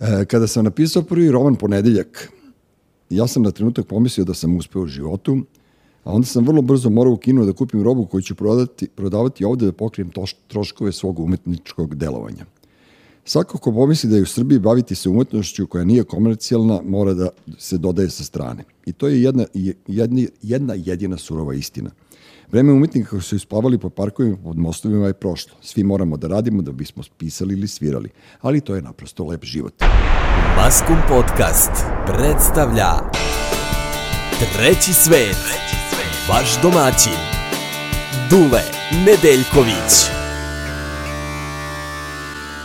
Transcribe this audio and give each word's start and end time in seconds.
E, 0.00 0.24
kada 0.24 0.46
sam 0.46 0.64
napisao 0.64 1.02
prvi 1.02 1.30
roman 1.30 1.56
Ponedeljak, 1.56 2.32
ja 3.10 3.26
sam 3.26 3.42
na 3.42 3.50
trenutak 3.50 3.86
pomislio 3.86 4.24
da 4.24 4.34
sam 4.34 4.56
uspeo 4.56 4.82
u 4.82 4.86
životu, 4.86 5.38
a 6.04 6.12
onda 6.12 6.26
sam 6.26 6.46
vrlo 6.46 6.62
brzo 6.62 6.90
morao 6.90 7.12
u 7.12 7.16
kinu 7.16 7.44
da 7.46 7.52
kupim 7.52 7.82
robu 7.82 8.06
koju 8.06 8.22
ću 8.22 8.34
prodati, 8.34 8.88
prodavati 8.88 9.44
ovde 9.44 9.66
da 9.66 9.72
pokrijem 9.72 10.10
toš, 10.10 10.34
troškove 10.48 10.92
svog 10.92 11.20
umetničkog 11.20 11.94
delovanja. 11.94 12.44
Svako 13.24 13.58
ko 13.58 13.72
pomisli 13.72 14.10
da 14.10 14.16
je 14.16 14.22
u 14.22 14.26
Srbiji 14.26 14.58
baviti 14.58 14.94
se 14.94 15.08
umetnošću 15.08 15.66
koja 15.66 15.84
nije 15.84 16.04
komercijalna, 16.04 16.80
mora 16.84 17.14
da 17.14 17.28
se 17.58 17.78
dodaje 17.78 18.10
sa 18.10 18.24
strane. 18.24 18.64
I 18.86 18.92
to 18.92 19.08
je 19.08 19.22
jedna, 19.22 19.44
jedna, 19.86 20.22
jedna 20.42 20.74
jedina 20.76 21.18
surova 21.18 21.54
istina. 21.54 21.90
Vreme 22.52 22.72
umetnika 22.72 23.10
koji 23.10 23.22
su 23.22 23.36
isplavali 23.36 23.78
po 23.78 23.90
parkovima 23.90 24.36
pod 24.36 24.58
mostovima 24.58 25.06
je 25.06 25.12
prošlo. 25.12 25.52
Svi 25.60 25.84
moramo 25.84 26.16
da 26.16 26.28
radimo 26.28 26.62
da 26.62 26.72
bismo 26.72 27.02
pisali 27.18 27.54
ili 27.54 27.68
svirali. 27.68 28.10
Ali 28.40 28.60
to 28.60 28.74
je 28.74 28.82
naprosto 28.82 29.24
lep 29.24 29.44
život. 29.44 29.74
Maskum 30.56 30.96
Podcast 31.08 31.70
predstavlja 32.06 32.90
Treći 34.56 34.92
svet. 34.92 35.36
Vaš 36.28 36.62
domaćin. 36.62 37.18
Dule 38.30 38.62
Nedeljković. 39.06 39.92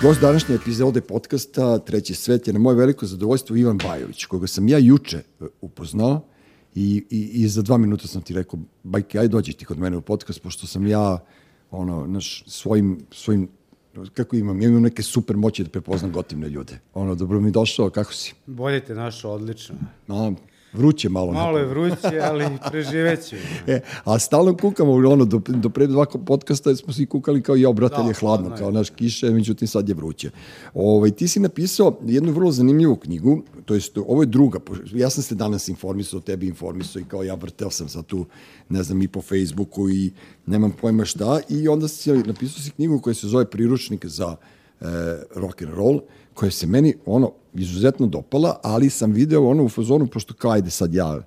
Gost 0.02 0.22
današnje 0.22 0.56
epizode 0.56 1.02
podcasta 1.02 1.80
Treći 1.80 2.14
svet 2.14 2.48
je 2.48 2.54
na 2.54 2.60
moje 2.60 2.76
veliko 2.76 3.06
zadovoljstvo 3.06 3.56
Ivan 3.56 3.78
Bajović, 3.78 4.26
koga 4.26 4.48
sam 4.48 4.68
ja 4.68 4.78
juče 4.78 5.18
e, 5.18 5.46
upoznao 5.62 6.22
i, 6.76 7.04
i, 7.10 7.30
i 7.34 7.48
za 7.48 7.62
dva 7.62 7.78
minuta 7.78 8.08
sam 8.08 8.22
ti 8.22 8.34
rekao, 8.34 8.60
bajke, 8.84 9.20
aj 9.20 9.28
dođi 9.28 9.54
ti 9.54 9.66
kod 9.66 9.80
mene 9.80 9.98
u 9.98 10.02
podcast, 10.02 10.42
pošto 10.42 10.68
sam 10.68 10.88
ja 10.88 11.20
ono, 11.72 12.08
naš, 12.08 12.44
svojim, 12.48 13.00
svojim 13.12 13.48
kako 14.14 14.36
imam, 14.36 14.62
imam 14.62 14.82
neke 14.82 15.04
super 15.04 15.38
moći 15.38 15.64
da 15.64 15.70
prepoznam 15.70 16.12
gotivne 16.12 16.50
ljude. 16.50 16.80
Ono, 16.94 17.16
dobro 17.16 17.40
mi 17.40 17.52
došao, 17.52 17.90
kako 17.90 18.14
si? 18.14 18.34
Bolje 18.46 18.86
te 18.86 18.96
našao, 18.96 19.32
odlično. 19.32 19.76
No, 20.08 20.36
Vruće 20.74 21.10
malo. 21.10 21.32
Malo 21.32 21.58
je 21.58 21.66
vruće, 21.66 22.20
ali 22.22 22.46
preživeću. 22.70 23.36
e, 23.68 23.80
a 24.04 24.20
stalno 24.20 24.58
kukamo, 24.58 24.92
ono, 24.94 25.26
do, 25.26 25.42
do 25.48 25.70
pre 25.70 25.88
dva 25.88 26.06
podcasta 26.26 26.76
smo 26.76 26.94
svi 26.94 27.06
kukali 27.06 27.42
kao, 27.42 27.56
ja, 27.56 27.72
brate, 27.72 28.02
da, 28.02 28.08
je 28.08 28.14
hladno, 28.14 28.56
kao 28.58 28.72
naš 28.72 28.90
kiše, 28.90 29.30
međutim 29.30 29.68
sad 29.68 29.90
je 29.90 29.96
vruće. 29.96 30.30
Ovaj, 30.74 31.12
ti 31.12 31.28
si 31.28 31.40
napisao 31.40 32.00
jednu 32.06 32.32
vrlo 32.32 32.52
zanimljivu 32.52 32.96
knjigu, 32.96 33.42
to 33.66 33.74
jest, 33.74 33.98
ovo 33.98 34.22
je 34.22 34.26
druga, 34.26 34.60
ja 34.94 35.10
sam 35.10 35.24
se 35.24 35.36
danas 35.36 35.68
informisao, 35.68 36.20
tebi 36.20 36.48
informisao 36.48 37.00
i 37.00 37.06
kao 37.06 37.24
ja 37.24 37.36
vrteo 37.36 37.70
sam 37.70 37.90
sad 37.90 38.06
tu, 38.06 38.26
ne 38.70 38.84
znam, 38.84 39.02
i 39.02 39.08
po 39.08 39.22
Facebooku 39.22 39.90
i 39.90 40.12
nemam 40.46 40.72
pojma 40.72 41.06
šta, 41.06 41.40
i 41.50 41.68
onda 41.68 41.88
si 41.88 42.12
napisao 42.12 42.64
si 42.64 42.72
knjigu 42.72 43.00
koja 43.00 43.14
se 43.14 43.28
zove 43.28 43.46
Priručnik 43.46 44.06
za 44.06 44.36
e, 44.82 44.86
rock 45.36 45.62
and 45.62 45.74
roll, 45.74 46.00
koja 46.34 46.52
se 46.52 46.68
meni 46.68 46.96
ono 47.06 47.32
izuzetno 47.54 48.08
dopala, 48.08 48.60
ali 48.64 48.90
sam 48.90 49.12
video 49.12 49.50
ono 49.50 49.64
u 49.64 49.70
fazonu, 49.70 50.08
pošto 50.08 50.34
kao 50.34 50.52
ajde 50.52 50.70
sad 50.70 50.94
ja 50.94 51.22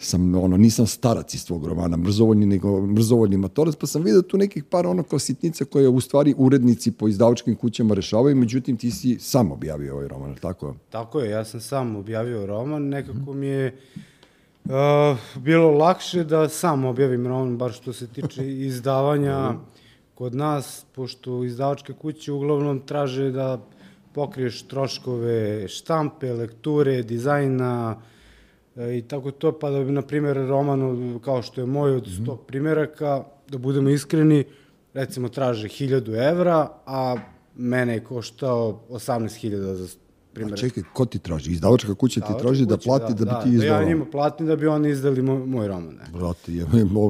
sam, 0.00 0.34
ono, 0.34 0.56
nisam 0.56 0.86
starac 0.86 1.34
iz 1.34 1.46
tvog 1.46 1.66
romana, 1.66 1.96
mrzovoljni, 1.96 2.46
nego 2.46 2.86
mrzovoljni 2.86 3.36
matorac, 3.36 3.76
pa 3.76 3.86
sam 3.86 4.02
video 4.02 4.22
tu 4.22 4.38
nekih 4.38 4.64
par 4.64 4.86
ono 4.86 5.02
kao 5.02 5.18
sitnica 5.18 5.64
koje 5.64 5.88
u 5.88 6.00
stvari 6.00 6.34
urednici 6.38 6.92
po 6.92 7.08
izdavačkim 7.08 7.56
kućama 7.56 7.94
rešavaju, 7.94 8.36
međutim 8.36 8.76
ti 8.76 8.90
si 8.90 9.18
sam 9.18 9.52
objavio 9.52 9.94
ovaj 9.94 10.08
roman, 10.08 10.34
tako? 10.34 10.74
Tako 10.90 11.20
je, 11.20 11.30
ja 11.30 11.44
sam 11.44 11.60
sam 11.60 11.96
objavio 11.96 12.46
roman, 12.46 12.82
nekako 12.82 13.32
mi 13.32 13.46
je 13.46 13.76
uh, 14.64 14.72
bilo 15.36 15.70
lakše 15.70 16.24
da 16.24 16.48
sam 16.48 16.84
objavim 16.84 17.26
roman, 17.26 17.58
bar 17.58 17.72
što 17.72 17.92
se 17.92 18.06
tiče 18.06 18.56
izdavanja 18.68 19.54
kod 20.20 20.34
nas, 20.34 20.84
pošto 20.94 21.44
izdavačke 21.44 21.92
kuće 21.92 22.32
uglavnom 22.32 22.80
traže 22.86 23.30
da 23.30 23.58
pokriješ 24.12 24.62
troškove 24.68 25.68
štampe, 25.68 26.32
lekture, 26.32 27.02
dizajna 27.02 27.96
e, 28.76 28.98
i 28.98 29.02
tako 29.02 29.30
to, 29.30 29.52
pa 29.58 29.70
da 29.70 29.80
bi, 29.84 29.92
na 29.92 30.02
primjer, 30.02 30.36
roman 30.36 31.18
kao 31.24 31.42
što 31.42 31.60
je 31.60 31.66
moj 31.66 31.96
od 31.96 32.06
100 32.06 32.20
mm 32.20 32.24
-hmm. 32.24 32.36
primjeraka, 32.46 33.24
da 33.48 33.58
budemo 33.58 33.88
iskreni, 33.90 34.44
recimo 34.94 35.28
traže 35.28 35.68
1000 35.68 36.28
evra, 36.30 36.68
a 36.86 37.16
mene 37.56 37.94
je 37.94 38.04
koštao 38.04 38.80
18.000 38.90 39.74
za 39.74 39.88
primjer. 40.32 40.54
A 40.54 40.56
čekaj, 40.56 40.82
ko 40.92 41.04
ti 41.04 41.18
traži? 41.18 41.52
Izdavačka 41.52 41.94
kuća 41.94 42.20
ti 42.20 42.32
traži 42.40 42.66
da 42.66 42.76
plati 42.76 43.14
da, 43.14 43.24
da, 43.24 43.34
bi 43.34 43.50
ti 43.50 43.54
izdao? 43.54 43.68
Da, 43.68 43.82
ja 43.82 43.88
njima 43.88 44.04
platim 44.04 44.46
da 44.46 44.56
bi 44.56 44.66
oni 44.66 44.90
izdali 44.90 45.22
moj, 45.22 45.46
moj 45.46 45.68
roman. 45.68 45.94
Ne. 45.94 46.18
Brate, 46.18 46.54
je, 46.54 46.66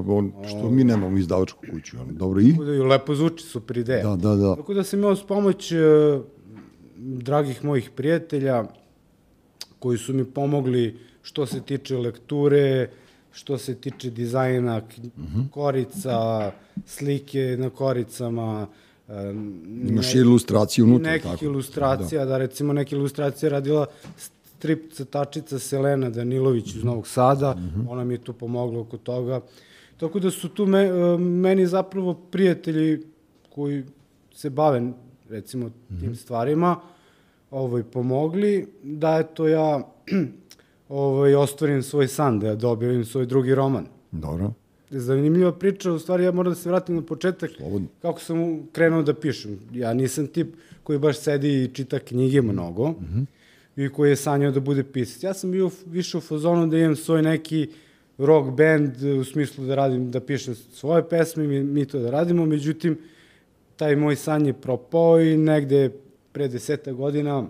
on, 0.09 0.33
što 0.49 0.71
mi 0.71 0.85
nemamo 0.85 1.19
izdavačku 1.19 1.65
kuću. 1.71 1.97
On, 2.01 2.17
dobro, 2.17 2.41
i? 2.41 2.53
Da, 2.53 2.85
lepo 2.85 3.15
zvuči, 3.15 3.45
super 3.45 3.79
ideja. 3.79 4.03
Da, 4.03 4.17
da, 4.17 4.37
da. 4.37 4.57
Tako 4.57 4.75
da 4.75 4.85
sam 4.85 4.99
imao 4.99 5.17
s 5.17 5.23
pomoć 5.27 5.73
uh, 5.73 5.79
dragih 6.97 7.65
mojih 7.65 7.91
prijatelja 7.97 8.65
koji 9.79 9.99
su 9.99 10.15
mi 10.15 10.25
pomogli 10.25 10.99
što 11.23 11.47
se 11.47 11.61
tiče 11.61 11.97
lekture, 11.97 12.91
što 13.33 13.59
se 13.59 13.75
tiče 13.75 14.11
dizajna 14.11 14.79
mm 14.79 15.03
-hmm. 15.03 15.51
korica, 15.51 16.51
slike 16.87 17.57
na 17.59 17.71
koricama, 17.71 18.67
Imaš 19.89 20.15
ne, 20.15 20.21
ilustraciju 20.21 20.85
unutra. 20.85 21.13
Nekih 21.13 21.31
tako. 21.31 21.45
ilustracija, 21.45 22.25
da. 22.25 22.31
da 22.31 22.39
recimo 22.39 22.73
neke 22.73 22.97
ilustracije 22.97 23.51
radila 23.51 23.87
strip 24.17 24.93
crtačica 24.93 25.59
Selena 25.59 26.11
Danilović 26.11 26.75
iz 26.75 26.85
Novog 26.85 27.07
Sada, 27.07 27.55
mm 27.55 27.59
-hmm. 27.59 27.85
ona 27.89 28.05
mi 28.05 28.15
je 28.15 28.19
tu 28.19 28.33
pomogla 28.33 28.81
oko 28.81 28.97
toga. 28.97 29.41
Tako 29.97 30.21
da 30.21 30.31
su 30.31 30.49
tu 30.49 30.67
me, 30.67 30.93
meni 31.19 31.67
zapravo 31.67 32.15
prijatelji 32.15 33.03
koji 33.55 33.85
se 34.35 34.51
bave 34.51 34.93
recimo 35.31 35.67
mm 35.67 35.73
-hmm. 35.91 36.01
tim 36.01 36.17
stvarima, 36.17 36.77
ovaj, 37.51 37.83
pomogli, 37.83 38.67
da 38.83 39.19
eto 39.19 39.49
ja 39.49 39.81
ovaj, 40.89 41.35
ostvarim 41.35 41.83
svoj 41.83 42.09
san, 42.09 42.39
da 42.41 42.47
ja 42.47 42.55
dobijem 42.55 43.05
svoj 43.05 43.27
drugi 43.27 43.55
roman. 43.55 43.87
Dobro. 44.13 44.53
Zanimljiva 44.91 45.53
priča, 45.53 45.93
u 45.93 45.99
stvari 45.99 46.25
ja 46.25 46.33
moram 46.33 46.53
da 46.53 46.57
se 46.57 46.69
vratim 46.69 46.95
na 46.97 47.03
početak, 47.03 47.51
Slobodno. 47.57 47.89
kako 48.03 48.21
sam 48.21 48.67
krenuo 48.73 49.03
da 49.03 49.15
pišem. 49.15 49.59
Ja 49.73 49.95
nisam 49.95 50.27
tip 50.27 50.55
koji 50.83 50.99
baš 50.99 51.19
sedi 51.19 51.65
i 51.65 51.69
čita 51.69 51.99
knjige 51.99 52.43
mnogo, 52.43 52.89
mm 52.89 52.95
-hmm. 53.15 53.27
i 53.85 53.89
koji 53.89 54.11
je 54.11 54.17
sanjao 54.17 54.53
da 54.53 54.61
bude 54.61 54.83
pisac. 54.83 55.23
Ja 55.23 55.35
sam 55.35 55.51
bio 55.51 55.71
više 55.87 56.19
u 56.19 56.21
fazonu 56.21 56.67
da 56.67 56.79
imam 56.79 56.97
svoj 56.97 57.23
neki 57.23 57.69
rock 58.19 58.51
band, 58.51 59.03
u 59.21 59.25
smislu 59.25 59.67
da 59.67 59.75
radim, 59.75 60.11
da 60.11 60.21
pišem 60.21 60.55
svoje 60.55 61.09
pesme, 61.09 61.47
mi, 61.47 61.65
mi 61.65 61.85
to 61.85 61.99
da 61.99 62.11
radimo, 62.11 62.47
međutim, 62.47 62.99
taj 63.77 63.97
moj 63.97 64.17
san 64.17 64.47
je 64.47 64.53
propao 64.53 65.21
i 65.21 65.37
negde 65.37 65.91
pre 66.33 66.49
deseta 66.49 66.93
godina 66.93 67.47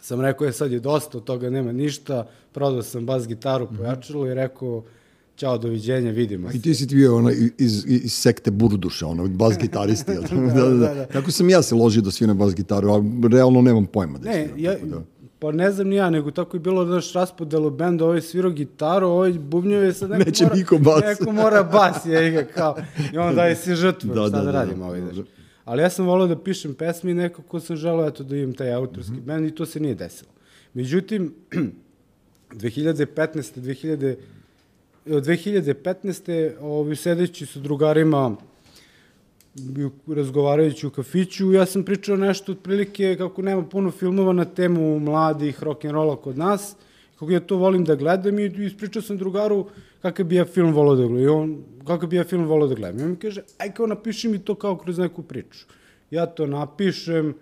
sam 0.00 0.20
rekao, 0.20 0.44
je 0.46 0.52
sad 0.52 0.72
je 0.72 0.80
dosta, 0.80 1.18
od 1.18 1.24
toga 1.24 1.50
nema 1.50 1.72
ništa, 1.72 2.26
prodao 2.52 2.82
sam 2.82 3.06
bas 3.06 3.26
gitaru, 3.28 3.64
mhm. 3.64 3.76
pojačalo 3.76 4.26
i 4.26 4.34
rekao, 4.34 4.84
Ćao, 5.36 5.58
doviđenja, 5.58 6.10
vidimo 6.10 6.50
se. 6.50 6.56
I 6.56 6.60
ti 6.60 6.74
si 6.74 6.86
bio 6.86 7.16
ono, 7.16 7.30
iz, 7.58 7.84
iz 7.86 8.12
sekte 8.12 8.50
Burduša, 8.50 9.06
ono, 9.06 9.28
bas 9.28 9.58
gitaristi. 9.58 10.12
da, 10.14 10.20
da, 10.20 10.62
da, 10.62 10.70
da, 10.70 10.94
da. 10.94 11.06
Tako 11.06 11.30
sam 11.30 11.50
ja 11.50 11.62
se 11.62 11.74
ložio 11.74 12.02
da 12.02 12.10
sviram 12.10 12.38
bas 12.38 12.54
gitaru, 12.54 12.90
a 12.90 13.02
realno 13.30 13.62
nemam 13.62 13.86
pojma 13.86 14.18
da 14.18 14.30
ne, 14.30 14.48
ja, 14.56 14.74
da. 14.84 15.02
Pa 15.38 15.52
ne 15.52 15.70
znam 15.70 15.88
ni 15.88 15.96
ja, 15.96 16.10
nego 16.10 16.30
tako 16.30 16.56
je 16.56 16.60
bilo 16.60 16.84
naš 16.84 17.12
raspodel 17.12 17.66
u 17.66 17.70
bendu, 17.70 18.04
ovaj 18.04 18.20
svirao 18.20 18.50
gitaru, 18.50 19.06
ovaj 19.06 19.32
bubnjuje 19.32 19.92
sad 19.92 20.10
neko 20.10 20.24
Neće 20.24 20.44
mora, 20.44 20.56
niko 20.56 20.78
bas. 20.78 21.02
neko 21.04 21.32
mora 21.32 21.62
bas, 21.62 22.06
je 22.06 22.30
ga 22.30 22.44
kao, 22.44 22.76
i 23.12 23.18
on 23.18 23.34
daje 23.34 23.56
si 23.56 23.74
žrtvu, 23.74 24.14
da, 24.14 24.28
šta 24.28 24.30
da, 24.30 24.38
da, 24.38 24.44
da 24.44 24.50
radimo 24.52 24.78
da, 24.78 24.84
ovaj, 24.84 25.00
da. 25.00 25.22
Ali 25.64 25.82
ja 25.82 25.90
sam 25.90 26.06
volao 26.06 26.26
da 26.26 26.42
pišem 26.42 26.74
pesme 26.74 27.10
i 27.10 27.14
nekako 27.14 27.60
sam 27.60 27.76
želao 27.76 28.06
eto, 28.06 28.24
da 28.24 28.36
imam 28.36 28.54
taj 28.54 28.72
autorski 28.72 29.12
mm 29.12 29.16
-hmm. 29.16 29.26
band 29.26 29.46
i 29.46 29.54
to 29.54 29.66
se 29.66 29.80
nije 29.80 29.94
desilo. 29.94 30.30
Međutim, 30.74 31.34
2015. 32.50 33.06
2000, 33.60 34.16
2015. 35.06 36.52
Ovi, 36.60 36.96
sedeći 36.96 37.46
sa 37.46 37.60
drugarima 37.60 38.36
razgovarajući 40.06 40.86
u 40.86 40.90
kafiću, 40.90 41.52
ja 41.52 41.66
sam 41.66 41.84
pričao 41.84 42.16
nešto 42.16 42.52
otprilike 42.52 43.16
kako 43.18 43.42
nema 43.42 43.62
puno 43.62 43.90
filmova 43.90 44.32
na 44.32 44.44
temu 44.44 44.98
mladih 44.98 45.62
rock'n'rolla 45.62 46.16
kod 46.16 46.38
nas, 46.38 46.76
kako 47.18 47.30
ja 47.30 47.40
to 47.40 47.56
volim 47.56 47.84
da 47.84 47.94
gledam 47.94 48.38
i 48.38 48.46
ispričao 48.46 49.02
sam 49.02 49.16
drugaru 49.16 49.66
kakav 50.02 50.26
bi 50.26 50.36
ja 50.36 50.44
film 50.44 50.72
volao 50.72 50.96
da 50.96 51.06
gledam. 51.06 51.24
I 51.24 51.26
on, 51.26 51.62
kakav 51.86 52.08
bi 52.08 52.16
ja 52.16 52.24
film 52.24 52.44
volao 52.44 52.68
da 52.68 52.74
gledam. 52.74 53.00
I 53.00 53.02
on 53.02 53.10
mi 53.10 53.16
kaže, 53.16 53.42
aj 53.58 53.74
kao 53.74 53.86
napiši 53.86 54.28
mi 54.28 54.38
to 54.38 54.54
kao 54.54 54.76
kroz 54.76 54.98
neku 54.98 55.22
priču. 55.22 55.66
Ja 56.10 56.26
to 56.26 56.46
napišem, 56.46 57.34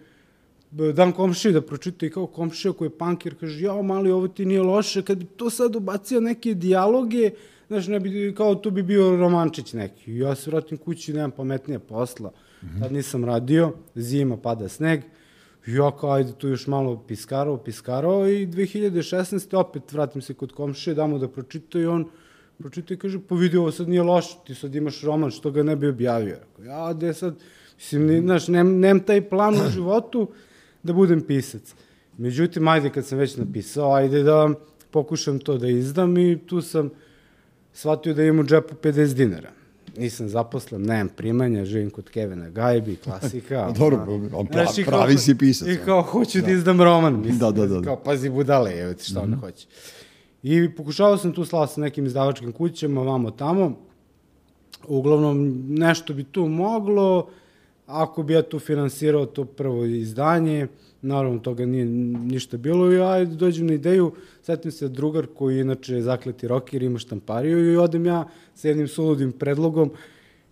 dam 0.70 1.12
komšiji 1.12 1.52
da 1.52 1.62
pročita 1.62 2.06
i 2.06 2.10
kao 2.10 2.26
komšija 2.26 2.72
koji 2.72 2.86
je 2.86 2.98
pankir, 2.98 3.34
kaže, 3.40 3.64
jao 3.64 3.82
mali, 3.82 4.10
ovo 4.10 4.28
ti 4.28 4.44
nije 4.44 4.62
loše, 4.62 5.02
kad 5.02 5.18
bi 5.18 5.24
to 5.24 5.50
sad 5.50 5.76
ubacio 5.76 6.20
neke 6.20 6.54
dijaloge, 6.54 7.30
znaš, 7.68 7.86
ne 7.86 8.00
bi, 8.00 8.34
kao 8.36 8.54
tu 8.54 8.70
bi 8.70 8.82
bio 8.82 9.16
romančić 9.16 9.72
neki. 9.72 10.16
Ja 10.16 10.34
se 10.34 10.50
vratim 10.50 10.78
kući, 10.78 11.12
nemam 11.12 11.30
pametnije 11.30 11.78
posla. 11.78 12.30
Mm 12.62 12.66
-hmm. 12.66 12.82
Tad 12.82 12.92
nisam 12.92 13.24
radio, 13.24 13.72
zima, 13.94 14.36
pada 14.36 14.68
sneg, 14.68 15.00
ja 15.66 15.96
kao, 15.96 16.12
ajde 16.12 16.32
tu 16.32 16.48
još 16.48 16.66
malo 16.66 17.04
piskarao, 17.08 17.56
piskarao 17.56 18.28
i 18.28 18.46
2016. 18.46 19.56
opet 19.56 19.92
vratim 19.92 20.22
se 20.22 20.34
kod 20.34 20.52
komšije, 20.52 20.94
damo 20.94 21.18
da 21.18 21.28
pročita 21.28 21.78
i 21.78 21.86
on 21.86 22.08
pročita 22.58 22.94
i 22.94 22.96
kaže, 22.96 23.18
pa 23.28 23.34
vidi, 23.34 23.56
ovo 23.56 23.72
sad 23.72 23.88
nije 23.88 24.02
loše, 24.02 24.36
ti 24.46 24.54
sad 24.54 24.74
imaš 24.74 25.02
roman, 25.02 25.30
što 25.30 25.50
ga 25.50 25.62
ne 25.62 25.76
bi 25.76 25.88
objavio. 25.88 26.36
Rekao, 26.36 26.64
ja, 26.64 26.92
gde 26.92 27.14
sad, 27.14 27.34
mislim, 27.76 28.06
ne, 28.06 28.20
znaš, 28.20 28.48
nem, 28.48 28.80
nem 28.80 29.00
taj 29.00 29.28
plan 29.28 29.54
u 29.54 29.70
životu 29.70 30.28
da 30.82 30.92
budem 30.92 31.20
pisac. 31.20 31.74
Međutim, 32.18 32.68
ajde 32.68 32.90
kad 32.90 33.06
sam 33.06 33.18
već 33.18 33.36
napisao, 33.36 33.94
ajde 33.94 34.22
da 34.22 34.50
pokušam 34.90 35.38
to 35.38 35.58
da 35.58 35.68
izdam 35.68 36.18
i 36.18 36.38
tu 36.46 36.60
sam 36.60 36.90
shvatio 37.74 38.14
da 38.14 38.22
imam 38.22 38.40
u 38.40 38.44
džepu 38.44 38.74
50 38.82 39.14
dinara. 39.14 39.50
Nisam 39.96 40.28
zaposlen, 40.28 40.82
nemam 40.82 41.08
primanja, 41.08 41.64
živim 41.64 41.90
kod 41.90 42.10
Kevina 42.10 42.50
Gajbi, 42.50 42.96
klasika. 42.96 43.70
Dobro, 43.78 44.20
on 44.32 44.46
pra, 44.46 44.64
Znaš, 44.64 44.86
pravi 44.86 45.18
si 45.18 45.38
pisac. 45.38 45.68
I 45.68 45.78
kao, 45.84 46.02
hoću 46.02 46.40
da, 46.40 46.50
izdam 46.50 46.82
roman, 46.82 47.20
mislim. 47.20 47.38
Da, 47.38 47.50
da, 47.50 47.66
da. 47.66 47.82
Kao, 47.82 47.96
pazi 47.96 48.30
budale, 48.30 48.80
evo 48.80 48.94
ti 48.94 49.04
šta 49.04 49.20
ona 49.20 49.36
hoće. 49.36 49.66
I 50.42 50.74
pokušavao 50.76 51.18
sam 51.18 51.32
tu 51.32 51.44
slao 51.44 51.66
sa 51.66 51.80
nekim 51.80 52.06
izdavačkim 52.06 52.52
kućama, 52.52 53.02
vamo 53.02 53.30
tamo. 53.30 53.76
Uglavnom, 54.88 55.64
nešto 55.68 56.14
bi 56.14 56.24
tu 56.24 56.48
moglo, 56.48 57.28
ako 57.86 58.22
bi 58.22 58.32
ja 58.32 58.42
tu 58.42 58.58
finansirao 58.58 59.26
to 59.26 59.44
prvo 59.44 59.84
izdanje, 59.84 60.66
naravno 61.04 61.38
toga 61.38 61.66
nije 61.66 61.84
ništa 61.84 62.56
bilo 62.56 62.92
i 62.92 62.96
ja 62.96 63.24
dođem 63.24 63.66
na 63.66 63.74
ideju, 63.74 64.12
setim 64.42 64.70
se 64.72 64.88
drugar 64.88 65.26
koji 65.34 65.56
je 65.56 65.60
inače 65.60 66.00
zakleti 66.00 66.48
rocker, 66.48 66.82
ima 66.82 66.98
štampariju 66.98 67.72
i 67.72 67.76
odem 67.76 68.06
ja 68.06 68.28
sa 68.54 68.68
jednim 68.68 68.88
suludim 68.88 69.32
predlogom 69.32 69.90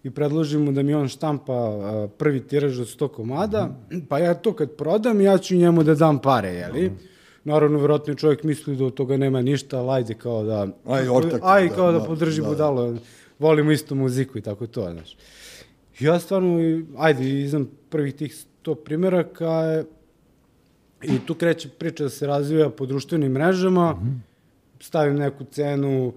i 0.02 0.10
predložim 0.10 0.64
mu 0.64 0.72
da 0.72 0.82
mi 0.82 0.94
on 0.94 1.08
štampa 1.08 1.52
a, 1.52 2.08
prvi 2.18 2.40
tiraž 2.40 2.80
od 2.80 2.86
100 2.86 3.08
komada, 3.08 3.66
mm 3.66 3.94
-hmm. 3.96 4.02
pa 4.08 4.18
ja 4.18 4.34
to 4.34 4.52
kad 4.52 4.70
prodam, 4.70 5.20
ja 5.20 5.38
ću 5.38 5.56
njemu 5.56 5.82
da 5.82 5.94
dam 5.94 6.18
pare, 6.18 6.48
jeli? 6.48 6.82
Mm 6.82 6.92
-hmm. 6.92 7.12
Naravno, 7.44 7.78
verovatno 7.78 8.14
čovjek 8.14 8.42
misli 8.42 8.76
da 8.76 8.84
od 8.84 8.94
toga 8.94 9.16
nema 9.16 9.42
ništa, 9.42 9.78
ali 9.78 9.90
ajde 9.90 10.14
kao 10.14 10.44
da... 10.44 10.68
Aj, 10.86 11.08
ortak. 11.08 11.40
Aj, 11.44 11.68
kao 11.68 11.92
da, 11.92 11.98
da 11.98 12.04
podrži 12.04 12.42
da, 12.42 12.48
budalo, 12.48 12.94
volimo 13.38 13.72
istu 13.72 13.94
muziku 13.94 14.38
i 14.38 14.40
tako 14.40 14.66
to, 14.66 14.90
znaš. 14.92 15.16
Ja 16.00 16.18
stvarno, 16.20 16.58
ajde, 16.96 17.40
iznam 17.40 17.70
prvih 17.88 18.14
tih 18.14 18.34
100 18.64 18.74
primjeraka, 18.74 19.84
I 21.02 21.18
tu 21.26 21.34
kreće 21.34 21.68
priča 21.68 22.04
da 22.04 22.10
se 22.10 22.26
razvija 22.26 22.70
po 22.70 22.86
društvenim 22.86 23.32
mrežama, 23.32 23.92
mm 23.92 23.96
-hmm. 23.96 24.18
stavim 24.84 25.16
neku 25.16 25.44
cenu, 25.44 26.12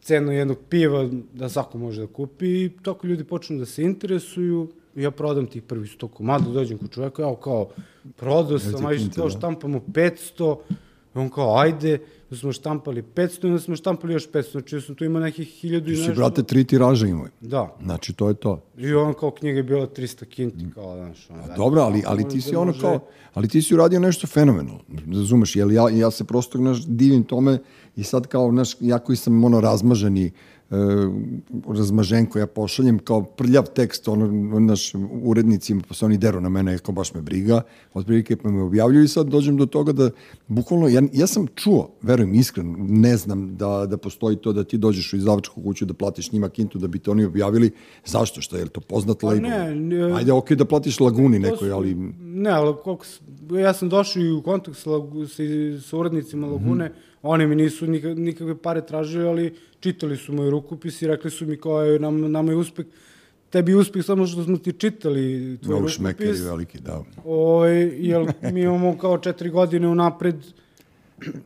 cenu 0.00 0.32
jednog 0.32 0.58
piva 0.68 1.08
da 1.34 1.48
svako 1.48 1.78
može 1.78 2.00
da 2.00 2.06
kupi 2.06 2.64
i 2.64 2.70
tako 2.82 3.06
ljudi 3.06 3.24
počnu 3.24 3.58
da 3.58 3.66
se 3.66 3.82
interesuju 3.82 4.68
ja 4.94 5.10
prodam 5.10 5.46
tih 5.46 5.62
prvih 5.62 5.96
100 5.98 6.08
komada, 6.08 6.50
dođem 6.50 6.78
kod 6.78 6.90
čoveka, 6.90 7.22
evo 7.22 7.36
kao, 7.36 7.68
prodao 8.16 8.58
sam, 8.58 8.86
ajde 8.86 9.04
kao 9.14 9.24
da. 9.24 9.30
štampamo 9.30 9.78
500, 9.78 10.56
on 11.14 11.30
kao, 11.30 11.58
ajde, 11.58 11.98
da 12.30 12.36
smo 12.36 12.52
štampali 12.52 13.02
500 13.14 13.48
i 13.48 13.50
da 13.50 13.58
smo 13.58 13.76
štampali 13.76 14.12
još 14.12 14.30
500, 14.30 14.52
znači 14.52 14.74
da 14.74 14.80
sam 14.80 14.94
tu 14.94 15.04
imao 15.04 15.22
nekih 15.22 15.48
1000 15.48 15.66
i 15.66 15.80
nešto. 15.80 16.06
Ti 16.06 16.10
si, 16.10 16.16
brate, 16.16 16.42
tri 16.42 16.64
tiraža 16.64 17.06
imao. 17.06 17.26
Da. 17.40 17.76
Znači, 17.82 18.12
to 18.12 18.28
je 18.28 18.34
to. 18.34 18.62
I 18.78 18.94
on 18.94 19.14
kao 19.14 19.30
knjiga 19.30 19.56
je 19.56 19.62
bila 19.62 19.86
300 19.86 20.24
kinti, 20.24 20.64
kao, 20.74 20.96
znaš. 20.96 21.30
Ono, 21.30 21.46
da, 21.46 21.54
dobro, 21.54 21.80
ali, 21.80 22.02
ali 22.06 22.28
ti 22.28 22.40
si 22.40 22.52
da 22.52 22.58
ono 22.58 22.66
može... 22.66 22.80
kao, 22.80 23.00
ali 23.34 23.48
ti 23.48 23.62
si 23.62 23.74
uradio 23.74 24.00
nešto 24.00 24.26
fenomenalno, 24.26 24.80
razumeš, 25.12 25.56
jel 25.56 25.72
ja, 25.72 25.88
ja 25.90 26.10
se 26.10 26.24
prosto, 26.24 26.58
znaš, 26.58 26.86
divim 26.86 27.24
tome 27.24 27.58
i 27.96 28.04
sad 28.04 28.26
kao, 28.26 28.50
znaš, 28.50 28.76
ja 28.80 28.98
koji 28.98 29.16
sam 29.16 29.44
ono 29.44 29.60
razmaženi, 29.60 30.30
uh, 30.72 31.76
razmažen 31.76 32.26
ja 32.36 32.46
pošaljem 32.46 32.98
kao 32.98 33.22
prljav 33.24 33.64
tekst 33.74 34.08
ono, 34.08 34.26
naš 34.60 34.92
urednicima, 35.22 35.82
pa 35.88 35.94
se 35.94 36.04
oni 36.04 36.18
deru 36.18 36.40
na 36.40 36.48
mene, 36.48 36.78
kao 36.78 36.94
baš 36.94 37.14
me 37.14 37.22
briga, 37.22 37.62
otprilike 37.94 38.36
pa 38.36 38.50
me 38.50 38.62
objavljuju 38.62 39.04
i 39.04 39.08
sad 39.08 39.26
dođem 39.26 39.56
do 39.56 39.66
toga 39.66 39.92
da 39.92 40.10
bukvalno, 40.48 40.88
ja, 40.88 41.02
ja 41.12 41.26
sam 41.26 41.46
čuo, 41.54 41.90
verujem 42.02 42.34
iskreno, 42.34 42.76
ne 42.78 43.16
znam 43.16 43.56
da, 43.56 43.86
da 43.86 43.96
postoji 43.96 44.36
to 44.36 44.52
da 44.52 44.64
ti 44.64 44.78
dođeš 44.78 45.12
u 45.12 45.16
izdavačku 45.16 45.62
kuću 45.62 45.84
da 45.84 45.94
platiš 45.94 46.32
njima 46.32 46.48
kintu 46.48 46.78
da 46.78 46.86
bi 46.86 46.98
te 46.98 47.10
oni 47.10 47.24
objavili, 47.24 47.70
zašto, 48.04 48.40
što 48.40 48.56
je 48.56 48.66
to 48.66 48.80
poznat 48.80 49.18
pa 49.20 49.26
label? 49.26 49.42
Ne, 49.42 49.74
ne, 49.74 50.12
Ajde, 50.12 50.32
okej 50.32 50.54
okay, 50.54 50.58
da 50.58 50.64
platiš 50.64 51.00
Laguni 51.00 51.38
nekoj, 51.38 51.68
su, 51.68 51.74
ali... 51.74 51.94
Ne, 52.20 52.50
ali 52.50 52.74
koliko, 52.84 53.04
ja 53.50 53.74
sam 53.74 53.88
došao 53.88 54.22
i 54.22 54.32
u 54.32 54.42
kontakt 54.42 54.78
sa, 54.78 54.90
sa, 55.28 55.42
sa 55.88 55.96
urednicima 55.96 56.46
Lagune, 56.46 56.84
mm 56.84 56.88
-hmm 56.88 57.11
Oni 57.22 57.46
mi 57.46 57.56
nisu 57.56 57.86
nikakve 58.16 58.56
pare 58.58 58.86
tražili, 58.86 59.26
ali 59.26 59.54
čitali 59.80 60.16
su 60.16 60.32
moj 60.32 60.50
rukopis 60.50 61.02
i 61.02 61.06
rekli 61.06 61.30
su 61.30 61.46
mi 61.46 61.56
kao 61.56 61.82
je, 61.82 61.98
nam, 61.98 62.32
nama 62.32 62.52
je 62.52 62.56
uspeh, 62.56 62.86
tebi 63.50 63.72
je 63.72 63.76
uspeh 63.76 64.04
samo 64.04 64.26
što 64.26 64.44
smo 64.44 64.56
ti 64.56 64.72
čitali 64.72 65.58
tvoj 65.62 65.76
Mnogo 65.76 65.92
rukopis. 65.98 66.40
Mnogo 66.40 66.50
veliki, 66.50 66.78
da. 66.80 67.04
O, 67.24 67.66
jel 67.66 68.26
mi 68.52 68.60
imamo 68.60 68.98
kao 68.98 69.18
četiri 69.18 69.50
godine 69.50 69.88
unapred 69.88 70.36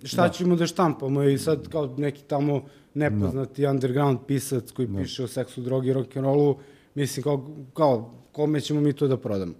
šta 0.02 0.22
da. 0.22 0.28
ćemo 0.28 0.56
da 0.56 0.66
štampamo 0.66 1.22
i 1.22 1.38
sad 1.38 1.68
kao 1.68 1.94
neki 1.96 2.22
tamo 2.22 2.62
nepoznati 2.94 3.62
da. 3.62 3.70
underground 3.70 4.18
pisac 4.26 4.70
koji 4.70 4.88
da. 4.88 4.98
piše 5.02 5.24
o 5.24 5.26
seksu, 5.26 5.60
drogi, 5.60 5.94
rock'n'rollu, 5.94 6.54
mislim 6.94 7.22
kao, 7.22 7.48
kao 7.74 8.14
kome 8.32 8.60
ćemo 8.60 8.80
mi 8.80 8.92
to 8.92 9.08
da 9.08 9.16
prodamo. 9.16 9.54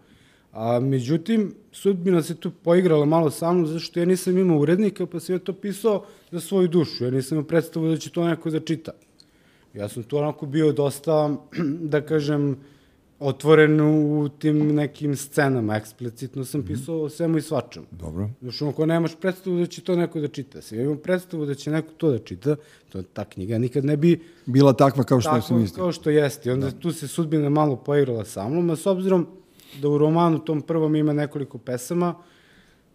A 0.57 0.81
međutim, 0.81 1.55
sudbina 1.73 2.23
se 2.23 2.35
tu 2.35 2.51
poigrala 2.51 3.05
malo 3.05 3.31
sa 3.31 3.53
mnom, 3.53 3.67
zašto 3.67 4.01
ja 4.01 4.07
nisam 4.07 4.39
imao 4.39 4.59
urednika, 4.59 5.07
pa 5.07 5.21
sam 5.21 5.35
ja 5.35 5.39
to 5.39 5.53
pisao 5.53 6.05
za 6.31 6.41
svoju 6.41 6.69
dušu. 6.69 7.05
Ja 7.05 7.11
nisam 7.11 7.37
imao 7.37 7.49
predstavu 7.49 7.89
da 7.89 7.97
će 7.97 8.11
to 8.11 8.25
neko 8.25 8.51
da 8.51 8.61
čita. 8.61 8.93
Ja 9.75 9.89
sam 9.89 10.03
tu 10.03 10.17
onako 10.17 10.47
bio 10.47 10.73
dosta, 10.73 11.37
da 11.93 12.01
kažem, 12.01 12.57
otvoren 13.19 13.81
u 13.81 14.29
tim 14.39 14.75
nekim 14.75 15.17
scenama, 15.17 15.77
eksplicitno 15.77 16.45
sam 16.45 16.61
mhm. 16.61 16.69
pisao 16.69 17.03
o 17.03 17.09
svemu 17.09 17.39
i 17.39 17.43
svačemu. 17.43 17.87
Dobro. 17.91 18.31
Znaš, 18.41 18.63
ako 18.63 18.87
nemaš 18.87 19.17
predstavu 19.21 19.59
da 19.59 19.67
će 19.67 19.83
to 19.83 19.97
neko 19.97 20.21
da 20.21 20.29
čita, 20.29 20.63
sve 20.63 20.83
imam 20.83 20.97
predstavu 20.97 21.47
da 21.47 21.55
će 21.55 21.71
neko 21.71 21.93
to 21.97 22.11
da 22.11 22.19
čita, 22.19 22.57
to 22.89 23.03
ta 23.03 23.25
knjiga 23.25 23.59
nikad 23.59 23.85
ne 23.85 23.97
bi... 23.97 24.21
Bila 24.47 24.73
takva 24.73 25.05
kao 25.05 25.21
što 25.21 25.43
sam 25.43 25.61
mislio. 25.61 25.83
Kao 25.83 25.93
što 25.93 26.11
jeste. 26.11 26.49
I 26.49 26.53
onda 26.53 26.71
da. 26.71 26.79
tu 26.81 26.93
se 26.93 27.09
sudbina 27.09 27.49
malo 27.49 27.77
poigrala 27.77 28.25
sa 28.25 28.49
mnom, 28.49 28.71
a 28.71 28.77
s 28.77 28.87
obzirom 28.87 29.27
da 29.83 29.89
u 29.89 29.99
romanu 29.99 30.39
tom 30.39 30.63
prvom 30.63 30.97
ima 30.97 31.13
nekoliko 31.13 31.59
pesama. 31.59 32.15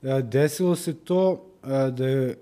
E, 0.03 0.21
desilo 0.21 0.75
se 0.75 0.94
to 0.94 1.45
e, 1.63 1.91
da 1.91 2.07
je 2.07 2.29
e, 2.29 2.35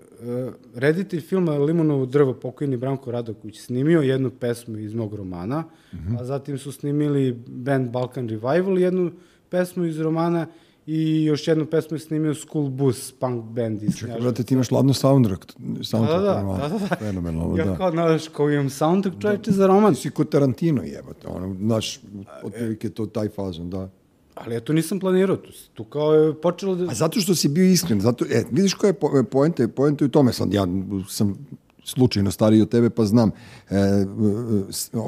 reditelj 0.74 1.20
filma 1.20 1.52
Limonovo 1.52 2.06
drvo, 2.06 2.34
pokojni 2.34 2.76
Branko 2.76 3.10
Radoković, 3.10 3.60
snimio 3.60 4.00
jednu 4.00 4.30
pesmu 4.30 4.78
iz 4.78 4.94
mog 4.94 5.14
romana, 5.14 5.64
mm 5.92 5.96
-hmm. 5.96 6.20
a 6.20 6.24
zatim 6.24 6.58
su 6.58 6.72
snimili 6.72 7.32
band 7.46 7.90
Balkan 7.90 8.28
Revival, 8.28 8.78
jednu 8.78 9.12
pesmu 9.50 9.84
iz 9.84 10.00
romana 10.00 10.46
i 10.86 11.24
još 11.24 11.48
jednu 11.48 11.66
pesmu 11.66 11.94
je 11.94 12.00
snimio 12.00 12.34
School 12.34 12.68
Bus, 12.68 13.12
punk 13.12 13.44
band 13.44 13.82
iz 13.82 13.96
Čekaj, 13.96 14.20
brate, 14.20 14.42
ti 14.42 14.54
imaš 14.54 14.70
ladno 14.70 14.92
soundtrack, 14.92 15.44
soundtrack 15.82 16.22
da, 16.22 16.34
da, 16.34 16.68
da, 16.68 16.78
da, 16.78 16.88
da. 16.88 16.96
Fenomenalno, 16.96 17.56
ja 17.58 17.64
da. 17.64 17.76
kao, 17.76 17.90
znaš, 17.90 18.28
kao 18.28 18.50
imam 18.50 18.70
soundtrack 18.70 19.20
čovječe 19.20 19.50
da. 19.50 19.56
za 19.56 19.66
roman. 19.66 19.94
Ti 19.94 20.00
si 20.00 20.10
kod 20.10 20.28
Tarantino 20.28 20.82
jebate, 20.82 21.28
ono, 21.28 21.54
znaš, 21.54 22.00
otprilike 22.42 22.90
to 22.90 23.06
taj 23.06 23.28
fazon, 23.28 23.70
da. 23.70 23.90
Ali 24.44 24.54
ja 24.54 24.60
to 24.60 24.72
nisam 24.72 25.00
planirao, 25.00 25.36
tu, 25.36 25.50
tu 25.74 25.84
kao 25.84 26.14
je 26.14 26.34
počelo 26.40 26.74
da... 26.74 26.84
A 26.84 26.94
zato 26.94 27.20
što 27.20 27.34
si 27.34 27.48
bio 27.48 27.64
iskren, 27.64 28.00
zato, 28.00 28.24
e, 28.30 28.44
vidiš 28.50 28.74
koja 28.74 28.88
je 28.88 28.94
po, 28.94 29.10
e, 29.18 29.22
poenta, 29.22 29.68
poenta 29.68 30.04
u 30.04 30.08
tome, 30.08 30.32
sad 30.32 30.52
ja 30.54 30.66
sam 31.08 31.46
slučajno 31.84 32.30
stariji 32.30 32.62
od 32.62 32.68
tebe, 32.68 32.90
pa 32.90 33.04
znam, 33.04 33.30
e, 33.70 33.76
e 33.76 34.06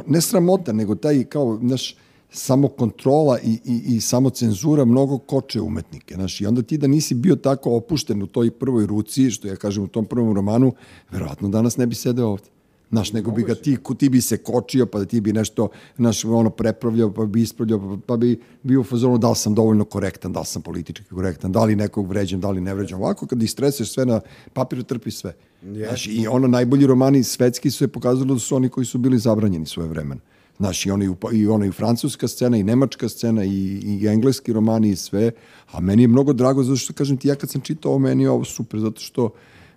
ne 0.07 0.21
sramota, 0.21 0.73
nego 0.73 0.95
taj 0.95 1.25
kao, 1.25 1.59
znaš, 1.63 1.97
samo 2.31 2.69
kontrola 2.69 3.39
i, 3.41 3.59
i, 3.65 3.97
i 3.97 4.01
samo 4.01 4.31
cenzura 4.31 4.85
mnogo 4.85 5.19
koče 5.19 5.61
umetnike. 5.61 6.15
Znaš, 6.15 6.41
I 6.41 6.47
onda 6.47 6.63
ti 6.63 6.79
da 6.79 6.87
nisi 6.87 7.15
bio 7.15 7.37
tako 7.37 7.77
opušten 7.77 8.23
u 8.23 8.27
toj 8.27 8.51
prvoj 8.51 8.87
ruci, 8.87 9.31
što 9.31 9.49
ja 9.49 9.57
kažem 9.57 9.85
u 9.85 9.89
tom 9.89 10.07
prvom 10.07 10.35
romanu, 10.35 10.73
verovatno 11.11 11.49
danas 11.49 11.77
ne 11.77 11.87
bi 11.87 11.95
sedeo 11.95 12.27
ovde. 12.27 12.45
Znaš, 12.93 13.13
nego 13.13 13.31
bi 13.31 13.43
ga 13.43 13.55
ti, 13.55 13.79
ti 13.99 14.09
bi 14.09 14.21
se 14.21 14.37
kočio, 14.37 14.87
pa 14.87 14.99
da 14.99 15.05
ti 15.05 15.21
bi 15.21 15.33
nešto, 15.33 15.69
znaš, 15.97 16.25
ono, 16.25 16.51
prepravljao, 16.51 17.13
pa 17.13 17.27
bi 17.27 17.43
ispravljao, 17.43 17.99
pa 18.07 18.17
bi 18.17 18.41
bio 18.63 18.81
u 18.81 18.85
fazonu 18.85 19.19
da 19.19 19.31
li 19.31 19.37
sam 19.37 19.55
dovoljno 19.55 19.85
korektan, 19.85 20.33
da 20.33 20.41
li 20.41 20.47
sam 20.47 20.63
politički 20.63 21.05
korektan, 21.09 21.53
da 21.53 21.65
li 21.65 21.77
nekog 21.77 22.09
vređam, 22.09 22.41
da 22.41 22.51
li 22.51 22.61
ne 22.61 22.75
vređam. 22.75 23.01
Ovako, 23.01 23.27
kad 23.27 23.43
istreseš 23.43 23.93
sve 23.93 24.07
na 24.07 24.21
papiru, 24.53 24.83
trpi 24.83 25.11
sve. 25.11 25.33
Yes. 25.65 25.87
Znaš, 25.87 26.07
i 26.07 26.27
ono, 26.27 26.49
najbolji 26.49 26.87
romani 26.87 27.25
svetski 27.25 27.71
su 27.71 27.85
je 27.85 27.89
pokazalo 27.89 28.35
da 28.35 28.41
su 28.41 28.57
oni 28.57 28.69
koji 28.69 28.87
su 28.87 28.99
bili 28.99 29.19
zabranjeni 29.19 29.67
svoje 29.67 29.89
vremena. 29.89 30.21
Znaš, 30.57 30.87
i 30.87 30.91
ono 30.91 31.05
i, 31.05 31.39
i, 31.39 31.47
ono 31.49 31.65
i 31.65 31.73
francuska 31.73 32.29
scena, 32.29 32.57
i 32.57 32.63
nemačka 32.63 33.09
scena, 33.09 33.45
i, 33.45 33.81
i 33.85 34.07
engleski 34.07 34.53
romani, 34.53 34.91
i 34.91 34.97
sve. 34.97 35.31
A 35.73 35.81
meni 35.81 36.03
je 36.03 36.09
mnogo 36.09 36.33
drago, 36.33 36.63
zato 36.63 36.77
što, 36.77 36.93
kažem 36.93 37.17
ti, 37.17 37.29
ja 37.29 37.35
kad 37.35 37.51
sam 37.51 37.61
čitao 37.61 37.99
meni 37.99 38.23
je 38.23 38.31
ovo 38.31 38.45
super, 38.45 38.81
zato 38.81 39.01
što 39.01 39.31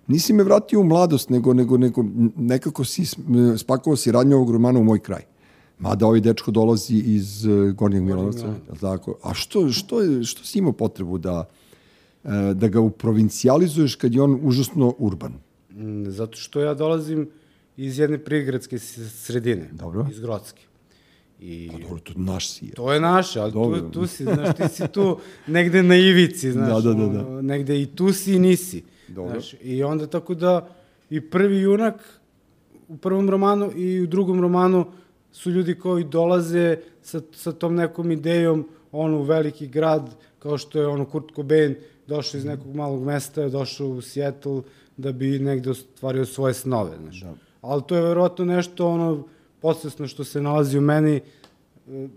nisi 0.06 0.32
me 0.32 0.44
vratio 0.44 0.80
u 0.80 0.84
mladost, 0.84 1.30
nego, 1.30 1.54
nego, 1.54 1.78
nego 1.78 2.04
nekako 2.36 2.84
si 2.84 3.04
spakovao 3.58 3.96
si 3.96 4.12
radnje 4.12 4.34
ovog 4.34 4.50
romana 4.50 4.80
u 4.80 4.84
moj 4.84 4.98
kraj. 4.98 5.22
Mada 5.78 6.06
ovaj 6.06 6.20
dečko 6.20 6.50
dolazi 6.50 6.96
iz 6.96 7.44
uh, 7.44 7.70
Gornjeg 7.70 8.02
Milanovca, 8.02 8.54
tako? 8.80 9.18
A 9.22 9.34
što, 9.34 9.70
što, 9.70 10.22
što 10.24 10.44
si 10.44 10.58
imao 10.58 10.72
potrebu 10.72 11.18
da, 11.18 11.44
uh, 12.24 12.30
da 12.54 12.68
ga 12.68 12.80
uprovincijalizuješ 12.80 13.94
kad 13.94 14.14
je 14.14 14.22
on 14.22 14.38
užasno 14.42 14.94
urban? 14.98 15.32
Mm, 15.70 16.10
zato 16.10 16.36
što 16.36 16.60
ja 16.60 16.74
dolazim 16.74 17.28
iz 17.76 17.98
jedne 17.98 18.18
prigradske 18.18 18.78
sredine, 18.78 19.68
Dobro. 19.72 20.06
iz 20.10 20.20
Grodske. 20.20 20.62
I 21.40 21.68
pa 21.72 21.78
dobro, 21.78 21.98
to 21.98 22.12
naš 22.16 22.50
si 22.50 22.66
je. 22.66 22.72
To 22.72 22.92
je 22.92 23.00
naš, 23.00 23.36
ali 23.36 23.52
dobro. 23.52 23.80
tu, 23.80 23.90
tu 23.90 24.06
si, 24.06 24.24
znaš, 24.24 24.56
ti 24.56 24.62
si 24.68 24.88
tu 24.88 25.18
negde 25.46 25.82
na 25.82 25.96
ivici, 25.96 26.52
znaš, 26.52 26.82
da, 26.84 26.94
da, 26.94 27.06
da, 27.06 27.22
da. 27.22 27.42
negde 27.42 27.82
i 27.82 27.86
tu 27.86 28.12
si 28.12 28.34
i 28.34 28.38
nisi. 28.38 28.82
Dobro. 29.08 29.30
Znaš, 29.30 29.54
I 29.62 29.82
onda 29.82 30.06
tako 30.06 30.34
da 30.34 30.68
i 31.10 31.20
prvi 31.20 31.60
junak 31.60 32.20
u 32.88 32.96
prvom 32.96 33.30
romanu 33.30 33.72
i 33.76 34.00
u 34.00 34.06
drugom 34.06 34.40
romanu 34.40 34.86
su 35.32 35.50
ljudi 35.50 35.74
koji 35.74 36.04
dolaze 36.04 36.76
sa, 37.02 37.20
sa 37.32 37.52
tom 37.52 37.74
nekom 37.74 38.10
idejom 38.10 38.68
ono 38.92 39.18
u 39.18 39.22
veliki 39.22 39.66
grad 39.66 40.14
kao 40.38 40.58
što 40.58 40.80
je 40.80 40.86
ono 40.86 41.04
Kurt 41.04 41.34
Cobain 41.34 41.74
došao 42.06 42.38
iz 42.38 42.44
nekog 42.44 42.74
malog 42.74 43.04
mesta, 43.04 43.48
došao 43.48 43.88
u 43.88 44.00
Seattle 44.00 44.62
da 44.96 45.12
bi 45.12 45.38
negde 45.38 45.70
ostvario 45.70 46.24
svoje 46.24 46.54
snove, 46.54 46.96
znaš. 47.02 47.20
Da. 47.20 47.34
Ali 47.60 47.82
to 47.86 47.96
je 47.96 48.02
verovatno 48.02 48.44
nešto 48.44 48.88
ono 48.88 49.24
podsvesno 49.60 50.06
što 50.06 50.24
se 50.24 50.40
nalazi 50.40 50.78
u 50.78 50.80
meni, 50.80 51.20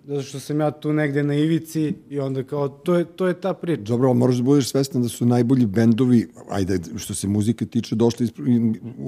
zato 0.06 0.22
što 0.22 0.40
sam 0.40 0.60
ja 0.60 0.72
tu 0.72 0.94
negde 0.94 1.24
na 1.24 1.36
ivici 1.36 1.94
i 2.10 2.20
onda 2.20 2.44
kao, 2.44 2.70
to 2.70 2.96
je, 2.96 3.06
to 3.06 3.28
je 3.28 3.42
ta 3.42 3.54
priča. 3.54 3.82
Dobro, 3.82 4.14
moraš 4.14 4.36
da 4.36 4.44
budeš 4.44 4.70
svestan 4.70 5.02
da 5.02 5.10
su 5.10 5.26
najbolji 5.26 5.66
bendovi, 5.66 6.28
ajde, 6.50 6.80
što 6.98 7.14
se 7.14 7.28
muzike 7.28 7.66
tiče, 7.66 7.96
došli 7.96 8.24
iz, 8.24 8.32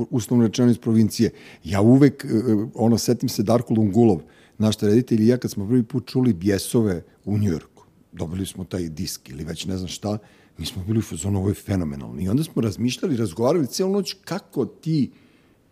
uslovno 0.09 0.45
rečeno 0.45 0.71
iz 0.71 0.77
provincije. 0.77 1.29
Ja 1.63 1.81
uvek, 1.81 2.25
e, 2.25 2.27
ono, 2.75 2.97
setim 2.97 3.29
se 3.29 3.43
Darko 3.43 3.73
Lungulov, 3.73 4.21
naš 4.57 4.79
reditelj 4.79 5.23
i 5.23 5.27
ja 5.27 5.37
kad 5.37 5.51
smo 5.51 5.67
prvi 5.67 5.83
put 5.83 6.07
čuli 6.07 6.33
bjesove 6.33 7.03
u 7.25 7.37
Njujorku, 7.37 7.83
dobili 8.11 8.45
smo 8.45 8.63
taj 8.63 8.89
disk 8.89 9.29
ili 9.29 9.43
već 9.43 9.65
ne 9.65 9.77
znam 9.77 9.87
šta, 9.87 10.17
mi 10.57 10.65
smo 10.65 10.83
bili 10.83 10.99
u 10.99 11.01
fazonu, 11.01 11.39
ovo 11.39 11.49
je 11.49 11.53
fenomenalno. 11.53 12.21
I 12.21 12.29
onda 12.29 12.43
smo 12.43 12.61
razmišljali, 12.61 13.17
razgovarali 13.17 13.67
cijelu 13.67 13.93
noć 13.93 14.15
kako 14.25 14.65
ti 14.65 15.11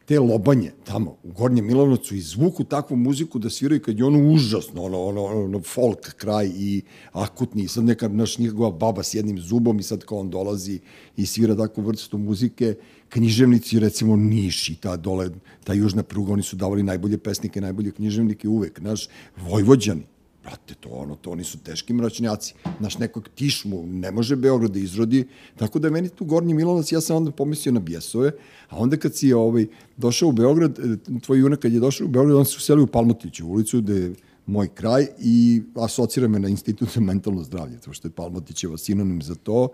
te 0.10 0.20
lobanje 0.20 0.72
tamo 0.84 1.18
u 1.24 1.32
Gornjem 1.32 1.66
Milanovcu 1.66 2.16
izvuku 2.16 2.64
takvu 2.64 2.98
muziku 2.98 3.40
da 3.40 3.50
sviraju 3.50 3.82
kad 3.82 4.00
je 4.00 4.06
ono 4.06 4.34
užasno, 4.34 4.84
ono, 4.84 5.02
ono, 5.04 5.26
ono 5.26 5.62
folk 5.62 6.14
kraj 6.18 6.48
i 6.56 6.82
akutni, 7.12 7.68
sad 7.68 7.84
neka 7.84 8.08
naš 8.08 8.38
njegova 8.38 8.72
baba 8.72 9.04
s 9.04 9.14
jednim 9.14 9.40
zubom 9.40 9.80
i 9.80 9.84
sad 9.84 10.06
kao 10.06 10.18
on 10.18 10.30
dolazi 10.30 10.80
i 11.18 11.26
svira 11.26 11.56
takvu 11.56 11.82
vrstu 11.82 12.18
muzike, 12.18 12.76
književnici, 13.10 13.80
recimo 13.80 14.16
Niš 14.16 14.70
i 14.70 14.76
ta 14.76 14.98
dole, 14.98 15.30
ta 15.64 15.74
južna 15.74 16.04
pruga, 16.04 16.34
oni 16.34 16.44
su 16.44 16.56
davali 16.56 16.84
najbolje 16.84 17.18
pesnike, 17.18 17.62
najbolje 17.62 17.92
književnike 17.92 18.48
uvek, 18.48 18.82
naš, 18.82 19.08
Vojvođani, 19.38 20.04
brate, 20.44 20.74
to 20.80 20.90
ono, 20.90 21.16
to 21.16 21.32
oni 21.32 21.44
su 21.44 21.58
teški 21.58 21.94
mračnjaci. 21.94 22.54
Naš 22.80 22.98
nekog 22.98 23.30
tišmu 23.36 23.84
ne 23.88 24.12
može 24.12 24.36
Beograd 24.36 24.72
da 24.72 24.80
izrodi, 24.80 25.28
tako 25.56 25.80
da 25.80 25.90
meni 25.90 26.10
tu 26.10 26.26
Gornji 26.26 26.54
Milanovac, 26.54 26.92
ja 26.92 27.02
sam 27.02 27.18
onda 27.18 27.32
pomislio 27.32 27.74
na 27.74 27.80
Bjesove, 27.80 28.32
a 28.70 28.78
onda 28.78 28.98
kad 28.98 29.16
si 29.16 29.34
ovaj, 29.34 29.66
došao 29.98 30.30
u 30.30 30.32
Beograd, 30.32 30.80
e, 30.80 31.20
tvoj 31.22 31.40
junak 31.40 31.60
kad 31.60 31.74
je 31.74 31.80
došao 31.80 32.06
u 32.06 32.10
Beograd, 32.10 32.38
on 32.38 32.46
se 32.46 32.58
uselio 32.58 32.84
u 32.84 32.88
Palmotiću, 32.88 33.48
u 33.48 33.52
ulicu 33.52 33.82
gde 33.82 34.14
moj 34.50 34.68
kraj 34.68 35.08
i 35.20 35.62
asocira 35.76 36.28
me 36.28 36.40
na 36.40 36.48
institut 36.48 36.90
za 36.94 37.02
mentalno 37.02 37.44
zdravlje, 37.44 37.80
to 37.80 37.94
što 37.94 38.08
je 38.08 38.12
Palmotićeva 38.12 38.78
sinonim 38.78 39.22
za 39.22 39.36
to. 39.36 39.70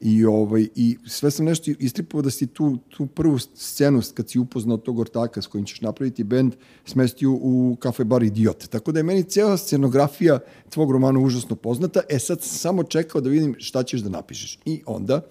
I, 0.00 0.24
ovaj, 0.24 0.68
I 0.74 0.96
sve 1.06 1.30
sam 1.30 1.46
nešto 1.46 1.70
istripovao 1.78 2.22
da 2.22 2.30
si 2.30 2.46
tu, 2.46 2.78
tu 2.88 3.06
prvu 3.06 3.38
scenu, 3.38 4.02
kad 4.14 4.30
si 4.30 4.38
upoznao 4.38 4.76
tog 4.76 4.98
ortaka 4.98 5.42
s 5.42 5.46
kojim 5.46 5.66
ćeš 5.66 5.80
napraviti 5.80 6.24
bend, 6.24 6.54
smestio 6.84 7.30
u 7.32 7.76
kafe 7.80 8.04
bar 8.04 8.22
Idiot. 8.22 8.68
Tako 8.68 8.92
da 8.92 8.98
je 8.98 9.02
meni 9.02 9.22
cijela 9.24 9.56
scenografija 9.56 10.38
tvog 10.70 10.92
romana 10.92 11.20
užasno 11.20 11.56
poznata. 11.56 12.00
E 12.08 12.18
sad 12.18 12.42
sam 12.42 12.58
samo 12.58 12.82
čekao 12.82 13.20
da 13.20 13.30
vidim 13.30 13.54
šta 13.58 13.82
ćeš 13.82 14.00
da 14.00 14.10
napišeš. 14.10 14.58
I 14.64 14.82
onda, 14.86 15.22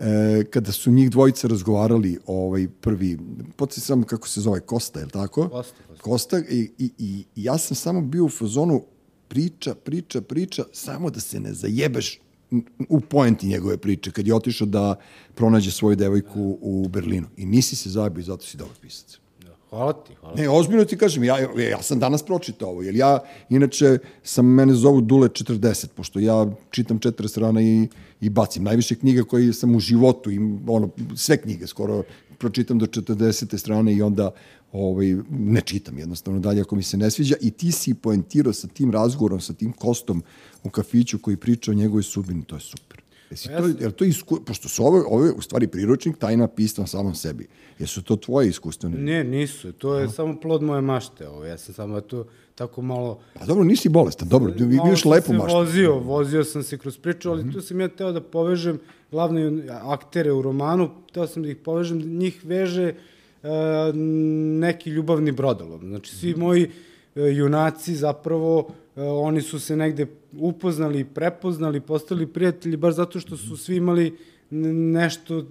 e, 0.00 0.44
kada 0.50 0.72
su 0.72 0.90
njih 0.90 1.10
dvojica 1.10 1.48
razgovarali 1.48 2.18
ovaj 2.26 2.68
prvi, 2.80 3.18
podsjećam 3.56 4.02
kako 4.02 4.28
se 4.28 4.40
zove, 4.40 4.60
Kosta, 4.60 4.98
je 4.98 5.04
li 5.04 5.10
tako? 5.10 5.48
Kosta. 5.48 5.74
Kosta, 5.88 6.02
Kosta 6.02 6.38
i, 6.38 6.70
i, 6.78 6.90
i 6.98 7.24
ja 7.36 7.58
sam 7.58 7.74
samo 7.74 8.00
bio 8.00 8.24
u 8.24 8.28
fazonu 8.28 8.82
priča, 9.28 9.74
priča, 9.74 10.20
priča, 10.20 10.64
samo 10.72 11.10
da 11.10 11.20
se 11.20 11.40
ne 11.40 11.52
zajebeš 11.52 12.20
u 12.88 13.00
poenti 13.00 13.46
njegove 13.46 13.76
priče, 13.76 14.10
kad 14.10 14.26
je 14.26 14.34
otišao 14.34 14.66
da 14.66 14.94
pronađe 15.34 15.70
svoju 15.70 15.96
devojku 15.96 16.58
u 16.60 16.88
Berlinu. 16.88 17.26
I 17.36 17.46
nisi 17.46 17.76
se 17.76 17.90
zajebio 17.90 18.20
i 18.20 18.24
zato 18.24 18.44
si 18.44 18.56
dobar 18.56 18.76
pisac. 18.80 19.23
Hvala 19.74 19.92
ti, 19.92 20.14
hvala. 20.20 20.34
Ne, 20.36 20.48
ozbiljno 20.48 20.84
ti 20.84 20.96
kažem, 20.98 21.24
ja, 21.24 21.38
ja 21.70 21.82
sam 21.82 21.98
danas 21.98 22.22
pročitao 22.22 22.68
ovo, 22.68 22.82
jer 22.82 22.94
ja, 22.96 23.18
inače, 23.48 23.98
sam, 24.22 24.46
mene 24.46 24.74
zovu 24.74 25.00
Dule 25.00 25.28
40, 25.28 25.86
pošto 25.96 26.18
ja 26.18 26.46
čitam 26.70 27.00
40 27.00 27.40
rana 27.40 27.62
i, 27.62 27.88
i 28.20 28.30
bacim. 28.30 28.64
Najviše 28.64 28.94
knjiga 28.94 29.24
koje 29.24 29.52
sam 29.52 29.74
u 29.76 29.80
životu, 29.80 30.30
i, 30.30 30.38
ono, 30.66 30.88
sve 31.16 31.36
knjige 31.36 31.66
skoro 31.66 32.02
pročitam 32.38 32.78
do 32.78 32.86
40. 32.86 33.58
strane 33.58 33.94
i 33.94 34.02
onda 34.02 34.30
ovaj, 34.72 35.16
ne 35.30 35.60
čitam 35.60 35.98
jednostavno 35.98 36.40
dalje 36.40 36.60
ako 36.60 36.76
mi 36.76 36.82
se 36.82 36.96
ne 36.96 37.10
sviđa 37.10 37.34
i 37.40 37.50
ti 37.50 37.72
si 37.72 37.94
poentirao 37.94 38.52
sa 38.52 38.68
tim 38.68 38.90
razgovorom, 38.92 39.40
sa 39.40 39.52
tim 39.52 39.72
kostom 39.72 40.22
u 40.64 40.70
kafiću 40.70 41.18
koji 41.18 41.36
priča 41.36 41.70
o 41.70 41.74
njegovoj 41.74 42.02
sudbini, 42.02 42.44
to 42.44 42.56
je 42.56 42.60
super. 42.60 43.03
Jesi 43.30 43.48
pa 43.48 43.58
to, 43.58 43.68
jer 43.80 43.92
to 43.92 44.04
isku, 44.04 44.40
pošto 44.46 44.68
su 44.68 44.86
ove, 44.86 45.02
ove 45.06 45.30
u 45.30 45.40
stvari 45.40 45.66
priručnik 45.66 46.18
tajna 46.18 46.48
pisma 46.48 46.86
samom 46.86 47.14
sebi. 47.14 47.46
Jesu 47.78 48.02
to 48.02 48.16
tvoje 48.16 48.48
iskustvene? 48.48 48.98
Ne, 48.98 49.24
nisu. 49.24 49.72
To 49.72 49.94
je 49.98 50.04
A? 50.04 50.08
samo 50.08 50.40
plod 50.40 50.62
moje 50.62 50.80
mašte. 50.80 51.28
Ovo. 51.28 51.44
Ja 51.44 51.58
sam 51.58 51.74
samo 51.74 52.00
to 52.00 52.24
tako 52.54 52.82
malo... 52.82 53.20
Pa 53.34 53.46
dobro, 53.46 53.64
nisi 53.64 53.88
bolestan, 53.88 54.28
dobro, 54.28 54.52
vi 54.56 54.76
imaš 54.76 55.04
lepu 55.04 55.32
maštu. 55.32 55.56
Vozio, 55.56 55.98
vozio 55.98 56.44
sam 56.44 56.62
se 56.62 56.78
kroz 56.78 56.98
priču, 56.98 57.30
ali 57.30 57.44
mm 57.44 57.48
-hmm. 57.48 57.52
tu 57.52 57.60
sam 57.60 57.80
ja 57.80 57.88
teo 57.88 58.12
da 58.12 58.20
povežem 58.20 58.78
glavne 59.10 59.62
aktere 59.68 60.32
u 60.32 60.42
romanu, 60.42 60.90
teo 61.12 61.26
sam 61.26 61.42
da 61.42 61.48
ih 61.48 61.56
povežem, 61.56 62.00
da 62.00 62.06
njih 62.06 62.44
veže 62.44 62.94
uh, 63.42 63.48
neki 64.60 64.90
ljubavni 64.90 65.32
brodolom. 65.32 65.80
Znači, 65.80 66.16
svi 66.16 66.30
mm 66.30 66.34
-hmm. 66.34 66.38
moji 66.38 66.64
uh, 66.64 66.70
junaci 67.36 67.94
zapravo 67.96 68.70
E, 68.96 69.02
oni 69.02 69.42
su 69.42 69.60
se 69.60 69.76
negde 69.76 70.06
upoznali, 70.38 71.04
prepoznali, 71.04 71.80
postali 71.80 72.26
prijatelji, 72.26 72.76
baš 72.76 72.94
zato 72.94 73.20
što 73.20 73.36
su 73.36 73.56
svi 73.56 73.76
imali 73.76 74.16
nešto 74.50 75.44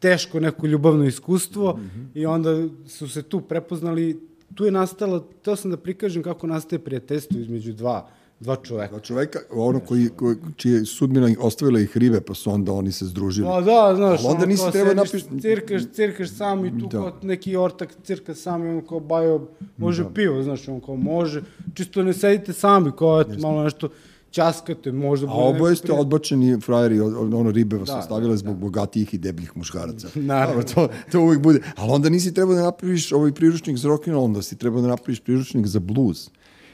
teško, 0.00 0.40
neko 0.40 0.66
ljubavno 0.66 1.04
iskustvo 1.04 1.76
mm 1.76 1.80
-hmm. 1.80 2.06
i 2.14 2.26
onda 2.26 2.68
su 2.86 3.08
se 3.08 3.22
tu 3.22 3.40
prepoznali. 3.40 4.20
Tu 4.54 4.64
je 4.64 4.70
nastala, 4.70 5.24
to 5.42 5.56
sam 5.56 5.70
da 5.70 5.76
prikažem 5.76 6.22
kako 6.22 6.46
nastaje 6.46 6.78
prijateljstvo 6.78 7.40
između 7.40 7.72
dva 7.72 8.08
dva 8.40 8.56
čoveka. 8.56 8.90
Dva 8.90 9.00
čoveka, 9.00 9.38
ono 9.50 9.80
koji, 9.80 10.08
koji 10.08 10.36
čije 10.56 10.84
sudbina 10.84 11.28
ostavila 11.40 11.80
ih 11.80 11.96
rive, 11.96 12.20
pa 12.20 12.34
su 12.34 12.50
onda 12.50 12.72
oni 12.72 12.92
se 12.92 13.06
združili. 13.06 13.46
Pa 13.46 13.60
da, 13.60 13.92
znaš, 13.96 14.20
Ali 14.24 14.34
onda 14.34 14.46
nisi 14.46 14.72
treba 14.72 14.94
napiš... 14.94 15.24
Cirkaš, 15.40 15.82
cirkaš 15.92 16.30
sam 16.30 16.64
i 16.64 16.80
tu 16.80 16.86
da. 16.86 16.98
kao 16.98 17.12
neki 17.22 17.56
ortak 17.56 17.94
cirka 18.04 18.34
sam 18.34 18.66
i 18.66 18.68
ono 18.68 18.86
kao 18.86 19.00
bajo, 19.00 19.48
može 19.76 20.04
da. 20.04 20.10
pivo, 20.10 20.42
znaš, 20.42 20.68
on 20.68 20.80
kao 20.80 20.96
može, 20.96 21.42
čisto 21.74 22.02
ne 22.02 22.12
sedite 22.12 22.52
sami, 22.52 22.92
kao 22.98 23.20
eto, 23.20 23.34
malo 23.38 23.64
nešto 23.64 23.88
časkate, 24.30 24.92
možda 24.92 25.26
bude 25.26 25.38
A 25.38 25.44
oboje 25.44 25.76
ste 25.76 25.92
odbačeni 25.92 26.60
frajeri, 26.60 27.00
ono 27.00 27.50
ribe 27.50 27.76
vas 27.76 27.88
da, 27.88 27.98
ostavile 27.98 28.30
da, 28.30 28.36
zbog 28.36 28.54
da. 28.54 28.60
bogatijih 28.60 29.14
i 29.14 29.18
debljih 29.18 29.56
muškaraca. 29.56 30.08
Naravno. 30.32 30.62
to, 30.62 30.88
to 31.12 31.20
uvijek 31.20 31.42
bude. 31.42 31.60
Ali 31.76 31.92
onda 31.92 32.08
nisi 32.08 32.34
trebao 32.34 32.54
da 32.54 32.62
napraviš 32.62 33.12
ovaj 33.12 33.32
priručnik 33.32 33.76
za 33.76 33.88
rock 33.88 34.08
and 34.08 34.14
roll, 34.14 34.24
onda 34.24 34.42
si 34.42 34.58
trebao 34.58 34.82
da 34.82 34.88
napraviš 34.88 35.20
priručnik 35.20 35.66
za 35.66 35.80
blues 35.80 36.30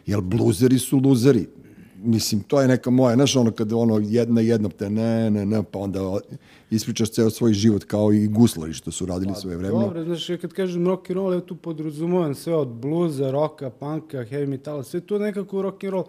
Jer 0.06 0.20
bluzeri 0.20 0.78
su 0.78 0.98
luzeri. 0.98 1.46
Mislim, 2.02 2.40
to 2.40 2.60
je 2.60 2.68
neka 2.68 2.90
moja, 2.90 3.14
znaš, 3.14 3.36
ono 3.36 3.50
kada 3.50 3.76
ono 3.76 3.98
jedna 3.98 4.40
jednom 4.40 4.70
te 4.70 4.90
ne, 4.90 5.30
ne, 5.30 5.46
ne, 5.46 5.62
pa 5.62 5.78
onda 5.78 6.18
ispričaš 6.70 7.10
ceo 7.10 7.30
svoj 7.30 7.52
život 7.52 7.84
kao 7.84 8.12
i 8.12 8.26
guslari 8.26 8.72
što 8.72 8.90
su 8.90 9.06
radili 9.06 9.32
pa, 9.32 9.40
svoje 9.40 9.56
vreme. 9.56 9.78
Dobro, 9.78 10.04
znaš, 10.04 10.30
ja 10.30 10.36
kad 10.38 10.52
kažem 10.52 10.86
rock 10.86 11.10
and 11.10 11.16
roll, 11.16 11.34
ja 11.34 11.40
tu 11.40 11.56
podrazumovam 11.56 12.34
sve 12.34 12.54
od 12.54 12.68
bluza, 12.68 13.30
roka, 13.30 13.70
panka, 13.70 14.18
heavy 14.18 14.46
metala, 14.46 14.82
sve 14.82 15.00
to 15.00 15.18
nekako 15.18 15.62
rock 15.62 15.84
and 15.84 15.92
roll 15.92 16.04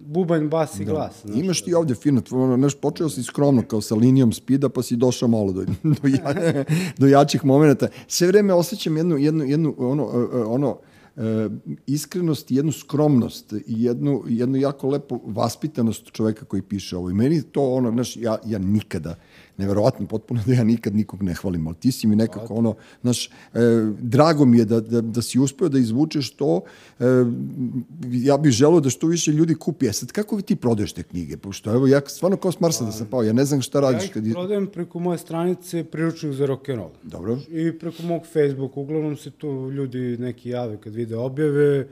bubanj, 0.00 0.48
bas 0.48 0.80
i 0.80 0.84
da. 0.84 0.92
glas. 0.92 1.20
Znaš, 1.24 1.38
Imaš 1.38 1.62
ti 1.62 1.74
ovde 1.74 1.94
fino, 1.94 2.22
ono, 2.30 2.56
znaš, 2.56 2.74
počeo 2.74 3.08
si 3.08 3.22
skromno 3.22 3.62
kao 3.62 3.80
sa 3.80 3.94
linijom 3.94 4.32
spida, 4.32 4.68
pa 4.68 4.82
si 4.82 4.96
došao 4.96 5.28
malo 5.28 5.52
do, 5.52 5.64
do, 5.82 6.08
ja, 6.08 6.54
do 6.98 7.06
jačih 7.06 7.44
momenta. 7.44 7.88
Sve 8.08 8.26
vreme 8.26 8.54
osjećam 8.54 8.96
jednu, 8.96 9.16
jednu, 9.16 9.44
jednu 9.44 9.74
ono, 9.78 10.06
ono, 10.46 10.68
e, 10.68 10.93
iskrenost 11.86 12.50
i 12.50 12.54
jednu 12.54 12.72
skromnost 12.72 13.52
i 13.52 13.62
jednu, 13.66 14.22
jednu 14.28 14.56
jako 14.56 14.88
lepo 14.88 15.20
vaspitanost 15.24 16.12
čoveka 16.12 16.44
koji 16.44 16.62
piše 16.62 16.96
ovo. 16.96 17.10
I 17.10 17.14
meni 17.14 17.42
to 17.42 17.74
ono, 17.74 17.90
znaš, 17.90 18.16
ja, 18.16 18.38
ja 18.46 18.58
nikada, 18.58 19.14
neverovatno 19.56 20.06
potpuno 20.06 20.40
da 20.46 20.52
ja 20.52 20.64
nikad 20.64 20.94
nikog 20.94 21.22
ne 21.22 21.34
hvalim, 21.34 21.66
ali 21.66 21.76
ti 21.76 21.92
si 21.92 22.06
mi 22.06 22.16
nekako 22.16 22.54
ono, 22.54 22.74
znaš, 23.02 23.26
e, 23.26 23.30
drago 24.00 24.44
mi 24.44 24.58
je 24.58 24.64
da, 24.64 24.80
da, 24.80 25.00
da 25.00 25.22
si 25.22 25.38
uspeo 25.38 25.68
da 25.68 25.78
izvučeš 25.78 26.30
to, 26.30 26.60
e, 27.00 27.04
ja 28.10 28.36
bih 28.38 28.52
želeo 28.52 28.80
da 28.80 28.90
što 28.90 29.06
više 29.06 29.32
ljudi 29.32 29.54
kupi. 29.54 29.86
E 29.86 29.92
sad, 29.92 30.12
kako 30.12 30.36
vi 30.36 30.42
ti 30.42 30.56
prodaješ 30.56 30.92
te 30.92 31.02
knjige? 31.02 31.36
Pošto 31.36 31.70
evo, 31.74 31.86
ja 31.86 32.00
stvarno 32.06 32.36
kao 32.36 32.52
s 32.52 32.60
Marsa 32.60 32.84
da 32.84 32.92
sam 32.92 33.06
pao, 33.06 33.22
ja 33.22 33.32
ne 33.32 33.44
znam 33.44 33.62
šta 33.62 33.80
radiš. 33.80 34.02
Ja 34.02 34.06
ih 34.06 34.12
kad... 34.12 34.32
prodajem 34.32 34.66
preko 34.66 34.98
moje 34.98 35.18
stranice 35.18 35.84
priručnik 35.84 36.32
za 36.32 36.46
rock'n'roll. 36.46 36.90
Dobro. 37.02 37.38
I 37.48 37.78
preko 37.78 38.02
mog 38.02 38.22
Facebooka, 38.32 38.80
uglavnom 38.80 39.16
se 39.16 39.30
tu 39.30 39.70
ljudi 39.70 40.16
neki 40.18 40.48
jave 40.48 40.76
kad 40.80 40.94
vide 40.94 41.16
objave, 41.16 41.88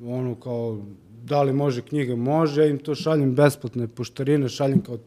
ono 0.00 0.34
kao 0.34 0.78
da 1.24 1.42
li 1.42 1.52
može 1.52 1.82
knjiga, 1.82 2.16
može, 2.16 2.60
ja 2.62 2.66
im 2.66 2.78
to 2.78 2.94
šaljem 2.94 3.34
besplatne 3.34 3.88
poštarine, 3.88 4.48
šaljem 4.48 4.80
kao 4.80 4.98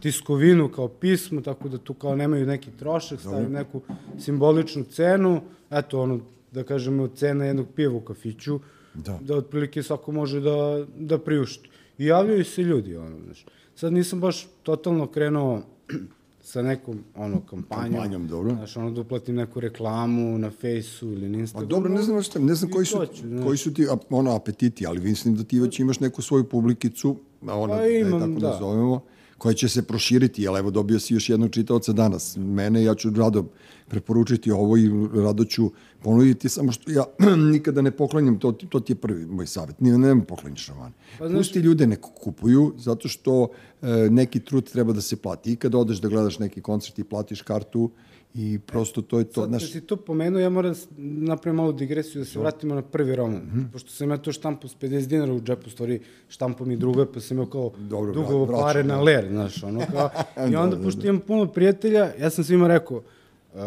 tiskovinu 0.00 0.68
kao 0.68 0.88
pismo, 0.88 1.40
tako 1.40 1.68
da 1.68 1.78
tu 1.78 1.94
kao 1.94 2.16
nemaju 2.16 2.46
neki 2.46 2.70
trošak, 2.70 3.20
stavim 3.20 3.52
neku 3.52 3.80
simboličnu 4.18 4.84
cenu, 4.84 5.40
eto 5.70 6.00
ono, 6.00 6.20
da 6.52 6.62
kažemo, 6.62 7.08
cena 7.08 7.44
jednog 7.44 7.66
piva 7.76 7.94
u 7.94 8.00
kafiću, 8.00 8.60
da, 8.94 9.18
da 9.22 9.36
otprilike 9.36 9.82
svako 9.82 10.12
može 10.12 10.40
da, 10.40 10.86
da 10.98 11.18
priušti. 11.18 11.68
I 11.98 12.06
javljaju 12.06 12.44
se 12.44 12.62
ljudi, 12.62 12.96
ono, 12.96 13.16
znaš. 13.24 13.46
Sad 13.74 13.92
nisam 13.92 14.20
baš 14.20 14.48
totalno 14.62 15.06
krenuo 15.06 15.62
sa 16.42 16.62
nekom 16.62 16.98
ono 17.16 17.40
kampanjom. 17.40 17.92
Kampanjom, 17.92 18.28
dobro. 18.28 18.54
Znaš, 18.54 18.76
ono 18.76 18.90
da 18.90 19.00
uplatim 19.00 19.34
neku 19.34 19.60
reklamu 19.60 20.38
na 20.38 20.50
Fejsu 20.50 21.12
ili 21.12 21.28
na 21.28 21.38
Instagramu. 21.38 21.68
Pa 21.68 21.74
dobro, 21.74 21.92
ne 21.94 22.02
znam 22.02 22.22
šta, 22.22 22.38
ne 22.38 22.54
znam 22.54 22.70
koji 22.70 22.86
su, 22.86 23.06
ću, 23.14 23.22
koji 23.44 23.58
su 23.58 23.74
ti 23.74 23.86
ono 24.10 24.36
apetiti, 24.36 24.86
ali 24.86 25.00
mislim 25.00 25.36
da 25.36 25.44
ti 25.44 25.60
već 25.60 25.80
imaš 25.80 26.00
neku 26.00 26.22
svoju 26.22 26.44
publikicu, 26.44 27.16
ona, 27.42 27.76
pa 27.76 27.86
imam, 27.86 28.10
da 28.10 28.16
je 28.16 28.20
tako 28.20 28.40
da. 28.40 28.50
nazovemo 28.50 29.00
koja 29.38 29.54
će 29.54 29.68
se 29.68 29.82
proširiti, 29.82 30.42
jel 30.42 30.56
evo 30.56 30.70
dobio 30.70 31.00
si 31.00 31.14
još 31.14 31.28
jednog 31.28 31.50
čitaoca 31.50 31.92
danas. 31.92 32.36
Mene, 32.36 32.84
ja 32.84 32.94
ću 32.94 33.10
rado 33.10 33.44
preporučiti 33.88 34.50
ovo 34.50 34.76
i 34.76 34.90
rado 35.14 35.44
ću 35.44 35.70
ponuditi, 36.02 36.48
samo 36.48 36.72
što 36.72 36.90
ja 36.90 37.04
nikada 37.52 37.82
ne 37.82 37.90
poklanjam, 37.90 38.38
to, 38.38 38.52
to 38.52 38.80
ti 38.80 38.92
je 38.92 38.96
prvi 38.96 39.26
moj 39.26 39.46
savjet, 39.46 39.80
ne, 39.80 39.98
ne 39.98 40.24
pokloniš 40.24 40.68
romane. 40.68 40.94
Pa, 41.18 41.28
znaš... 41.28 41.38
Pusti 41.38 41.58
ljude 41.58 41.86
neko 41.86 42.10
kupuju, 42.10 42.72
zato 42.78 43.08
što 43.08 43.48
e, 43.82 43.86
neki 44.10 44.40
trud 44.40 44.70
treba 44.70 44.92
da 44.92 45.00
se 45.00 45.16
plati. 45.16 45.52
I 45.52 45.56
kada 45.56 45.78
odeš 45.78 46.00
da 46.00 46.08
gledaš 46.08 46.38
neki 46.38 46.60
koncert 46.60 46.98
i 46.98 47.04
platiš 47.04 47.42
kartu, 47.42 47.90
I 48.34 48.58
prosto 48.66 49.02
to 49.02 49.18
je 49.18 49.24
to. 49.24 49.40
Sad, 49.40 49.50
naš... 49.50 49.72
si 49.72 49.80
to 49.80 49.96
pomenuo, 49.96 50.40
ja 50.40 50.50
moram 50.50 50.72
da 50.72 50.78
napravim 50.96 51.56
malu 51.56 51.72
digresiju 51.72 52.20
da 52.20 52.24
se 52.24 52.38
vratimo 52.38 52.74
na 52.74 52.82
prvi 52.82 53.16
roman. 53.16 53.40
Mm 53.40 53.50
-hmm. 53.54 53.72
Pošto 53.72 53.90
sam 53.90 54.10
ja 54.10 54.16
to 54.16 54.32
štampo 54.32 54.68
s 54.68 54.76
50 54.76 55.06
dinara 55.06 55.32
u 55.32 55.40
džepu, 55.40 55.70
stvari 55.70 56.00
štampo 56.28 56.64
mi 56.64 56.76
druga, 56.76 57.06
pa 57.06 57.20
sam 57.20 57.36
imao 57.36 57.46
kao 57.46 57.72
Dobro, 57.78 58.12
dugovo 58.12 58.44
vraćam, 58.44 58.64
pare 58.64 58.84
na 58.84 59.00
ler, 59.00 59.28
znaš, 59.30 59.62
ono 59.62 59.80
kao. 59.92 60.10
I 60.50 60.56
onda, 60.56 60.76
da, 60.76 60.82
pošto 60.82 61.00
da. 61.00 61.08
imam 61.08 61.20
puno 61.20 61.46
prijatelja, 61.46 62.12
ja 62.20 62.30
sam 62.30 62.44
svima 62.44 62.68
rekao, 62.68 63.02
uh, 63.54 63.60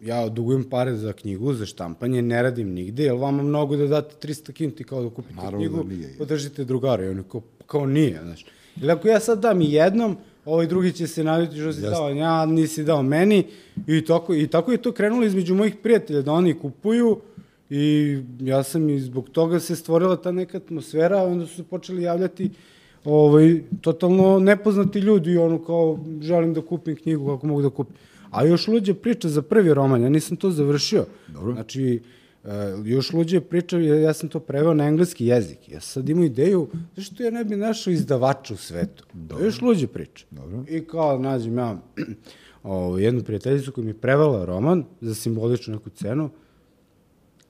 ja 0.00 0.28
dugujem 0.28 0.64
pare 0.64 0.96
za 0.96 1.12
knjigu, 1.12 1.54
za 1.54 1.66
štampanje, 1.66 2.22
ne 2.22 2.42
radim 2.42 2.72
nigde, 2.72 3.04
jel 3.04 3.18
vama 3.18 3.42
mnogo 3.42 3.76
da 3.76 3.86
date 3.86 4.28
300 4.28 4.52
kinti 4.52 4.84
kao 4.84 5.02
da 5.02 5.10
kupite 5.10 5.34
Naravno 5.34 5.58
knjigu, 5.58 5.76
da 5.76 5.94
nije, 5.94 6.18
podržite 6.18 6.64
drugara. 6.64 7.04
I 7.04 7.08
oni 7.08 7.22
kao, 7.30 7.40
kao 7.66 7.86
nije, 7.86 8.20
znaš. 8.24 8.44
Ili 8.82 8.92
ako 8.92 9.08
ja 9.08 9.20
sad 9.20 9.40
dam 9.40 9.60
jednom, 9.60 10.16
ovaj 10.44 10.66
drugi 10.66 10.92
će 10.92 11.06
se 11.06 11.24
naviti 11.24 11.60
što 11.60 11.72
si 11.72 11.78
Jeste. 11.78 11.90
dao, 11.90 12.10
ja 12.10 12.46
nisi 12.46 12.84
dao 12.84 13.02
meni 13.02 13.44
i 13.86 14.04
tako, 14.04 14.34
i 14.34 14.46
tako 14.46 14.72
je 14.72 14.78
to 14.78 14.92
krenulo 14.92 15.24
između 15.24 15.54
mojih 15.54 15.76
prijatelja, 15.82 16.22
da 16.22 16.32
oni 16.32 16.58
kupuju 16.58 17.20
i 17.70 18.18
ja 18.40 18.62
sam 18.62 18.90
i 18.90 19.00
zbog 19.00 19.28
toga 19.28 19.60
se 19.60 19.76
stvorila 19.76 20.16
ta 20.16 20.32
neka 20.32 20.56
atmosfera, 20.56 21.22
onda 21.22 21.46
su 21.46 21.54
se 21.54 21.62
počeli 21.62 22.02
javljati 22.02 22.50
ovaj, 23.04 23.62
totalno 23.80 24.38
nepoznati 24.38 24.98
ljudi 24.98 25.30
i 25.30 25.38
ono 25.38 25.64
kao 25.64 25.98
želim 26.20 26.54
da 26.54 26.60
kupim 26.60 26.96
knjigu, 26.96 27.34
kako 27.34 27.46
mogu 27.46 27.62
da 27.62 27.70
kupim. 27.70 27.96
A 28.30 28.44
još 28.44 28.68
luđe 28.68 28.94
priča 28.94 29.28
za 29.28 29.42
prvi 29.42 29.74
roman, 29.74 30.02
ja 30.02 30.08
nisam 30.08 30.36
to 30.36 30.50
završio. 30.50 31.04
Dobro. 31.28 31.52
Znači, 31.52 32.00
Uh, 32.44 32.50
još 32.86 33.12
luđe 33.12 33.40
priča, 33.40 33.78
ja, 33.78 34.00
ja 34.00 34.12
sam 34.12 34.28
to 34.28 34.40
preveo 34.40 34.74
na 34.74 34.84
engleski 34.84 35.26
jezik. 35.26 35.68
Ja 35.68 35.80
sad 35.80 36.08
imam 36.08 36.24
ideju, 36.24 36.68
zašto 36.96 37.22
ja 37.22 37.30
ne 37.30 37.44
bi 37.44 37.56
našao 37.56 37.90
izdavača 37.90 38.54
u 38.54 38.56
svetu? 38.56 39.04
Dobro. 39.12 39.44
Još 39.44 39.60
luđe 39.62 39.86
priča. 39.86 40.26
Dobro. 40.30 40.64
I 40.68 40.84
kao 40.84 41.18
nađem 41.18 41.58
ja 41.58 41.78
o, 42.62 42.98
jednu 42.98 43.22
prijateljicu 43.22 43.72
koja 43.72 43.84
mi 43.84 43.90
je 43.90 44.00
prevala 44.00 44.44
roman 44.44 44.84
za 45.00 45.14
simboličnu 45.14 45.74
neku 45.74 45.90
cenu. 45.90 46.30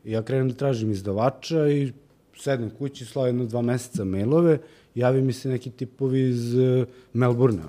I 0.05 0.13
ja 0.13 0.23
krenem 0.23 0.49
da 0.49 0.55
tražim 0.55 0.91
izdavača 0.91 1.69
i 1.69 1.93
sedem 2.37 2.71
kući, 2.71 3.05
slao 3.05 3.27
jedno 3.27 3.47
dva 3.47 3.63
meseca 3.63 4.05
mailove, 4.05 4.59
javi 4.95 5.23
mi 5.23 5.33
se 5.33 5.49
neki 5.49 5.71
tipovi 5.71 6.29
iz 6.29 6.55
uh, 6.55 6.87
Melbourne, 7.13 7.63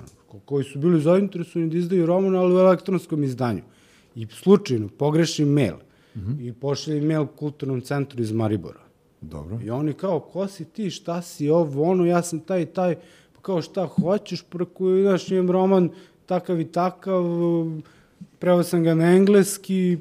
koji 0.44 0.64
su 0.64 0.78
bili 0.78 1.00
zainteresovani 1.00 1.70
da 1.70 1.76
izdaju 1.76 2.06
roman, 2.06 2.36
ali 2.36 2.54
u 2.54 2.58
elektronskom 2.58 3.24
izdanju. 3.24 3.62
I 4.14 4.26
slučajno 4.26 4.88
pogrešim 4.88 5.48
mail 5.48 5.74
-hmm. 6.16 6.40
i 6.40 6.52
pošli 6.52 7.00
mail 7.00 7.26
kulturnom 7.26 7.80
centru 7.80 8.22
iz 8.22 8.32
Maribora. 8.32 8.80
Dobro. 9.20 9.58
I 9.64 9.70
oni 9.70 9.92
kao, 9.92 10.20
ko 10.20 10.48
si 10.48 10.64
ti, 10.64 10.90
šta 10.90 11.22
si 11.22 11.50
ovo, 11.50 11.82
ono, 11.82 12.04
ja 12.04 12.22
sam 12.22 12.40
taj 12.40 12.62
i 12.62 12.66
taj, 12.66 12.94
pa 13.34 13.40
kao 13.40 13.62
šta 13.62 13.86
hoćeš, 13.86 14.42
preko, 14.42 14.84
znaš, 15.02 15.30
imam 15.30 15.50
roman 15.50 15.90
takav 16.26 16.60
i 16.60 16.64
takav, 16.64 17.24
preo 18.38 18.62
sam 18.62 18.82
ga 18.82 18.94
na 18.94 19.16
engleski, 19.16 19.98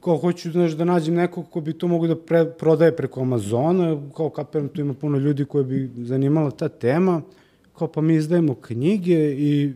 kao 0.00 0.16
hoću 0.16 0.50
znaš, 0.50 0.72
da 0.72 0.84
nađem 0.84 1.14
nekog 1.14 1.50
ko 1.50 1.60
bi 1.60 1.72
to 1.72 1.88
mogu 1.88 2.06
da 2.06 2.16
pre, 2.16 2.44
prodaje 2.44 2.96
preko 2.96 3.20
Amazona, 3.20 4.02
kao 4.16 4.30
kaperam 4.30 4.68
tu 4.68 4.80
ima 4.80 4.94
puno 4.94 5.18
ljudi 5.18 5.44
koje 5.44 5.64
bi 5.64 5.90
zanimala 5.96 6.50
ta 6.50 6.68
tema, 6.68 7.22
kao 7.78 7.88
pa 7.88 8.00
mi 8.00 8.14
izdajemo 8.14 8.54
knjige 8.54 9.34
i 9.38 9.72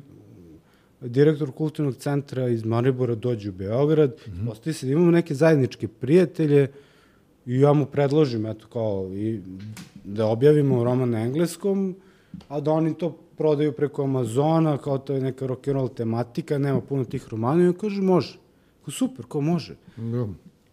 direktor 1.09 1.53
kulturnog 1.53 1.97
centra 1.97 2.49
iz 2.49 2.65
Maribora 2.65 3.15
dođe 3.15 3.49
u 3.49 3.53
Beograd, 3.53 4.11
mm 4.11 4.31
-hmm. 4.31 4.47
postoji 4.47 4.75
se 4.75 4.87
da 4.87 4.93
imamo 4.93 5.11
neke 5.11 5.35
zajedničke 5.35 5.89
prijatelje 5.89 6.69
i 7.47 7.61
ja 7.61 7.73
mu 7.73 7.87
predložim, 7.87 8.47
eto, 8.47 8.67
kao, 8.67 9.11
i 9.15 9.41
da 10.05 10.27
objavimo 10.27 10.85
roman 10.85 11.11
na 11.11 11.21
engleskom, 11.21 11.97
a 12.49 12.61
da 12.61 12.73
oni 12.73 12.95
to 12.95 13.17
prodaju 13.37 13.73
preko 13.73 14.03
Amazona, 14.03 14.79
kao 14.79 14.99
to 14.99 15.15
je 15.15 15.21
neka 15.21 15.47
rock'n'roll 15.47 15.95
tematika, 15.95 16.59
nema 16.59 16.81
puno 16.81 17.05
tih 17.05 17.29
romana, 17.29 17.65
i 17.65 17.67
on 17.67 17.75
kaže, 17.75 18.03
može. 18.03 18.39
Ko 18.85 18.91
super, 18.91 19.27
ko 19.27 19.41
može. 19.41 19.77
Da. 19.97 20.29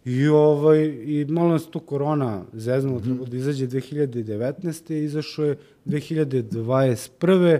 I, 0.05 0.27
ovaj, 0.27 0.83
I 1.05 1.25
malo 1.29 1.49
nas 1.49 1.65
tu 1.65 1.79
korona 1.79 2.43
zeznula, 2.53 2.99
mm 2.99 3.03
-hmm. 3.03 3.29
da 3.29 3.37
izađe 3.37 3.67
2019. 3.67 4.93
izašao 4.93 5.45
je 5.45 5.57
2021 5.85 7.59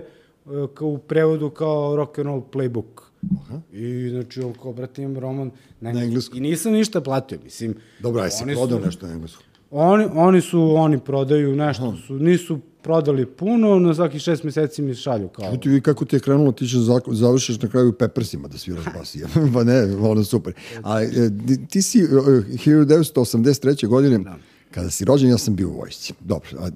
u 0.80 0.98
prevodu 0.98 1.50
kao 1.50 1.96
rock 1.96 2.18
and 2.18 2.26
roll 2.26 2.42
playbook. 2.52 3.00
Aha. 3.40 3.60
I 3.72 4.08
znači 4.10 4.40
on 4.40 4.52
kao 4.62 4.72
brate 4.72 5.02
imam 5.02 5.18
roman 5.18 5.50
na, 5.80 5.92
na 5.92 6.02
engleskom. 6.02 6.38
I 6.38 6.40
nisam 6.40 6.72
ništa 6.72 7.00
platio, 7.00 7.38
mislim. 7.44 7.74
Dobro, 8.00 8.22
aj 8.22 8.30
si 8.30 8.44
prodao 8.44 8.78
su, 8.78 8.84
nešto 8.84 9.06
na 9.06 9.12
engleskom. 9.12 9.44
Oni, 9.70 10.06
oni 10.14 10.40
su, 10.40 10.74
oni 10.76 10.98
prodaju 10.98 11.56
nešto, 11.56 11.84
Aha. 11.88 11.96
su, 12.06 12.14
nisu 12.14 12.58
prodali 12.82 13.26
puno, 13.26 13.78
na 13.78 13.94
svaki 13.94 14.18
šest 14.18 14.44
meseci 14.44 14.82
mi 14.82 14.94
šalju 14.94 15.28
kao... 15.28 15.56
Ti 15.56 15.68
vi 15.68 15.80
kako 15.80 16.04
ti 16.04 16.16
je 16.16 16.20
krenulo, 16.20 16.52
ti 16.52 16.66
ćeš 16.66 16.78
završiš 17.06 17.60
na 17.60 17.68
kraju 17.68 17.92
Peppersima 17.92 18.48
da 18.48 18.58
sviraš 18.58 18.84
basi. 18.98 19.22
pa 19.54 19.64
ne, 19.64 19.96
ono 19.96 20.24
super. 20.24 20.52
A 20.82 21.02
e, 21.02 21.30
ti 21.70 21.82
si 21.82 22.02
1983. 22.02 23.84
E, 23.84 23.86
godine, 23.86 24.18
da 24.18 24.36
Kada 24.74 24.90
si 24.90 25.04
rođen, 25.04 25.30
ja 25.30 25.38
sam 25.38 25.56
bio 25.56 25.68
u 25.68 25.76
vojsci. 25.76 26.14
Dobro, 26.20 26.48
a 26.58 26.68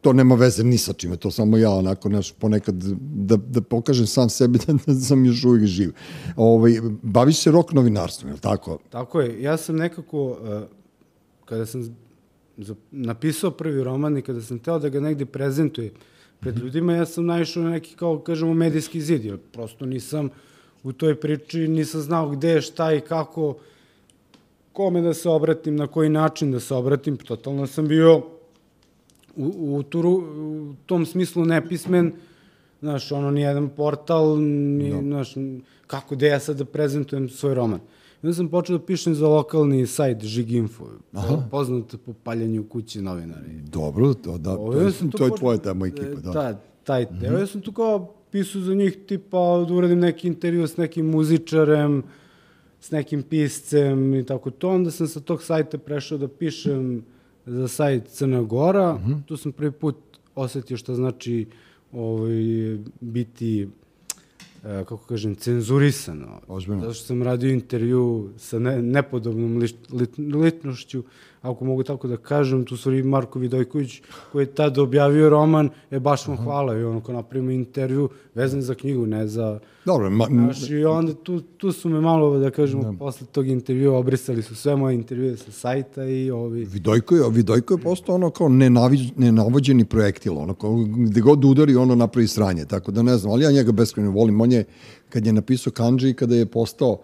to 0.00 0.12
nema 0.12 0.34
veze 0.34 0.64
ni 0.64 0.78
sa 0.78 0.92
čime, 0.92 1.16
to 1.16 1.30
samo 1.30 1.56
ja 1.56 1.70
onako 1.70 2.08
naš, 2.08 2.32
ponekad 2.32 2.74
da, 2.74 3.36
da 3.36 3.60
pokažem 3.60 4.06
sam 4.06 4.28
sebi 4.30 4.58
da, 4.66 4.72
da 4.86 4.94
sam 4.94 5.24
još 5.26 5.44
uvijek 5.44 5.66
živ. 5.66 5.92
Ovaj, 6.36 6.80
baviš 7.02 7.42
se 7.42 7.50
rok 7.50 7.72
novinarstvom, 7.72 8.30
je 8.30 8.34
li 8.34 8.40
tako? 8.40 8.78
Tako 8.90 9.20
je. 9.20 9.42
Ja 9.42 9.56
sam 9.56 9.76
nekako, 9.76 10.26
uh, 10.26 10.36
kada 11.44 11.66
sam 11.66 11.96
napisao 12.90 13.50
prvi 13.50 13.84
roman 13.84 14.18
i 14.18 14.22
kada 14.22 14.42
sam 14.42 14.58
teo 14.58 14.78
da 14.78 14.88
ga 14.88 15.00
negde 15.00 15.26
prezentuje 15.26 15.92
pred 16.40 16.54
mhm. 16.54 16.64
ljudima, 16.64 16.94
ja 16.94 17.06
sam 17.06 17.26
naišao 17.26 17.62
na 17.62 17.70
neki, 17.70 17.96
kao 17.96 18.18
kažemo, 18.18 18.54
medijski 18.54 19.00
zid, 19.00 19.24
jer 19.24 19.38
prosto 19.52 19.86
nisam 19.86 20.28
u 20.82 20.92
toj 20.92 21.20
priči, 21.20 21.68
nisam 21.68 22.00
znao 22.00 22.30
gde, 22.30 22.60
šta 22.60 22.92
i 22.92 23.00
kako, 23.00 23.56
kome 24.72 25.00
da 25.00 25.14
se 25.14 25.28
obratim, 25.28 25.76
na 25.76 25.86
koji 25.86 26.08
način 26.08 26.52
da 26.52 26.60
se 26.60 26.74
obratim, 26.74 27.16
totalno 27.16 27.66
sam 27.66 27.88
bio 27.88 28.16
u, 29.36 29.76
u, 29.76 29.82
turu, 29.82 30.10
u 30.10 30.74
tom 30.86 31.06
smislu 31.06 31.44
nepismen, 31.44 32.12
znaš, 32.80 33.12
ono, 33.12 33.30
nijedan 33.30 33.68
portal, 33.68 34.38
ni, 34.40 34.90
no. 34.90 35.02
znaš, 35.02 35.34
kako 35.86 36.16
da 36.16 36.26
ja 36.26 36.40
sad 36.40 36.56
da 36.56 36.64
prezentujem 36.64 37.28
svoj 37.28 37.54
roman. 37.54 37.80
I 38.22 38.26
onda 38.26 38.34
sam 38.34 38.48
počeo 38.48 38.78
da 38.78 38.84
pišem 38.84 39.14
za 39.14 39.28
lokalni 39.28 39.86
sajt 39.86 40.24
Žiginfo, 40.24 40.84
Aha. 41.12 41.42
poznat 41.50 41.94
po 42.06 42.12
paljanju 42.12 42.64
kući 42.68 43.02
novinari. 43.02 43.60
Dobro, 43.60 44.14
to, 44.14 44.38
da, 44.38 44.56
to, 44.56 44.72
je, 44.72 44.92
to, 44.92 45.18
to 45.18 45.24
je 45.24 45.30
tvoja 45.38 45.58
tamo 45.58 45.86
ekipa, 45.86 46.20
da. 46.20 46.30
Da, 46.30 46.60
taj. 46.84 47.02
Mm 47.04 47.08
-hmm. 47.20 47.40
Ja 47.40 47.46
sam 47.46 47.60
tu 47.60 47.72
kao 47.72 48.14
pisao 48.30 48.60
za 48.60 48.74
njih, 48.74 48.98
tipa, 49.06 49.64
da 49.68 49.74
uradim 49.74 49.98
neki 49.98 50.28
intervju 50.28 50.66
s 50.66 50.76
nekim 50.76 51.06
muzičarem, 51.06 52.02
s 52.82 52.90
nekim 52.90 53.22
piscem 53.22 54.14
i 54.14 54.26
tako 54.26 54.50
to. 54.50 54.68
Onda 54.68 54.90
sam 54.90 55.08
sa 55.08 55.20
tog 55.20 55.42
sajta 55.42 55.78
prešao 55.78 56.18
da 56.18 56.28
pišem 56.28 57.04
za 57.46 57.68
sajt 57.68 58.08
Crna 58.08 58.42
Gora. 58.42 58.92
Mm 58.92 58.98
-hmm. 58.98 59.22
Tu 59.26 59.36
sam 59.36 59.52
prvi 59.52 59.70
put 59.70 59.96
osetio 60.34 60.76
šta 60.76 60.94
znači 60.94 61.46
ovaj, 61.92 62.78
biti 63.00 63.68
e, 64.64 64.84
kako 64.84 64.96
kažem, 64.96 65.34
cenzurisano. 65.34 66.40
Ozbiljno. 66.48 66.80
Zato 66.80 66.94
što 66.94 67.06
sam 67.06 67.22
radio 67.22 67.50
intervju 67.50 68.30
sa 68.36 68.58
ne, 68.58 68.82
nepodobnom 68.82 69.58
lit, 69.58 69.76
lit, 69.92 70.18
litnošću 70.18 71.02
ako 71.42 71.64
mogu 71.64 71.82
tako 71.82 72.08
da 72.08 72.16
kažem, 72.16 72.64
tu 72.64 72.76
stvari 72.76 73.02
Marko 73.02 73.38
Vidojković 73.38 74.02
koji 74.32 74.42
je 74.42 74.54
tada 74.54 74.82
objavio 74.82 75.30
roman, 75.30 75.70
e 75.90 76.00
baš 76.00 76.26
vam 76.26 76.36
hvala 76.36 76.78
i 76.78 76.84
ono 76.84 77.00
ko 77.00 77.12
napravimo 77.12 77.50
intervju 77.50 78.08
vezan 78.34 78.62
za 78.62 78.74
knjigu, 78.74 79.06
ne 79.06 79.26
za... 79.26 79.58
Dobro, 79.84 80.10
ma... 80.10 80.26
Naš, 80.30 80.70
I 80.70 80.84
onda 80.84 81.14
tu, 81.14 81.40
tu 81.40 81.72
su 81.72 81.88
me 81.88 82.00
malo, 82.00 82.38
da 82.38 82.50
kažemo, 82.50 82.82
da. 82.82 82.98
posle 82.98 83.26
tog 83.32 83.48
intervjua 83.48 83.98
obrisali 83.98 84.42
su 84.42 84.54
sve 84.54 84.76
moje 84.76 84.94
intervjue 84.94 85.36
sa 85.36 85.52
sajta 85.52 86.04
i 86.04 86.30
ovi... 86.30 86.64
Vidojko 86.64 87.14
je, 87.14 87.30
Vidojko 87.30 87.74
je 87.74 87.78
postao 87.78 88.14
ono 88.14 88.30
kao 88.30 88.48
nenaviđ, 88.48 89.10
nenavođeni 89.16 89.84
projektil, 89.84 90.38
ono 90.38 90.54
kao 90.54 90.76
gde 90.96 91.20
god 91.20 91.44
udari 91.44 91.76
ono 91.76 91.94
napravi 91.94 92.26
sranje, 92.26 92.64
tako 92.64 92.92
da 92.92 93.02
ne 93.02 93.16
znam, 93.16 93.32
ali 93.32 93.44
ja 93.44 93.50
njega 93.50 93.72
beskreno 93.72 94.10
volim, 94.10 94.40
on 94.40 94.52
je 94.52 94.64
kad 95.08 95.26
je 95.26 95.32
napisao 95.32 95.72
kanđi 95.72 96.08
i 96.08 96.14
kada 96.14 96.34
je 96.34 96.46
postao 96.46 96.98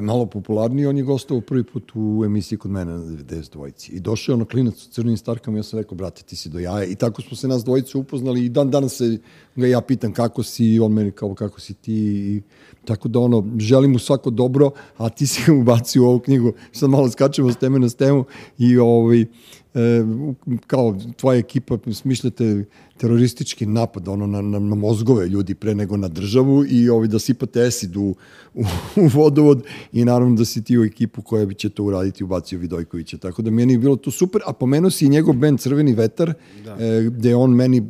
malo 0.00 0.26
popularniji, 0.26 0.86
on 0.86 0.96
je 0.96 1.02
gostao 1.02 1.40
prvi 1.40 1.64
put 1.64 1.92
u 1.94 2.22
emisiji 2.24 2.58
kod 2.58 2.70
mene 2.70 2.92
na 2.92 2.98
92 2.98 3.52
dvojici. 3.52 3.92
I 3.92 4.00
došao 4.00 4.32
je 4.32 4.34
ono 4.34 4.44
klinac 4.44 4.86
u 4.86 4.90
crnim 4.90 5.16
starkama 5.16 5.56
i 5.56 5.58
ja 5.58 5.62
sam 5.62 5.78
rekao, 5.78 5.94
brate, 5.94 6.22
ti 6.22 6.36
si 6.36 6.48
do 6.48 6.58
jaja. 6.58 6.84
I 6.84 6.94
tako 6.94 7.22
smo 7.22 7.36
se 7.36 7.48
nas 7.48 7.64
dvojice 7.64 7.98
upoznali 7.98 8.44
i 8.44 8.48
dan 8.48 8.70
danas 8.70 8.96
se 8.96 9.18
ga 9.56 9.66
ja 9.66 9.80
pitam 9.80 10.12
kako 10.12 10.42
si 10.42 10.64
i 10.64 10.80
on 10.80 10.92
meni 10.92 11.10
kao 11.10 11.34
kako 11.34 11.60
si 11.60 11.74
ti 11.74 11.92
i 11.92 12.42
tako 12.84 13.08
da 13.08 13.18
ono, 13.18 13.50
želim 13.58 13.90
mu 13.90 13.98
svako 13.98 14.30
dobro, 14.30 14.70
a 14.96 15.08
ti 15.08 15.26
si 15.26 15.42
ga 15.46 15.52
ubacio 15.52 16.02
u 16.02 16.06
ovu 16.06 16.18
knjigu, 16.18 16.52
sad 16.72 16.90
malo 16.90 17.10
skačemo 17.10 17.52
s 17.52 17.56
teme 17.56 17.78
na 17.78 17.88
temu 17.88 18.24
i 18.58 18.78
ovaj, 18.78 19.20
e, 19.20 19.26
kao 20.66 20.96
tvoja 21.16 21.38
ekipa 21.38 21.78
smišljate 21.92 22.64
teroristički 22.96 23.66
napad 23.66 24.08
ono 24.08 24.26
na, 24.26 24.40
na, 24.42 24.58
na 24.58 24.74
mozgove 24.74 25.28
ljudi 25.28 25.54
pre 25.54 25.74
nego 25.74 25.96
na 25.96 26.08
državu 26.08 26.64
i 26.68 26.88
ovaj, 26.88 27.08
da 27.08 27.18
sipate 27.18 27.60
esid 27.60 27.96
u, 27.96 28.14
u, 28.54 28.64
u 28.96 29.06
vodovod 29.14 29.62
i 29.92 30.04
naravno 30.04 30.36
da 30.36 30.44
si 30.44 30.64
ti 30.64 30.78
u 30.78 30.84
ekipu 30.84 31.22
koja 31.22 31.52
će 31.52 31.68
to 31.68 31.84
uraditi 31.84 32.24
ubacio 32.24 32.58
Vidojkovića. 32.58 33.18
Tako 33.18 33.42
da 33.42 33.50
meni 33.50 33.72
je 33.72 33.78
bilo 33.78 33.96
to 33.96 34.10
super, 34.10 34.42
a 34.46 34.52
pomenuo 34.52 34.90
si 34.90 35.06
i 35.06 35.08
njegov 35.08 35.34
band 35.34 35.60
Crveni 35.60 35.92
vetar, 35.92 36.34
da. 36.64 36.76
e, 36.84 37.02
gde 37.02 37.34
on 37.34 37.50
meni 37.50 37.82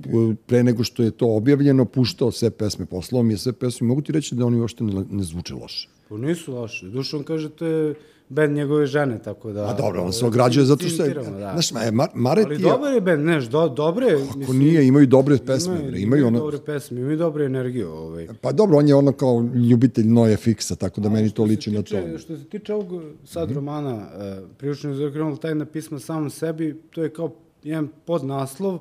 pre 0.47 0.63
nego 0.63 0.85
što 0.85 1.03
je 1.03 1.11
to 1.11 1.27
objavljeno 1.55 1.85
puštao 1.85 2.31
sve 2.33 2.51
pesme, 2.51 2.87
poslao 2.87 3.23
mi 3.23 3.33
je 3.33 3.39
sve 3.39 3.53
pesme. 3.53 3.87
Mogu 3.87 4.03
ti 4.03 4.13
reći 4.13 4.35
da 4.35 4.47
oni 4.47 4.61
uopšte 4.61 4.85
ne, 4.85 5.05
ne 5.11 5.23
zvuče 5.23 5.55
loše. 5.55 5.89
Pa 6.09 6.17
nisu 6.17 6.55
loše. 6.55 6.87
Dušan 6.87 7.23
kaže 7.23 7.49
to 7.49 7.67
je 7.67 7.95
band 8.29 8.57
njegove 8.57 8.87
žene, 8.87 9.19
tako 9.23 9.53
da... 9.53 9.69
A 9.69 9.75
dobro, 9.75 10.03
on 10.03 10.13
se 10.13 10.27
ograđuje 10.27 10.67
zato 10.67 10.89
što 10.89 11.05
je... 11.05 11.15
Da. 11.15 11.57
Znaš, 11.57 11.73
Mar 11.93 12.09
Maret 12.15 12.47
Ali 12.47 12.59
dobar 12.59 12.93
je 12.95 13.01
band, 13.01 13.25
neš, 13.25 13.45
do, 13.45 13.69
dobre... 13.69 14.07
Ako 14.29 14.39
mislim, 14.39 14.59
nije, 14.59 14.87
imaju 14.87 15.07
dobre 15.07 15.39
pesme. 15.47 15.75
Imaju, 15.75 16.03
imaju, 16.03 16.27
ono... 16.27 16.39
dobre 16.39 16.59
pesme, 16.67 17.01
imaju 17.01 17.17
dobre 17.17 17.45
energiju. 17.45 17.91
Ovaj. 17.91 18.29
Pa 18.41 18.53
dobro, 18.53 18.79
on 18.79 18.89
je 18.89 18.95
ono 18.95 19.13
kao 19.13 19.49
ljubitelj 19.71 20.07
Noje 20.07 20.37
Fixa, 20.37 20.77
tako 20.77 21.01
da 21.01 21.09
A, 21.09 21.13
meni 21.13 21.31
to 21.31 21.45
liči 21.45 21.71
tiče, 21.71 21.97
na 21.97 22.13
to. 22.13 22.19
Što 22.19 22.37
se 22.37 22.45
tiče 22.45 22.75
ovog 22.75 23.03
sad 23.25 23.49
mm 23.49 23.53
-hmm. 23.53 23.55
romana, 23.55 23.95
uh, 23.95 24.49
prilično 24.59 24.91
je 24.91 24.97
zakrenulo 24.97 25.37
tajna 25.37 25.65
pisma 25.65 25.99
samom 25.99 26.31
sebi, 26.31 26.81
to 26.91 27.03
je 27.03 27.11
kao 27.11 27.31
jedan 27.63 27.89
podnaslov, 28.07 28.79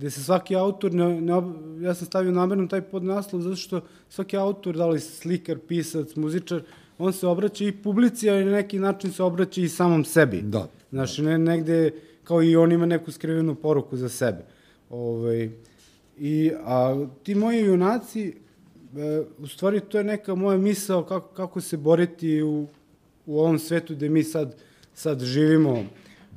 gde 0.00 0.10
se 0.10 0.22
svaki 0.24 0.56
autor, 0.56 0.94
ne, 0.94 1.20
ne, 1.20 1.32
ja 1.80 1.94
sam 1.94 2.06
stavio 2.06 2.32
namerno 2.32 2.66
taj 2.66 2.80
podnaslov, 2.82 3.42
zato 3.42 3.56
što 3.56 3.80
svaki 4.08 4.36
autor, 4.36 4.76
da 4.76 4.86
li 4.86 5.00
slikar, 5.00 5.58
pisac, 5.58 6.16
muzičar, 6.16 6.62
on 6.98 7.12
se 7.12 7.26
obraća 7.26 7.64
i 7.64 7.72
publici, 7.72 8.30
ali 8.30 8.44
na 8.44 8.52
neki 8.52 8.78
način 8.78 9.12
se 9.12 9.22
obraća 9.22 9.60
i 9.60 9.68
samom 9.68 10.04
sebi. 10.04 10.40
Da. 10.42 10.68
Znači, 10.90 11.22
ne, 11.22 11.38
negde, 11.38 11.90
kao 12.24 12.42
i 12.42 12.56
on 12.56 12.72
ima 12.72 12.86
neku 12.86 13.12
skrivenu 13.12 13.54
poruku 13.54 13.96
za 13.96 14.08
sebe. 14.08 14.44
Ove, 14.90 15.10
ovaj, 15.18 15.50
I, 16.18 16.52
a 16.64 17.06
ti 17.22 17.34
moji 17.34 17.60
junaci, 17.60 18.28
e, 18.28 19.22
u 19.38 19.46
stvari 19.46 19.80
to 19.80 19.98
je 19.98 20.04
neka 20.04 20.34
moja 20.34 20.58
misao 20.58 21.04
kako, 21.04 21.28
kako 21.28 21.60
se 21.60 21.76
boriti 21.76 22.42
u, 22.42 22.66
u 23.26 23.40
ovom 23.40 23.58
svetu 23.58 23.94
gde 23.94 24.08
mi 24.08 24.22
sad, 24.22 24.56
sad 24.94 25.20
živimo. 25.20 25.72
Mm 25.72 25.88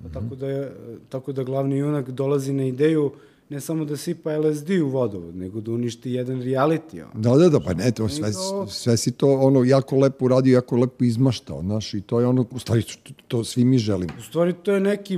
-hmm. 0.04 0.14
tako, 0.14 0.36
da 0.36 0.48
je, 0.48 0.72
tako 1.10 1.32
da 1.32 1.44
glavni 1.44 1.78
junak 1.78 2.10
dolazi 2.10 2.54
na 2.54 2.64
ideju 2.64 3.12
ne 3.54 3.62
samo 3.62 3.86
da 3.86 3.98
sipa 3.98 4.38
LSD 4.38 4.70
u 4.70 4.88
vodovod, 4.90 5.36
nego 5.36 5.62
da 5.62 5.72
uništi 5.72 6.12
jedan 6.12 6.42
reality. 6.42 7.04
On. 7.04 7.22
Da, 7.22 7.36
da, 7.38 7.50
da, 7.50 7.60
pa 7.60 7.74
ne, 7.74 7.92
to 7.92 8.10
sve, 8.10 8.32
to... 8.32 8.68
sve 8.68 8.98
si 8.98 9.12
to 9.12 9.34
ono 9.34 9.64
jako 9.64 9.98
lepo 9.98 10.26
uradio, 10.26 10.54
jako 10.54 10.78
lepo 10.78 11.04
izmaštao, 11.04 11.62
znaš, 11.62 11.94
i 11.94 12.02
to 12.02 12.20
je 12.20 12.28
ono, 12.28 12.46
u 12.52 12.60
stvari, 12.60 12.84
to, 12.84 13.14
to 13.28 13.44
svi 13.44 13.66
mi 13.66 13.78
želimo. 13.78 14.14
U 14.20 14.22
stvari, 14.22 14.54
to 14.54 14.74
je 14.74 14.80
neki 14.80 15.18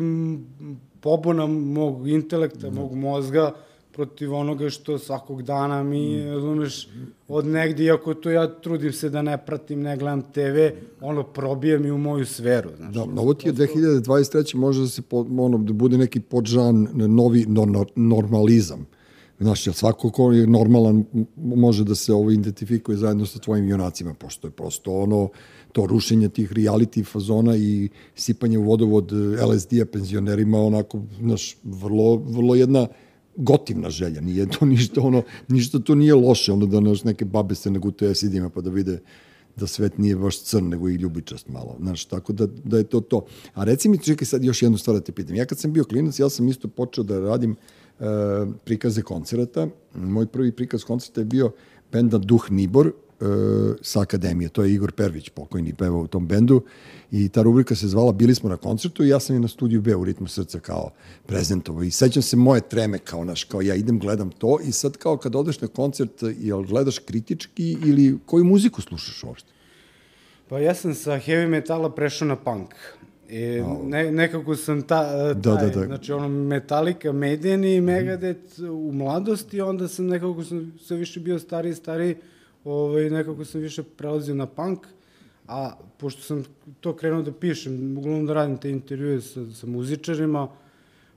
pobuna 1.00 1.48
mog 1.48 2.08
intelekta, 2.08 2.70
da. 2.70 2.82
mog 2.82 2.96
mozga, 2.96 3.54
protiv 3.96 4.34
onoga 4.34 4.70
što 4.70 5.00
svakog 5.00 5.44
dana 5.44 5.84
mi, 5.84 6.18
mm. 6.18 6.28
razumeš, 6.28 6.90
od 7.28 7.46
negde, 7.46 7.84
iako 7.84 8.14
to 8.14 8.30
ja 8.30 8.48
trudim 8.62 8.94
se 8.94 9.10
da 9.10 9.22
ne 9.22 9.38
pratim, 9.46 9.82
ne 9.82 9.98
gledam 9.98 10.22
TV, 10.22 10.58
ono, 11.02 11.24
probije 11.24 11.80
mi 11.80 11.92
u 11.92 11.98
moju 11.98 12.26
sferu. 12.26 12.70
Znaš, 12.78 12.94
da, 12.94 13.02
ovo 13.02 13.34
ti 13.34 13.48
je 13.48 13.54
2023. 13.54 14.56
može 14.56 14.82
da 14.82 14.88
se, 14.88 15.02
po, 15.02 15.26
ono, 15.38 15.58
da 15.58 15.74
bude 15.74 15.98
neki 15.98 16.20
podžan, 16.20 16.88
novi 16.94 17.46
no, 17.48 17.66
no, 17.66 17.86
normalizam. 17.96 18.86
Znaš, 19.40 19.68
jer 19.68 19.74
svako 19.74 20.10
ko 20.12 20.32
je 20.32 20.48
normalan 20.48 21.06
može 21.36 21.84
da 21.84 21.96
se 21.96 22.14
ovo 22.14 22.32
identifikuje 22.32 22.98
zajedno 22.98 23.26
sa 23.26 23.40
tvojim 23.40 23.68
junacima, 23.70 24.14
pošto 24.14 24.48
je 24.48 24.52
prosto 24.52 24.94
ono, 25.02 25.30
to 25.72 25.86
rušenje 25.86 26.30
tih 26.30 26.52
reality 26.54 27.06
fazona 27.06 27.58
i 27.58 27.90
sipanje 28.16 28.58
u 28.58 28.64
vodovod 28.64 29.12
LSD-a 29.50 29.86
penzionerima, 29.86 30.62
onako, 30.62 31.02
znaš, 31.20 31.58
vrlo, 31.64 32.16
vrlo 32.16 32.56
jedna 32.56 32.88
gotivna 33.36 33.90
želja, 33.90 34.22
nije 34.22 34.48
to 34.50 34.66
ništa 34.66 35.02
ono, 35.02 35.24
ništa 35.48 35.80
to 35.80 35.96
nije 35.96 36.16
loše, 36.16 36.54
ono 36.54 36.66
da 36.66 36.80
naš 36.80 37.04
neke 37.04 37.26
babe 37.26 37.56
se 37.56 37.72
nagute 37.72 38.16
sidima 38.16 38.50
pa 38.50 38.62
da 38.62 38.70
vide 38.70 39.00
da 39.56 39.68
svet 39.68 39.98
nije 39.98 40.16
baš 40.16 40.42
crn, 40.42 40.70
nego 40.70 40.90
i 40.90 40.96
ljubičast 40.96 41.48
malo. 41.48 41.76
Znaš, 41.80 42.06
tako 42.06 42.34
da, 42.34 42.48
da 42.64 42.78
je 42.78 42.84
to 42.84 43.00
to. 43.02 43.26
A 43.54 43.64
reci 43.64 43.90
mi, 43.90 43.98
čekaj 43.98 44.26
sad 44.26 44.44
još 44.44 44.62
jednu 44.62 44.78
stvar 44.78 44.98
da 44.98 45.04
te 45.04 45.12
pitam. 45.12 45.36
Ja 45.36 45.46
kad 45.46 45.60
sam 45.60 45.74
bio 45.74 45.84
klinac, 45.84 46.20
ja 46.20 46.30
sam 46.30 46.48
isto 46.48 46.68
počeo 46.68 47.04
da 47.04 47.20
radim 47.20 47.56
e, 48.00 48.06
prikaze 48.66 49.02
koncerata. 49.02 49.68
Moj 49.96 50.28
prvi 50.28 50.52
prikaz 50.52 50.84
koncerta 50.84 51.22
je 51.22 51.26
bio 51.26 51.52
benda 51.92 52.18
Duh 52.18 52.52
Nibor, 52.52 52.92
e, 53.22 53.26
sa 53.82 54.02
akademije. 54.02 54.50
To 54.50 54.64
je 54.64 54.74
Igor 54.74 54.92
Pervić, 54.92 55.30
pokojni 55.30 55.74
pevao 55.74 56.02
u 56.02 56.08
tom 56.08 56.28
bendu 56.28 56.64
i 57.12 57.30
ta 57.30 57.42
rubrika 57.42 57.76
se 57.76 57.88
zvala 57.88 58.12
Bili 58.12 58.36
smo 58.36 58.50
na 58.50 58.58
koncertu 58.58 59.04
i 59.04 59.10
ja 59.10 59.20
sam 59.20 59.36
je 59.36 59.40
na 59.40 59.48
studiju 59.48 59.82
B 59.82 59.96
u 59.96 60.04
ritmu 60.06 60.28
srca 60.28 60.60
kao 60.60 60.92
prezentovao 61.26 61.84
i 61.84 61.92
sećam 61.92 62.22
se 62.22 62.38
moje 62.38 62.62
treme 62.62 63.00
kao 63.00 63.24
naš, 63.24 63.44
kao 63.44 63.62
ja 63.62 63.76
idem 63.76 64.00
gledam 64.00 64.32
to 64.32 64.60
i 64.64 64.72
sad 64.72 64.98
kao 64.98 65.18
kad 65.18 65.36
odeš 65.36 65.62
na 65.62 65.68
koncert 65.68 66.24
jel 66.40 66.62
gledaš 66.64 67.00
kritički 67.00 67.78
ili 67.86 68.18
koju 68.26 68.44
muziku 68.44 68.82
slušaš 68.82 69.24
uopšte? 69.24 69.50
Pa 70.50 70.60
ja 70.60 70.76
sam 70.76 70.94
sa 70.94 71.12
heavy 71.12 71.48
metala 71.48 71.90
prešao 71.96 72.28
na 72.28 72.36
punk. 72.36 72.74
I 73.30 73.62
ne, 73.84 74.12
nekako 74.12 74.56
sam 74.56 74.82
ta, 74.82 75.12
taj, 75.12 75.34
da, 75.34 75.56
da, 75.56 75.70
da. 75.80 75.86
znači 75.86 76.12
ono 76.12 76.30
Metallica, 76.30 77.12
Maiden 77.12 77.64
i 77.64 77.82
Megadeth 77.82 78.60
u 78.60 78.92
mladosti, 78.94 79.62
onda 79.62 79.88
sam 79.88 80.08
nekako 80.08 80.44
sam 80.44 80.74
sve 80.82 80.98
više 80.98 81.20
bio 81.20 81.40
stariji, 81.40 81.74
stariji, 81.74 82.16
ovaj, 82.66 83.10
nekako 83.10 83.46
sam 83.46 83.62
više 83.62 83.84
prelazio 83.84 84.36
na 84.36 84.46
punk, 84.46 84.88
a 85.48 85.72
pošto 85.98 86.22
sam 86.22 86.44
to 86.80 86.96
krenuo 86.96 87.22
da 87.22 87.32
pišem, 87.32 87.98
uglavnom 87.98 88.26
da 88.26 88.34
radim 88.34 88.58
te 88.58 88.70
intervjue 88.70 89.22
sa, 89.22 89.46
sa 89.54 89.68
muzičarima, 89.68 90.48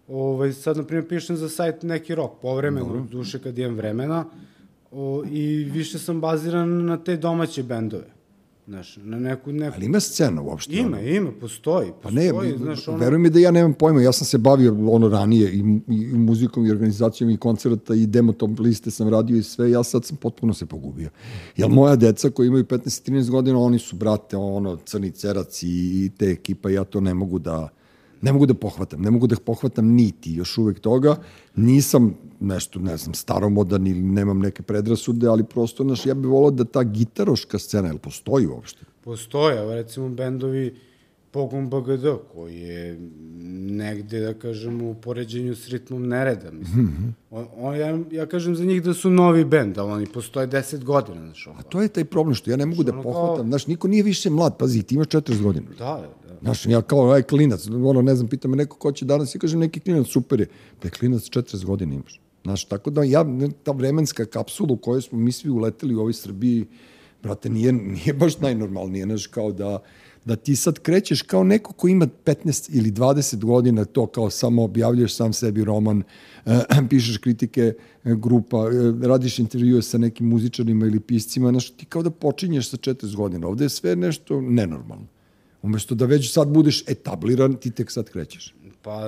ovaj, 0.09 0.53
sad, 0.53 0.77
na 0.77 0.85
primjer, 0.85 1.09
pišem 1.09 1.37
za 1.37 1.49
sajt 1.49 1.83
neki 1.83 2.15
rok, 2.15 2.33
povremeno, 2.43 3.07
duše 3.11 3.39
kad 3.39 3.59
imam 3.59 3.77
vremena, 3.77 4.25
o, 4.91 5.25
i 5.31 5.65
više 5.65 5.99
sam 5.99 6.21
baziran 6.21 6.85
na 6.85 6.97
te 6.97 7.17
domaće 7.17 7.63
bendove. 7.63 8.18
Znaš, 8.69 8.97
na 8.97 9.19
neku, 9.19 9.53
neku... 9.53 9.75
Ali 9.77 9.87
ima 9.87 10.01
scena 10.01 10.43
uopšte? 10.43 10.77
Ima, 10.77 10.97
ono? 10.97 11.09
ima, 11.09 11.33
postoji. 11.41 11.91
Pa 12.03 12.11
ne, 12.11 12.33
znaš, 12.59 12.89
ono... 12.89 12.99
veruj 12.99 13.19
mi 13.19 13.31
da 13.31 13.39
ja 13.39 13.51
nemam 13.51 13.75
pojma, 13.75 14.03
ja 14.03 14.13
sam 14.13 14.27
se 14.27 14.39
bavio 14.39 14.77
ono 14.91 15.09
ranije 15.09 15.53
i, 15.53 15.59
i 15.89 16.19
muzikom 16.19 16.67
i 16.67 16.71
organizacijom 16.71 17.31
i 17.31 17.37
koncerta 17.37 17.95
i 17.95 18.07
demo 18.07 18.33
top 18.33 18.59
liste 18.59 18.91
sam 18.91 19.09
radio 19.09 19.37
i 19.37 19.43
sve, 19.43 19.71
ja 19.71 19.83
sad 19.83 20.05
sam 20.05 20.17
potpuno 20.17 20.55
se 20.55 20.67
pogubio. 20.67 21.11
Jel 21.57 21.69
moja 21.69 21.97
deca 21.97 22.31
koji 22.31 22.47
imaju 22.47 22.65
15-13 22.65 23.31
godina, 23.31 23.59
oni 23.59 23.79
su, 23.79 23.97
brate, 23.97 24.37
ono, 24.37 24.77
crni 24.77 25.11
cerac 25.11 25.63
i, 25.63 25.67
i 25.69 26.11
te 26.19 26.31
ekipa, 26.31 26.71
ja 26.71 26.85
to 26.85 27.01
ne 27.01 27.15
mogu 27.15 27.39
da 27.39 27.69
ne 28.23 28.33
mogu 28.33 28.47
da 28.47 28.55
pohvatam, 28.55 29.03
ne 29.03 29.11
mogu 29.11 29.27
da 29.27 29.37
pohvatam 29.37 29.87
niti 29.87 30.33
još 30.33 30.59
uvek 30.59 30.81
toga, 30.81 31.17
nisam 31.57 32.15
nešto, 32.41 32.79
ne 32.79 32.97
znam, 32.97 33.15
staromodan 33.15 33.87
ili 33.87 34.03
nemam 34.03 34.39
neke 34.39 34.63
predrasude, 34.63 35.27
ali 35.27 35.45
prosto, 35.45 35.85
znaš, 35.85 36.07
ja 36.07 36.15
bih 36.15 36.31
volao 36.31 36.51
da 36.51 36.65
ta 36.65 36.83
gitaroška 36.83 37.59
scena, 37.59 37.89
jel 37.89 37.99
postoji 37.99 38.47
uopšte? 38.47 38.85
Postoje, 39.05 39.75
recimo 39.75 40.09
bendovi 40.09 40.75
Pogon 41.31 41.71
BGD, 41.71 42.05
koji 42.33 42.61
je 42.61 42.99
negde, 43.79 44.21
da 44.21 44.35
kažem, 44.35 44.83
u 44.83 44.95
poređenju 44.95 45.57
s 45.57 45.69
ritmom 45.69 46.09
nereda. 46.09 46.51
Mislim. 46.51 46.85
Mm 46.85 46.89
-hmm. 46.89 47.13
on, 47.31 47.47
on, 47.57 47.77
ja, 47.77 47.99
ja 48.11 48.27
kažem 48.27 48.57
za 48.57 48.65
njih 48.65 48.83
da 48.83 48.95
su 48.95 49.11
novi 49.11 49.45
bend, 49.45 49.79
ali 49.79 49.93
oni 49.93 50.07
postoje 50.07 50.49
10 50.49 50.85
godina. 50.85 51.21
Znaš, 51.21 51.47
A 51.47 51.63
to 51.63 51.83
je 51.83 51.89
taj 51.89 52.05
problem, 52.05 52.35
što 52.35 52.51
ja 52.51 52.57
ne 52.57 52.67
mogu 52.67 52.83
da 52.83 52.93
pohvatam. 52.93 53.37
Kao... 53.37 53.45
Znaš, 53.45 53.67
niko 53.67 53.89
nije 53.89 54.03
više 54.03 54.31
mlad, 54.31 54.57
pazi, 54.59 54.83
ti 54.83 54.95
imaš 54.95 55.07
40 55.07 55.43
godina. 55.43 55.67
Da, 55.79 56.09
da. 56.29 56.35
Znaš, 56.43 56.67
ja 56.67 56.83
kao, 56.83 57.11
aj, 57.11 57.23
klinac, 57.23 57.69
ono, 57.69 58.03
ne 58.03 58.15
znam, 58.15 58.29
pita 58.29 58.49
me 58.49 58.57
neko 58.57 58.77
ko 58.77 58.93
će 58.93 59.05
danas, 59.05 59.35
i 59.35 59.39
kažem, 59.39 59.61
neki 59.61 59.81
klinac, 59.81 60.07
super 60.07 60.41
je. 60.41 60.47
Da 60.83 60.87
je 60.87 60.91
klinac 60.91 61.23
40 61.23 61.65
godina 61.65 61.95
imaš. 61.95 62.21
Znaš, 62.45 62.65
tako 62.65 62.91
da 62.91 63.03
ja, 63.03 63.25
ta 63.63 63.73
vremenska 63.73 64.25
kapsula 64.25 64.73
u 64.73 64.77
kojoj 64.77 65.03
smo 65.03 65.19
mi 65.19 65.33
svi 65.33 65.51
uleteli 65.51 65.95
u 65.95 66.01
ovoj 66.01 66.13
Srbiji, 66.13 66.67
brate, 67.23 67.51
nije, 67.51 67.73
nije 67.73 68.15
baš 68.15 68.39
najnormalnije, 68.39 69.05
znaš, 69.05 69.27
kao 69.27 69.53
da, 69.53 69.79
da 70.29 70.37
ti 70.37 70.57
sad 70.57 70.79
krećeš 70.79 71.23
kao 71.23 71.45
neko 71.45 71.73
ko 71.73 71.89
ima 71.89 72.07
15 72.25 72.77
ili 72.77 72.91
20 72.93 73.45
godina, 73.45 73.85
to 73.85 74.07
kao 74.07 74.31
samo 74.31 74.65
objavljaš 74.65 75.15
sam 75.15 75.33
sebi 75.33 75.65
roman, 75.65 76.03
eh, 76.47 76.61
pišeš 76.91 77.19
kritike 77.19 77.63
eh, 77.63 78.15
grupa, 78.15 78.57
eh, 78.57 79.07
radiš 79.07 79.39
intervjue 79.39 79.83
sa 79.83 79.99
nekim 79.99 80.29
muzičarima 80.29 80.87
ili 80.87 81.01
piscima, 81.01 81.51
znaš, 81.51 81.71
ti 81.71 81.87
kao 81.87 82.03
da 82.03 82.11
počinješ 82.11 82.71
sa 82.71 82.77
40 82.77 83.17
godina. 83.17 83.49
Ovde 83.49 83.65
je 83.65 83.69
sve 83.69 83.97
nešto 83.97 84.41
nenormalno. 84.41 85.07
Umesto 85.63 85.95
da 85.95 86.07
već 86.07 86.33
sad 86.33 86.49
budeš 86.49 86.85
etabliran, 86.89 87.55
ti 87.55 87.71
tek 87.71 87.91
sad 87.91 88.11
krećeš. 88.11 88.55
Pa 88.83 89.01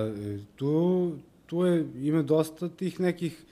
tu, 0.56 1.12
tu 1.46 1.64
je, 1.66 1.86
ima 2.00 2.22
dosta 2.22 2.68
tih 2.68 3.00
nekih, 3.00 3.44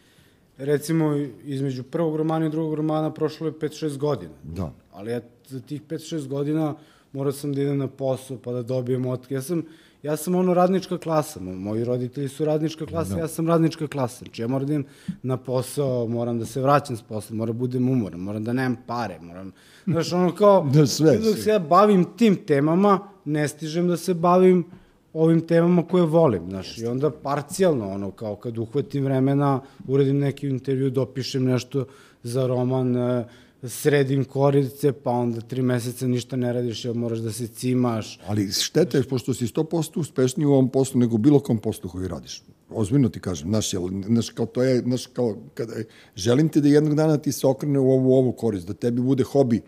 recimo 0.58 1.16
između 1.44 1.82
prvog 1.82 2.16
romana 2.16 2.46
i 2.46 2.50
drugog 2.50 2.74
romana 2.74 3.12
prošlo 3.14 3.46
je 3.46 3.52
5-6 3.52 3.96
godina. 3.96 4.34
Da. 4.42 4.72
Ali 4.92 5.10
ja 5.10 5.20
za 5.48 5.60
tih 5.60 5.82
5-6 5.82 6.28
godina 6.28 6.74
morao 7.12 7.32
sam 7.32 7.52
da 7.52 7.62
idem 7.62 7.78
na 7.78 7.86
posao 7.88 8.36
pa 8.36 8.52
da 8.52 8.62
dobijem 8.62 9.06
otke. 9.06 9.34
Ja 9.34 9.42
sam, 9.42 9.62
ja 10.02 10.16
sam 10.16 10.34
ono 10.34 10.54
radnička 10.54 10.98
klasa, 10.98 11.40
mo- 11.40 11.54
moji 11.54 11.84
roditelji 11.84 12.28
su 12.28 12.44
radnička 12.44 12.86
klasa, 12.86 13.14
Da. 13.14 13.20
ja 13.20 13.28
sam 13.28 13.48
radnička 13.48 13.86
klasa. 13.86 14.18
Znači 14.18 14.42
ja 14.42 14.48
moram 14.48 14.66
da 14.66 14.72
idem 14.72 14.84
na 15.22 15.36
posao, 15.36 16.06
moram 16.06 16.38
da 16.38 16.44
se 16.46 16.60
vraćam 16.60 16.96
s 16.96 17.02
posla, 17.02 17.36
moram 17.36 17.54
da 17.54 17.58
budem 17.58 17.88
umoran, 17.88 18.20
moram 18.20 18.44
da 18.44 18.52
nemam 18.52 18.76
pare, 18.86 19.18
moram, 19.20 19.52
znaš, 19.84 20.12
ono 20.12 20.34
kao, 20.34 20.66
Da, 20.74 20.86
sve, 20.86 21.18
dok 21.18 21.36
se 21.36 21.50
ja 21.50 21.58
bavim 21.58 22.06
tim 22.16 22.36
temama, 22.36 22.98
ne 23.24 23.48
stižem 23.48 23.88
da 23.88 23.96
se 23.96 24.14
bavim 24.14 24.64
ovim 25.12 25.40
temama 25.40 25.82
koje 25.82 26.02
volim, 26.04 26.48
znaš, 26.48 26.78
i 26.78 26.86
onda 26.86 27.10
parcijalno, 27.12 27.90
ono, 27.90 28.10
kao 28.10 28.36
kad 28.36 28.58
uhvatim 28.58 29.04
vremena, 29.04 29.60
uredim 29.86 30.18
neki 30.18 30.48
intervju, 30.48 30.90
dopišem 30.90 31.44
nešto 31.44 31.84
za 32.22 32.46
roman, 32.46 32.96
e, 32.96 33.24
sredim 33.62 34.24
korice, 34.24 34.92
pa 34.92 35.10
onda 35.10 35.40
tri 35.40 35.62
meseca 35.62 36.06
ništa 36.06 36.36
ne 36.36 36.52
radiš, 36.52 36.84
jer 36.84 36.94
moraš 36.94 37.18
da 37.18 37.32
se 37.32 37.46
cimaš. 37.46 38.20
Ali 38.26 38.52
šteta 38.52 38.98
je 38.98 39.04
pošto 39.04 39.34
si 39.34 39.46
100% 39.46 39.98
uspešniji 39.98 40.46
u 40.46 40.52
ovom 40.52 40.68
poslu 40.68 41.00
nego 41.00 41.14
u 41.14 41.18
bilo 41.18 41.40
kom 41.40 41.58
poslu 41.58 41.90
koji 41.90 42.08
radiš. 42.08 42.42
Ozbiljno 42.70 43.08
ti 43.08 43.20
kažem, 43.20 43.48
znaš, 43.48 43.72
jel, 43.72 43.88
znaš, 44.06 44.30
kao 44.30 44.46
to 44.46 44.62
je, 44.62 44.80
znaš, 44.80 45.06
kao, 45.06 45.36
kada, 45.54 45.72
želim 46.16 46.48
ti 46.48 46.60
da 46.60 46.68
jednog 46.68 46.94
dana 46.94 47.16
ti 47.16 47.32
se 47.32 47.46
okrene 47.46 47.78
u 47.78 47.90
ovu, 47.90 48.12
ovu 48.12 48.32
korist, 48.32 48.66
da 48.66 48.74
tebi 48.74 49.00
bude 49.00 49.24
hobi 49.24 49.60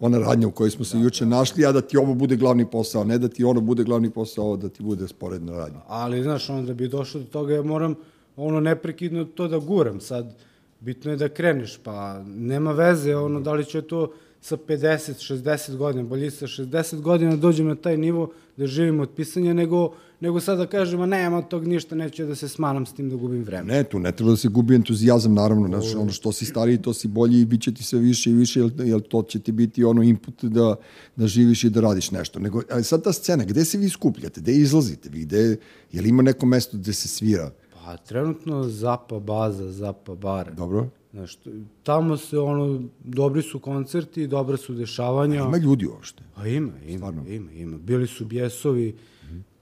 ona 0.00 0.18
radnja 0.18 0.48
u 0.48 0.50
kojoj 0.50 0.70
smo 0.70 0.84
se 0.84 0.98
juče 0.98 1.26
našli, 1.26 1.66
a 1.66 1.72
da 1.72 1.80
ti 1.80 1.96
ovo 1.96 2.14
bude 2.14 2.36
glavni 2.36 2.70
posao, 2.70 3.04
ne 3.04 3.18
da 3.18 3.28
ti 3.28 3.44
ono 3.44 3.60
bude 3.60 3.84
glavni 3.84 4.10
posao, 4.10 4.56
da 4.56 4.68
ti 4.68 4.82
bude 4.82 5.08
sporedna 5.08 5.52
radnja. 5.52 5.80
Ali, 5.86 6.22
znaš, 6.22 6.50
onda 6.50 6.66
da 6.66 6.74
bi 6.74 6.88
došao 6.88 7.20
do 7.20 7.26
toga, 7.26 7.54
ja 7.54 7.62
moram 7.62 7.94
ono 8.36 8.60
neprekidno 8.60 9.24
to 9.24 9.48
da 9.48 9.58
guram. 9.58 10.00
Sad, 10.00 10.34
bitno 10.80 11.10
je 11.10 11.16
da 11.16 11.28
kreneš, 11.28 11.78
pa 11.82 12.22
nema 12.26 12.72
veze, 12.72 13.16
ono, 13.16 13.40
da 13.40 13.52
li 13.52 13.64
će 13.64 13.82
to 13.82 14.12
sa 14.40 14.56
50, 14.56 15.34
60 15.34 15.76
godina, 15.76 16.04
bolje 16.04 16.30
sa 16.30 16.46
60 16.46 17.00
godina 17.00 17.36
dođem 17.36 17.66
na 17.66 17.74
taj 17.74 17.96
nivo 17.96 18.30
da 18.56 18.66
živim 18.66 19.00
od 19.00 19.10
pisanja, 19.16 19.52
nego, 19.54 19.92
nego 20.20 20.40
sad 20.40 20.58
da 20.58 20.66
kažem, 20.66 21.00
a 21.00 21.06
nema 21.06 21.42
tog 21.42 21.66
ništa, 21.66 21.94
neću 21.94 22.26
da 22.26 22.34
se 22.34 22.48
smaram 22.48 22.86
s 22.86 22.92
tim 22.92 23.10
da 23.10 23.16
gubim 23.16 23.44
vreme. 23.44 23.74
Ne, 23.74 23.84
tu 23.84 23.98
ne 23.98 24.12
treba 24.12 24.30
da 24.30 24.36
se 24.36 24.48
gubi 24.48 24.74
entuzijazam, 24.74 25.34
naravno, 25.34 25.66
znaš, 25.66 25.94
ono 25.94 26.12
što 26.12 26.32
si 26.32 26.44
stariji, 26.44 26.82
to 26.82 26.94
si 26.94 27.08
bolji 27.08 27.40
i 27.40 27.44
bit 27.44 27.62
će 27.62 27.74
ti 27.74 27.82
sve 27.82 27.98
više 27.98 28.30
i 28.30 28.34
više, 28.34 28.60
jer, 28.60 28.72
jer 28.84 29.00
to 29.00 29.22
će 29.22 29.38
ti 29.38 29.52
biti 29.52 29.84
ono 29.84 30.02
input 30.02 30.44
da, 30.44 30.76
da 31.16 31.26
živiš 31.26 31.64
i 31.64 31.70
da 31.70 31.80
radiš 31.80 32.10
nešto. 32.10 32.40
Nego, 32.40 32.62
ali 32.70 32.84
sad 32.84 33.04
ta 33.04 33.12
scena, 33.12 33.44
gde 33.44 33.64
se 33.64 33.78
vi 33.78 33.88
skupljate, 33.88 34.40
gde 34.40 34.52
izlazite 34.52 35.08
vi, 35.08 35.24
gde, 35.24 35.56
je 35.92 36.02
li 36.02 36.08
ima 36.08 36.22
neko 36.22 36.46
mesto 36.46 36.76
gde 36.76 36.92
se 36.92 37.08
svira? 37.08 37.50
Pa, 37.88 37.96
trenutno 37.96 38.62
Zapa 38.62 39.18
baza, 39.18 39.72
Zapa 39.72 40.14
bar. 40.14 40.54
Dobro? 40.54 40.88
Znaš, 41.12 41.38
tamo 41.82 42.16
se, 42.16 42.38
ono, 42.38 42.82
dobri 43.04 43.42
su 43.42 43.58
koncerti, 43.58 44.26
dobra 44.26 44.56
su 44.56 44.74
dešavanja. 44.74 45.42
Ima 45.42 45.56
ljudi 45.56 45.86
uopšte. 45.86 46.22
Pa 46.34 46.46
ima, 46.46 46.72
ima, 46.86 46.96
Stvarno? 46.96 47.24
ima, 47.28 47.52
ima. 47.52 47.78
Bili 47.78 48.06
su 48.06 48.24
bjesovi, 48.24 48.96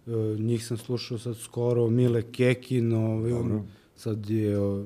e, 0.07 0.11
njih 0.39 0.67
sam 0.67 0.77
slušao 0.77 1.19
sad 1.19 1.37
skoro, 1.37 1.91
Mile 1.91 2.23
Kekin, 2.33 2.93
ovaj, 2.93 3.33
on, 3.33 3.63
sad 3.97 4.31
je, 4.31 4.59
o, 4.61 4.85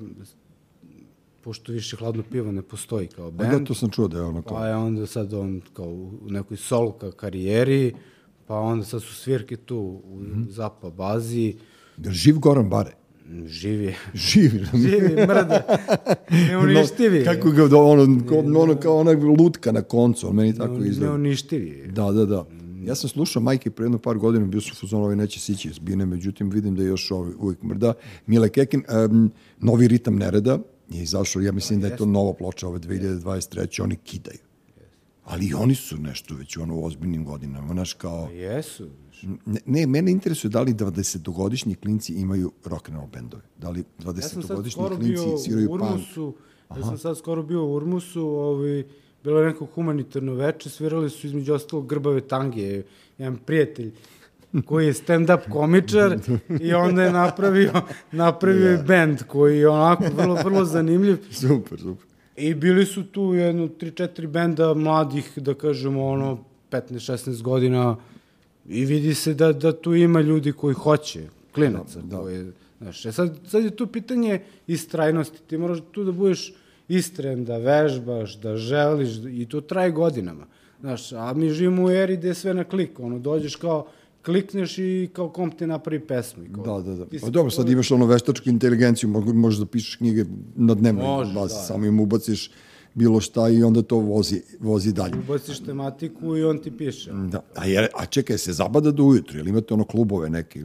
pošto 1.41 1.73
više 1.73 1.97
hladno 1.97 2.23
pivo 2.31 2.53
ne 2.53 2.63
postoji 2.63 3.07
kao 3.09 3.31
da, 3.31 3.45
band, 3.45 3.67
to 3.67 3.75
sam 3.75 3.91
čuo 3.91 4.09
da 4.09 4.17
je 4.17 4.25
ono 4.25 4.43
kao... 4.43 4.57
pa 4.57 4.67
je 4.67 4.75
onda 4.77 5.07
sad 5.07 5.35
on 5.35 5.61
kao 5.73 5.89
u 5.89 6.13
nekoj 6.27 6.57
solo 6.57 6.93
ka 6.93 7.11
karijeri, 7.11 7.95
pa 8.47 8.59
onda 8.59 8.85
sad 8.85 9.03
su 9.03 9.15
svirke 9.15 9.57
tu 9.57 10.01
u 10.05 10.21
Mhm. 10.21 10.43
Zapa 10.49 10.91
bazi, 10.91 11.57
Jel 12.05 12.13
živ 12.13 12.39
Goran 12.39 12.69
Bare? 12.69 13.00
Živi, 13.47 13.95
Živi. 14.15 14.65
živi, 14.75 15.15
mrda, 15.27 15.63
neuništivi. 16.31 17.19
No, 17.19 17.25
kako 17.25 17.51
ga, 17.51 17.69
do- 17.69 17.85
ono, 17.85 18.27
ko, 18.29 18.39
ono, 18.39 18.77
kao 18.77 18.97
ona 18.97 19.11
lutka 19.13 19.73
na 19.73 19.83
koncu, 19.83 20.29
on 20.29 20.35
meni 20.37 20.57
tako 20.57 20.77
izgleda. 20.85 21.13
Neuništivi. 21.13 21.87
Da, 21.93 22.13
da, 22.13 22.25
da. 22.27 22.47
Ja 22.85 22.95
sam 22.95 23.09
slušao 23.09 23.43
Majke 23.43 23.71
pre 23.71 23.85
jedno 23.85 23.99
par 23.99 24.19
godina, 24.19 24.47
bio 24.47 24.61
su 24.61 24.75
fuzon, 24.75 25.03
ovaj 25.03 25.17
neće 25.17 25.41
sići 25.41 25.69
iz 25.69 25.79
bine, 25.79 26.07
međutim 26.07 26.51
vidim 26.51 26.77
da 26.77 26.83
je 26.83 26.89
još 26.89 27.11
ovaj 27.11 27.33
uvijek 27.39 27.63
mrda. 27.63 27.93
Mile 28.27 28.49
Kekin, 28.49 28.85
um, 29.11 29.33
novi 29.59 29.89
ritam 29.89 30.17
nereda 30.17 30.59
je 30.91 31.03
izašao, 31.03 31.43
ja 31.43 31.53
mislim 31.53 31.81
da 31.81 31.87
je 31.87 31.97
to 31.97 32.07
nova 32.07 32.33
ploča 32.33 32.69
ove 32.69 32.79
2023. 32.79 33.83
Oni 33.83 33.97
kidaju. 33.97 34.39
Ali 35.25 35.55
oni 35.55 35.75
su 35.75 35.97
nešto 35.97 36.35
već 36.35 36.57
ono 36.57 36.75
u 36.77 36.85
ozbiljnim 36.85 37.25
godinama, 37.25 37.73
znaš 37.73 37.93
kao... 37.93 38.29
Jesu. 38.33 38.89
Ne, 39.47 39.61
ne, 39.67 39.87
mene 39.87 40.11
interesuje 40.11 40.51
da 40.51 40.63
li 40.63 40.75
20-godišnji 40.75 41.75
klinci 41.75 42.13
imaju 42.13 42.53
rock 42.65 42.89
and 42.89 42.99
roll 42.99 43.09
bendove. 43.13 43.43
Da 43.59 43.71
li 43.71 43.85
Ja 44.17 44.23
sam 44.23 44.43
sad 44.43 44.57
20-godišnji 44.57 44.71
skoro 44.71 44.97
klinci 44.97 45.25
bio 45.25 45.39
sviraju 45.39 45.67
u 45.67 45.79
punk. 45.79 45.91
Urmusu, 45.91 46.35
ja 46.77 46.83
sam 46.83 46.99
sad 46.99 47.19
skoro 47.19 47.43
bio 47.43 47.65
u 47.65 47.75
Urmusu, 47.75 48.27
ovaj, 48.27 48.85
bilo 49.25 49.41
je 49.41 49.47
neko 49.47 49.67
humanitarno 49.75 50.35
veče, 50.35 50.71
svirali 50.71 51.11
su 51.11 51.27
između 51.27 51.55
ostalog 51.55 51.87
grbave 51.87 52.21
tange, 52.21 52.83
jedan 53.19 53.37
prijatelj 53.37 53.93
koji 54.65 54.87
je 54.87 54.93
stand-up 54.93 55.51
komičar 55.51 56.19
i 56.61 56.73
onda 56.75 57.03
je 57.03 57.13
napravio, 57.13 57.73
napravio 58.13 58.71
je 58.71 58.79
band 58.79 59.23
koji 59.27 59.59
je 59.59 59.69
onako 59.69 60.05
vrlo, 60.17 60.35
vrlo 60.35 60.65
zanimljiv. 60.65 61.17
Super, 61.31 61.81
super. 61.81 62.07
I 62.37 62.55
bili 62.55 62.87
su 62.87 63.05
tu 63.05 63.35
jedno, 63.35 63.69
tri, 63.69 63.91
četiri 63.91 64.27
benda 64.27 64.75
mladih, 64.75 65.33
da 65.37 65.55
kažemo, 65.55 66.07
ono, 66.07 66.39
15-16 66.71 67.43
godina 67.43 67.97
i 68.69 68.85
vidi 68.85 69.15
se 69.15 69.35
da, 69.35 69.53
da 69.53 69.73
tu 69.73 69.95
ima 69.95 70.21
ljudi 70.21 70.53
koji 70.53 70.75
hoće, 70.75 71.29
klinaca, 71.55 72.01
da, 72.01 72.19
koji, 72.19 72.53
znaš, 72.81 73.07
e 73.07 73.13
sad, 73.13 73.39
sad 73.47 73.65
je 73.65 73.71
tu 73.71 73.87
pitanje 73.87 74.41
istrajnosti, 74.67 75.39
ti 75.47 75.59
moraš 75.59 75.79
tu 75.93 76.05
da 76.05 76.13
budeš 76.13 76.53
istren, 76.89 77.45
da 77.45 77.59
vežbaš, 77.59 78.39
da 78.39 78.57
želiš 78.57 79.11
i 79.31 79.47
to 79.49 79.61
traje 79.61 79.91
godinama, 79.91 80.47
znaš, 80.81 81.13
a 81.13 81.33
mi 81.33 81.51
živimo 81.51 81.85
u 81.85 81.91
eri 81.91 82.17
gde 82.17 82.29
je 82.29 82.35
sve 82.35 82.55
na 82.55 82.65
klik, 82.65 83.01
ono, 83.01 83.19
dođeš 83.19 83.57
kao, 83.57 83.87
klikneš 84.25 84.79
i 84.79 85.09
kao 85.13 85.29
komp 85.29 85.59
ti 85.59 85.67
napravi 85.67 86.01
pesmu. 86.01 86.45
Kao, 86.55 86.65
Da, 86.65 86.91
da, 86.91 86.97
da. 86.97 87.07
Pa 87.21 87.31
dobro, 87.31 87.51
sad 87.51 87.69
imaš 87.69 87.91
ono 87.91 88.07
veštačku 88.07 88.49
inteligenciju, 88.49 89.09
možeš 89.35 89.61
da 89.61 89.67
pišeš 89.67 89.97
knjige 89.97 90.25
na 90.57 90.75
dnevnoj 90.75 91.25
bazi, 91.35 91.55
da. 91.55 91.61
samo 91.61 91.87
im 91.87 92.01
ubaciš 92.01 92.51
bilo 92.95 93.21
šta 93.21 93.49
i 93.49 93.63
onda 93.63 93.83
to 93.83 93.97
vozi, 93.97 94.43
vozi 94.61 94.93
dalje. 94.93 95.15
Ubaciš 95.19 95.61
tematiku 95.61 96.37
i 96.37 96.45
on 96.45 96.59
ti 96.59 96.77
piše. 96.77 97.11
Da. 97.13 97.43
A, 97.57 97.67
je, 97.67 97.89
a 97.95 98.07
čekaj, 98.07 98.39
se 98.39 98.53
zabada 98.53 98.91
do 98.91 99.05
ujutru, 99.05 99.39
ili 99.39 99.51
imate 99.51 99.75
ono 99.75 99.85
klubove 99.85 100.31
neke? 100.31 100.61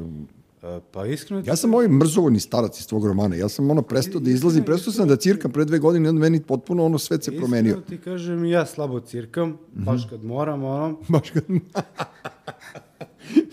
E, 0.63 0.79
Pa 0.91 1.05
iskreno 1.05 1.43
Ja 1.45 1.55
sam 1.55 1.73
ovaj 1.73 1.87
mrzovoljni 1.87 2.39
starac 2.39 2.79
iz 2.79 2.87
tvog 2.87 3.07
romana, 3.07 3.35
ja 3.35 3.49
sam 3.49 3.71
ono 3.71 3.81
prestao 3.81 4.21
da 4.21 4.29
izlazim, 4.29 4.63
prestao 4.63 4.93
sam 4.93 5.07
da 5.07 5.15
cirkam 5.15 5.51
pre 5.51 5.65
dve 5.65 5.79
godine 5.79 6.09
onda 6.09 6.19
meni 6.19 6.41
potpuno 6.41 6.85
ono 6.85 6.97
svet 6.97 7.23
se 7.23 7.37
promenio. 7.37 7.69
Iskreno 7.69 7.87
ti 7.89 7.97
kažem, 7.97 8.45
ja 8.45 8.65
slabo 8.65 8.99
cirkam, 8.99 9.57
baš 9.73 10.07
kad 10.09 10.23
moram, 10.23 10.63
ono, 10.63 10.97
Baš 11.09 11.29
kad... 11.29 11.43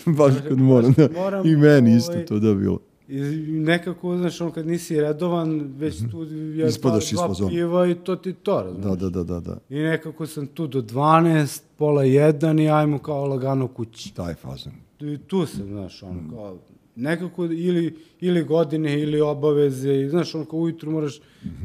Baš 0.16 0.34
kad 0.48 0.58
moram, 0.58 0.92
da. 0.92 1.08
moram, 1.14 1.46
I 1.46 1.56
meni 1.56 1.96
isto 1.96 2.12
ovaj, 2.12 2.26
to 2.26 2.38
da 2.38 2.54
bilo. 2.54 2.78
I 3.08 3.20
nekako, 3.48 4.16
znaš, 4.16 4.40
ono, 4.40 4.50
kad 4.52 4.66
nisi 4.66 5.00
redovan, 5.00 5.72
već 5.76 5.98
tu 6.10 6.24
je 6.24 6.68
Ispadaš 6.68 7.10
dva, 7.10 7.28
dva 7.28 7.48
piva 7.48 7.86
i 7.86 7.94
to 7.94 8.16
ti 8.16 8.32
to, 8.32 8.62
razumiješ. 8.62 8.84
Da, 8.84 8.96
da, 8.96 9.10
da, 9.10 9.24
da, 9.24 9.40
da. 9.40 9.58
I 9.68 9.78
nekako 9.78 10.26
sam 10.26 10.46
tu 10.46 10.66
do 10.66 10.80
12, 10.82 11.62
pola 11.76 12.02
1 12.02 12.62
i 12.62 12.70
ajmo 12.70 12.98
kao 12.98 13.26
lagano 13.26 13.68
kući. 13.68 14.14
Taj 14.14 14.34
fazon. 14.34 14.72
I 15.00 15.18
tu 15.18 15.46
sam, 15.46 15.66
znaš, 15.66 16.02
ono, 16.02 16.30
kao, 16.30 16.58
nekako 16.96 17.44
ili, 17.44 17.96
ili 18.20 18.44
godine 18.44 19.00
ili 19.00 19.20
obaveze, 19.20 19.94
i, 20.00 20.08
znaš, 20.08 20.34
ono, 20.34 20.44
kao 20.44 20.58
ujutru 20.58 20.90
moraš 20.90 21.20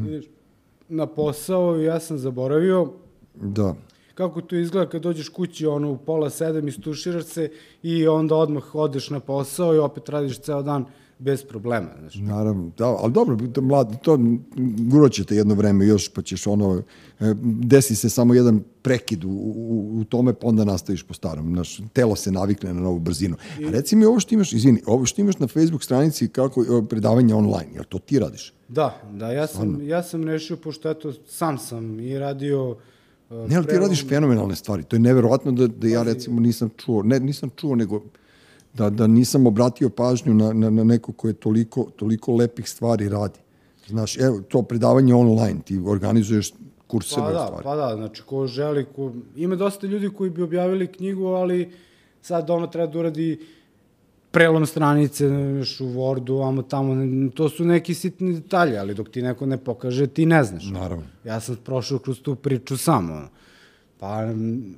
ideš 0.08 0.26
na 0.90 1.08
posao 1.08 1.80
i 1.80 1.84
ja 1.84 2.00
sam 2.00 2.18
zaboravio, 2.18 2.92
Da. 3.42 3.76
kako 4.14 4.42
to 4.42 4.56
izgleda 4.56 4.90
kad 4.90 5.02
dođeš 5.02 5.30
kući 5.30 5.66
ono 5.66 5.92
u 5.92 5.98
pola 5.98 6.30
sedam 6.30 6.68
istuširaš 6.68 7.24
se 7.24 7.52
i 7.84 8.08
onda 8.08 8.36
odmah 8.36 8.76
odeš 8.76 9.10
na 9.10 9.20
posao 9.20 9.76
i 9.76 9.78
opet 9.78 10.10
radiš 10.10 10.40
ceo 10.40 10.62
dan 10.62 10.86
bez 11.20 11.44
problema, 11.44 11.90
znaš. 12.00 12.16
Naravno, 12.16 12.72
da, 12.78 12.86
ali 12.86 13.14
dobro, 13.14 13.38
to, 13.54 13.62
mlad, 13.62 14.02
to 14.02 14.20
guro 14.78 15.10
ćete 15.10 15.36
jedno 15.36 15.56
vreme 15.56 15.88
još, 15.88 16.10
pa 16.10 16.22
ćeš 16.22 16.48
ono, 16.48 16.82
e, 17.20 17.34
desi 17.44 17.96
se 17.96 18.10
samo 18.10 18.34
jedan 18.34 18.64
prekid 18.82 19.24
u, 19.24 19.30
u, 19.30 20.00
u 20.00 20.04
tome, 20.04 20.34
pa 20.34 20.48
onda 20.48 20.66
nastaviš 20.66 21.04
po 21.04 21.14
starom. 21.14 21.54
Naš, 21.54 21.82
telo 21.94 22.16
se 22.16 22.32
navikne 22.32 22.74
na 22.74 22.82
novu 22.82 23.00
brzinu. 23.00 23.36
A 23.68 23.70
reci 23.70 23.96
mi 23.96 24.06
ovo 24.06 24.20
što 24.20 24.36
imaš, 24.36 24.54
izvini, 24.54 24.82
ovo 24.86 25.06
što 25.06 25.22
imaš 25.22 25.40
na 25.40 25.48
Facebook 25.48 25.84
stranici 25.84 26.28
kako 26.28 26.62
e, 26.62 26.66
predavanje 26.90 27.36
online, 27.36 27.70
jel 27.74 27.84
to 27.84 28.00
ti 28.00 28.20
radiš? 28.20 28.54
Da, 28.68 29.02
da, 29.14 29.32
ja 29.32 29.48
sam, 29.48 29.88
ja 29.88 30.04
sam 30.04 30.24
rešio, 30.24 30.58
pošto 30.58 30.90
eto, 30.90 31.14
sam 31.28 31.58
sam 31.58 32.00
i 32.00 32.20
radio... 32.20 32.72
uh, 32.72 32.78
Ne, 33.50 33.56
ali 33.56 33.68
ti 33.68 33.78
radiš 33.78 34.08
fenomenalne 34.08 34.56
stvari. 34.56 34.84
To 34.84 34.96
je 34.96 35.00
neverovatno 35.00 35.52
da, 35.52 35.68
da 35.68 35.88
ja 35.88 36.04
recimo 36.04 36.40
nisam 36.40 36.70
čuo, 36.78 37.04
ne, 37.04 37.20
nisam 37.20 37.50
čuo, 37.56 37.76
nego 37.76 38.04
da, 38.78 38.90
da 38.90 39.08
nisam 39.08 39.48
obratio 39.48 39.90
pažnju 39.90 40.34
na, 40.34 40.54
na, 40.54 40.70
na 40.70 40.84
neko 40.84 41.12
ko 41.14 41.28
je 41.28 41.34
toliko, 41.34 41.88
toliko 41.96 42.36
lepih 42.36 42.70
stvari 42.70 43.10
radi. 43.10 43.40
Znaš, 43.88 44.18
evo, 44.18 44.42
to 44.42 44.62
predavanje 44.62 45.14
online, 45.14 45.60
ti 45.66 45.82
organizuješ 45.86 46.54
kurseve 46.88 47.26
Pa 47.26 47.32
da, 47.32 47.46
stvari. 47.46 47.64
pa 47.64 47.76
da, 47.76 47.96
znači 47.96 48.22
ko 48.22 48.48
želi, 48.48 48.86
ko... 48.96 49.12
ima 49.36 49.56
dosta 49.56 49.88
ljudi 49.88 50.10
koji 50.10 50.30
bi 50.30 50.42
objavili 50.42 50.88
knjigu, 50.88 51.26
ali 51.26 51.72
sad 52.22 52.50
ono 52.50 52.68
treba 52.68 52.92
da 52.92 53.00
uradi 53.00 53.40
prelom 54.32 54.66
stranice 54.66 55.28
znaš, 55.28 55.80
u 55.82 55.86
Wordu, 55.86 56.48
amo 56.48 56.62
tamo, 56.62 56.96
to 57.36 57.50
su 57.50 57.66
neki 57.66 57.94
sitni 57.94 58.34
detalji, 58.34 58.78
ali 58.78 58.94
dok 58.94 59.10
ti 59.10 59.22
neko 59.22 59.46
ne 59.46 59.58
pokaže, 59.58 60.08
ti 60.08 60.26
ne 60.26 60.44
znaš. 60.44 60.66
Naravno. 60.66 61.06
Ja 61.24 61.40
sam 61.40 61.56
prošao 61.66 62.00
kroz 62.00 62.22
tu 62.22 62.36
priču 62.36 62.78
samo. 62.78 63.28
Pa, 64.00 64.28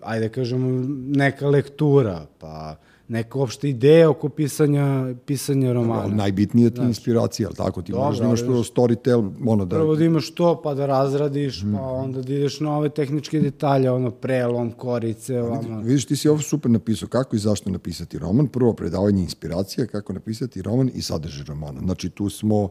ajde 0.01 0.29
kažemo, 0.29 0.85
neka 1.07 1.47
lektura, 1.47 2.25
pa 2.39 2.75
neka 3.09 3.39
opšta 3.39 3.67
ideja 3.67 4.09
oko 4.09 4.29
pisanja, 4.29 5.15
pisanja 5.25 5.73
romana. 5.73 6.01
Ali 6.01 6.15
najbitnije 6.15 6.69
ti 6.69 6.81
je 6.81 6.87
inspiracija, 6.87 7.47
ali 7.47 7.55
tako? 7.55 7.81
Ti 7.81 7.91
Dobro, 7.91 8.05
možeš 8.05 8.19
da 8.19 8.25
imaš 8.25 8.41
prvo 8.41 8.63
storytel, 8.63 9.31
ono 9.45 9.65
da... 9.65 9.75
Prvo 9.75 9.95
da 9.95 10.03
imaš 10.03 10.31
to, 10.31 10.61
pa 10.61 10.73
da 10.73 10.85
razradiš, 10.85 11.63
pa 11.73 11.81
onda 11.81 12.21
da 12.21 12.33
ideš 12.33 12.59
na 12.59 12.77
ove 12.77 12.89
tehničke 12.89 13.39
detalje, 13.39 13.91
ono 13.91 14.11
prelom, 14.11 14.71
korice, 14.71 15.41
ovamo. 15.41 15.81
Vidiš, 15.81 16.05
ti 16.05 16.15
si 16.15 16.29
ovo 16.29 16.39
super 16.39 16.71
napisao. 16.71 17.09
Kako 17.09 17.35
i 17.35 17.39
zašto 17.39 17.69
napisati 17.69 18.19
roman? 18.19 18.47
Prvo, 18.47 18.73
predavanje 18.73 19.21
inspiracija, 19.21 19.87
kako 19.87 20.13
napisati 20.13 20.61
roman 20.61 20.91
i 20.93 21.01
sadržaj 21.01 21.45
romana. 21.45 21.79
Znači, 21.79 22.09
tu 22.09 22.29
smo, 22.29 22.69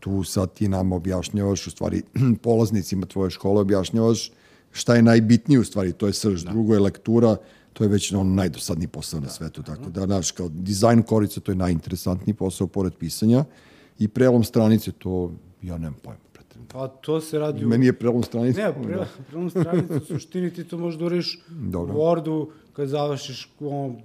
tu 0.00 0.24
sad 0.24 0.52
ti 0.52 0.68
nam 0.68 0.92
objašnjavaš, 0.92 1.66
u 1.66 1.70
stvari, 1.70 2.02
polaznicima 2.42 3.06
tvoje 3.06 3.30
škole 3.30 3.60
objašnjavaš 3.60 4.30
šta 4.72 4.94
je 4.94 5.02
najbitnije, 5.02 5.60
u 5.60 5.64
stvari, 5.64 5.92
to 5.92 6.06
je 6.06 6.12
srž. 6.12 6.44
Da. 6.44 6.50
Drugo 6.50 6.74
je 6.74 6.80
lektura, 6.80 7.36
to 7.72 7.84
je 7.84 7.88
već 7.88 8.12
on 8.12 8.34
najdosadniji 8.34 8.88
posao 8.88 9.20
na 9.20 9.28
svetu. 9.28 9.62
Tako 9.62 9.90
da, 9.90 10.06
znaš, 10.06 10.30
kao 10.30 10.48
dizajn 10.48 11.02
korica, 11.02 11.40
to 11.40 11.52
je 11.52 11.56
najinteresantniji 11.56 12.34
posao 12.34 12.66
pored 12.66 12.94
pisanja 12.94 13.44
i 13.98 14.08
prelom 14.08 14.44
stranice, 14.44 14.92
to 14.92 15.32
ja 15.62 15.78
nemam 15.78 15.96
pojma. 16.02 16.28
Pa 16.72 16.88
to 16.88 17.20
se 17.20 17.38
radi 17.38 17.64
u... 17.64 17.68
Meni 17.68 17.86
je 17.86 17.92
prelom 17.92 18.22
stranice. 18.22 18.62
Ne, 18.62 18.72
pre, 18.82 19.06
prelom 19.28 19.50
stranicu, 19.50 19.94
u 19.94 20.00
suštini 20.00 20.50
ti 20.50 20.64
to 20.64 20.78
možeš 20.78 20.98
da 20.98 21.04
uriš 21.04 21.38
u. 21.50 21.72
Wordu, 21.72 22.46
kad 22.72 22.88
završiš 22.88 23.50
ono, 23.60 23.96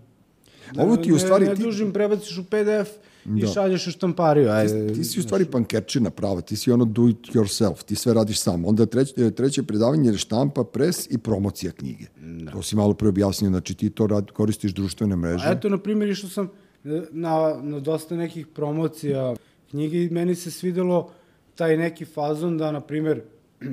Ovo 0.78 0.98
ti 0.98 1.14
u 1.14 1.20
stvari... 1.20 1.46
Ne, 1.46 1.50
ne 1.50 1.56
ti- 1.56 1.64
dužim, 1.64 1.94
prebaciš 1.94 2.38
u 2.38 2.44
PDF 2.44 2.90
i 3.26 3.42
Da. 3.42 3.48
šalješ 3.48 3.88
u 3.88 3.92
štampariju. 3.92 4.50
Ajde, 4.50 4.94
ti 4.94 5.04
si 5.04 5.20
u 5.20 5.24
stvari 5.24 5.46
pankerčina 5.46 6.10
prava, 6.10 6.42
ti 6.42 6.56
si 6.56 6.72
ono 6.72 6.86
do 6.86 7.08
it 7.08 7.18
yourself, 7.34 7.84
ti 7.84 7.96
sve 7.96 8.14
radiš 8.14 8.40
sam. 8.40 8.66
Onda 8.66 8.86
treće, 8.86 9.32
treće 9.32 9.64
predavanje 9.64 10.10
je 10.10 10.18
štampa, 10.18 10.64
pres 10.64 11.08
i 11.12 11.18
promocija 11.18 11.72
knjige. 11.72 12.06
Da. 12.22 12.52
To 12.52 12.62
si 12.62 12.76
malo 12.76 12.94
pre 12.94 13.10
objasnio, 13.10 13.50
znači 13.50 13.74
ti 13.74 13.90
to 13.90 14.08
rad, 14.08 14.32
koristiš 14.32 14.74
društvene 14.74 15.16
mreže. 15.16 15.46
A 15.48 15.52
eto, 15.52 15.70
na 15.70 15.78
primjer, 15.78 16.10
išao 16.10 16.30
sam 16.30 16.50
e, 16.86 17.02
na, 17.12 17.60
na 17.62 17.80
dosta 17.80 18.16
nekih 18.16 18.48
promocija 18.48 19.36
knjige 19.70 20.04
i 20.04 20.10
meni 20.10 20.36
se 20.36 20.52
svidelo 20.52 21.12
taj 21.56 21.78
neki 21.78 22.06
fazon 22.06 22.58
da, 22.58 22.72
na 22.72 22.82
primjer, 22.82 23.22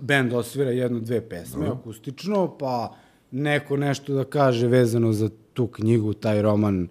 band 0.00 0.32
osvira 0.32 0.70
jednu, 0.70 1.00
dve 1.00 1.28
pesme 1.28 1.66
akustično, 1.66 2.58
pa 2.58 2.94
neko 3.30 3.76
nešto 3.76 4.14
da 4.14 4.24
kaže 4.24 4.66
vezano 4.66 5.12
za 5.12 5.30
tu 5.52 5.66
knjigu, 5.66 6.12
taj 6.12 6.42
roman 6.42 6.88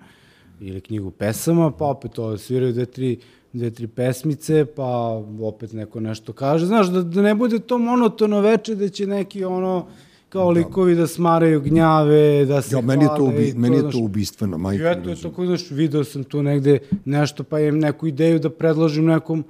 ili 0.62 0.82
knjigu 0.82 1.12
pesama, 1.12 1.72
pa 1.72 1.86
opet 1.86 2.12
to 2.12 2.38
sviraju 2.38 2.74
dve, 2.74 2.86
tri, 2.86 3.18
dve, 3.54 3.72
tri 3.72 3.88
pesmice, 3.88 4.66
pa 4.66 5.22
opet 5.42 5.74
neko 5.74 6.00
nešto 6.00 6.34
kaže. 6.34 6.66
Znaš, 6.66 6.88
da, 6.88 7.02
da 7.02 7.22
ne 7.22 7.36
bude 7.36 7.60
to 7.60 7.78
monotono 7.78 8.40
veče, 8.42 8.76
da 8.76 8.90
će 8.90 9.08
neki 9.08 9.44
ono, 9.44 9.88
kao 10.30 10.50
likovi 10.50 10.96
da 10.96 11.08
smaraju 11.08 11.62
gnjave, 11.62 12.46
da 12.46 12.62
se 12.62 12.76
Ja, 12.76 12.82
meni 12.82 13.04
je 13.04 13.10
to, 13.18 13.24
ubi, 13.24 13.50
i 13.50 13.54
meni 13.54 13.76
je 13.76 13.92
to 13.92 13.98
ubistveno, 13.98 14.58
majke. 14.58 14.84
I 14.84 14.88
eto, 14.88 15.10
je 15.10 15.16
tako, 15.22 15.46
znaš, 15.46 15.72
video 15.72 16.04
sam 16.04 16.24
tu 16.24 16.44
negde 16.44 16.80
nešto, 17.06 17.44
pa 17.44 17.60
imam 17.60 17.80
neku 17.80 18.08
ideju 18.08 18.40
da 18.40 18.50
predložim 18.50 19.06
nekom, 19.06 19.44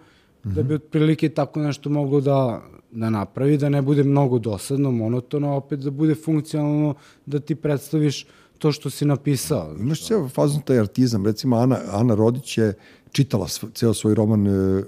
da 0.43 0.63
bi 0.63 0.73
otprilike 0.73 1.29
tako 1.29 1.59
nešto 1.59 1.89
moglo 1.89 2.21
da, 2.21 2.61
da 2.91 3.09
napravi, 3.09 3.57
da 3.57 3.69
ne 3.69 3.81
bude 3.81 4.03
mnogo 4.03 4.39
dosadno, 4.39 4.91
monotono, 4.91 5.55
opet 5.55 5.79
da 5.79 5.91
bude 5.91 6.15
funkcionalno, 6.15 6.95
da 7.25 7.39
ti 7.39 7.55
predstaviš 7.55 8.25
to 8.61 8.71
što 8.71 8.89
si 8.89 9.05
napisao. 9.05 9.75
Imaš 9.79 10.05
ceo 10.07 10.29
fazon 10.29 10.61
taj 10.61 10.79
artizam, 10.79 11.25
recimo 11.25 11.55
Ana, 11.57 11.79
Ana 11.91 12.15
Rodić 12.15 12.57
je 12.57 12.73
čitala 13.11 13.47
sv, 13.47 13.65
ceo 13.73 13.93
svoj 13.93 14.15
roman, 14.15 14.47
e, 14.47 14.51
e, 14.51 14.83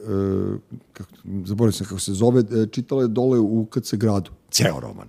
kako, 0.93 1.11
zaboravio 1.45 1.71
sam 1.71 1.87
kako 1.87 1.99
se 1.99 2.13
zove, 2.13 2.41
e, 2.41 2.67
čitala 2.71 3.01
je 3.01 3.07
dole 3.07 3.39
u 3.39 3.65
KC 3.65 3.93
gradu, 3.93 4.31
ceo 4.51 4.79
roman. 4.79 5.07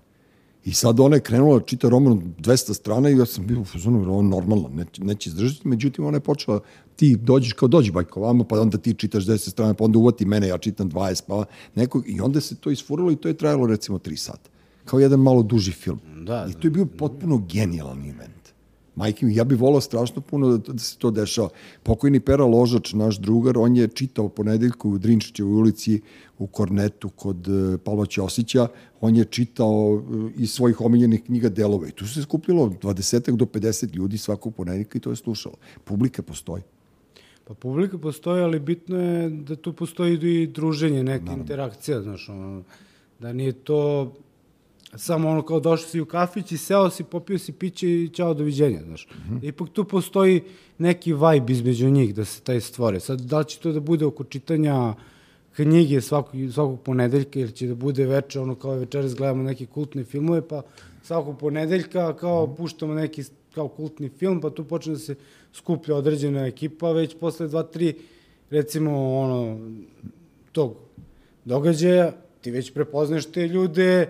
I 0.65 0.73
sad 0.73 1.01
ona 1.01 1.17
je 1.17 1.21
krenula 1.21 1.59
da 1.59 1.65
čita 1.65 1.89
roman 1.89 2.13
od 2.13 2.19
200 2.19 2.75
strana 2.75 3.11
i 3.11 3.19
ja 3.19 3.27
sam 3.27 3.47
bio 3.47 3.61
u 3.61 3.65
fazonu, 3.65 4.09
ovo 4.09 4.21
je 4.21 4.29
normalno, 4.29 4.69
neće, 4.69 5.05
neće 5.05 5.31
izdržati, 5.31 5.69
međutim 5.69 6.07
ona 6.07 6.17
je 6.17 6.21
počela, 6.21 6.61
ti 6.97 7.17
dođeš 7.17 7.53
kao 7.53 7.69
dođi 7.69 7.93
bajko 7.93 8.21
vamo, 8.21 8.45
pa 8.45 8.61
onda 8.61 8.79
ti 8.79 8.95
čitaš 8.95 9.25
10 9.25 9.51
strana, 9.51 9.75
pa 9.75 9.85
onda 9.85 9.99
uvati 9.99 10.25
mene, 10.25 10.49
ja 10.49 10.59
čitam 10.59 10.91
20, 10.91 11.23
pa 11.27 11.45
nekog, 11.75 12.09
i 12.09 12.21
onda 12.21 12.41
se 12.41 12.57
to 12.57 12.71
isfuralo 12.71 13.13
i 13.13 13.17
to 13.17 13.29
je 13.29 13.37
trajalo 13.37 13.67
recimo 13.67 13.99
3 13.99 14.17
sata. 14.17 14.51
Kao 14.85 15.01
jedan 15.01 15.21
malo 15.21 15.43
duži 15.43 15.73
film. 15.73 16.01
Da, 16.27 16.47
I 16.51 16.53
to 16.53 16.67
je 16.67 16.71
bio 16.71 16.87
potpuno 16.87 17.47
genijalan 17.49 17.99
event. 17.99 18.34
Majke 18.97 19.27
mi, 19.27 19.35
ja 19.37 19.45
bih 19.45 19.61
volao 19.61 19.81
strašno 19.81 20.23
puno 20.23 20.57
da, 20.57 20.73
da 20.73 20.79
se 20.79 20.99
to 20.99 21.11
dešava. 21.11 21.49
Pokojni 21.83 22.21
Pera 22.21 22.45
Ložač, 22.45 22.93
naš 22.93 23.19
drugar, 23.19 23.59
on 23.59 23.77
je 23.77 23.89
čitao 23.89 24.29
ponedeljku 24.29 24.91
u 24.91 24.99
Drinčićevoj 24.99 25.53
ulici 25.53 26.01
u 26.39 26.47
Kornetu 26.47 27.09
kod 27.09 27.49
uh, 27.49 27.81
Pavla 27.85 28.07
Ćosića, 28.07 28.69
on 29.01 29.17
je 29.17 29.25
čitao 29.25 29.91
uh, 29.95 30.31
iz 30.37 30.51
svojih 30.51 30.81
omiljenih 30.81 31.25
knjiga 31.25 31.49
delove. 31.49 31.89
I 31.89 31.93
tu 31.93 32.09
se 32.09 32.23
skupilo 32.23 32.73
20 32.83 33.37
do 33.37 33.45
50 33.45 33.95
ljudi 33.95 34.19
svakog 34.19 34.55
ponedeljka 34.55 34.99
i 34.99 35.01
to 35.01 35.11
je 35.11 35.17
slušalo. 35.17 35.55
Publika 35.85 36.23
postoji. 36.23 36.63
Pa 37.45 37.55
publika 37.55 37.99
postoji, 37.99 38.43
ali 38.43 38.61
bitno 38.61 39.01
je 39.01 39.31
da 39.31 39.57
tu 39.57 39.73
postoji 39.73 40.43
i 40.43 40.47
druženje, 40.47 41.03
neka 41.03 41.33
interakcija, 41.33 42.03
znaš, 42.03 42.29
ono, 42.29 42.63
da 43.21 43.33
nije 43.33 43.53
to 43.53 44.13
samo 44.97 45.29
ono 45.29 45.43
kao 45.43 45.61
došao 45.61 45.89
si 45.89 46.01
u 46.01 46.07
kafić 46.07 46.53
i 46.53 46.59
seo 46.59 46.91
si, 46.91 47.05
popio 47.05 47.39
si 47.39 47.53
piće 47.53 47.89
i 47.89 48.09
čao, 48.09 48.35
doviđenja, 48.35 48.81
znaš. 48.83 49.07
Mm 49.07 49.35
-hmm. 49.35 49.49
Ipak 49.49 49.69
tu 49.69 49.85
postoji 49.85 50.43
neki 50.79 51.13
vibe 51.13 51.53
između 51.53 51.91
njih 51.91 52.15
da 52.15 52.25
se 52.25 52.41
taj 52.41 52.61
stvore. 52.61 53.01
Sad, 53.01 53.21
da 53.21 53.39
li 53.39 53.45
će 53.45 53.59
to 53.59 53.73
da 53.73 53.81
bude 53.81 54.05
oko 54.05 54.25
čitanja 54.25 54.95
knjige 55.57 56.01
svakog, 56.01 56.41
svakog 56.53 56.81
ponedeljka 56.81 57.41
ili 57.41 57.53
će 57.53 57.67
da 57.67 57.75
bude 57.75 58.07
veče, 58.07 58.41
ono 58.41 58.55
kao 58.55 58.75
večeras 58.75 59.15
gledamo 59.15 59.43
neke 59.43 59.67
kultne 59.67 60.05
filmove, 60.05 60.49
pa 60.49 60.63
svakog 61.03 61.39
ponedeljka 61.39 62.17
kao 62.17 62.55
puštamo 62.55 62.95
neki 62.95 63.23
kao 63.55 63.69
kultni 63.69 64.09
film, 64.09 64.41
pa 64.41 64.51
tu 64.51 64.65
počne 64.65 64.93
da 64.93 64.99
se 64.99 65.15
skuplja 65.53 65.97
određena 65.97 66.47
ekipa, 66.47 66.93
već 66.93 67.17
posle 67.21 67.49
dva, 67.49 67.63
tri, 67.63 67.95
recimo, 68.51 69.19
ono, 69.19 69.59
tog 70.53 70.77
događaja, 71.45 72.13
ti 72.41 72.51
već 72.51 72.73
prepoznaš 72.73 73.27
te 73.27 73.49
ljude, 73.49 74.09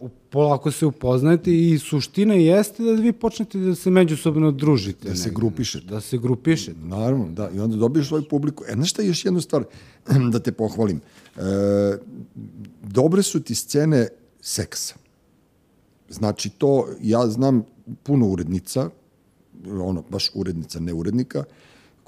u, 0.00 0.08
polako 0.30 0.70
se 0.70 0.86
upoznajete 0.86 1.52
i 1.54 1.78
suština 1.78 2.34
jeste 2.34 2.82
da 2.82 2.92
vi 2.92 3.12
počnete 3.12 3.58
da 3.58 3.74
se 3.74 3.90
međusobno 3.90 4.52
družite. 4.52 5.08
Da 5.08 5.16
se 5.16 5.30
grupišete. 5.30 5.86
Da 5.86 6.00
se 6.00 6.18
grupišete. 6.18 6.78
Naravno, 6.80 7.28
da. 7.30 7.50
I 7.50 7.60
onda 7.60 7.76
dobiješ 7.76 8.08
svoju 8.08 8.28
publiku. 8.30 8.64
E, 8.68 8.72
znaš 8.72 8.90
šta 8.90 9.02
je 9.02 9.08
još 9.08 9.24
jednu 9.24 9.40
stvar 9.40 9.64
da 10.32 10.38
te 10.38 10.52
pohvalim? 10.52 11.00
E, 11.36 11.40
dobre 12.82 13.22
su 13.22 13.40
ti 13.40 13.54
scene 13.54 14.08
seksa. 14.40 14.94
Znači 16.08 16.50
to, 16.50 16.88
ja 17.02 17.26
znam 17.26 17.62
puno 18.02 18.26
urednica, 18.26 18.90
ono, 19.66 20.04
baš 20.10 20.30
urednica, 20.34 20.80
ne 20.80 20.92
urednika, 20.92 21.44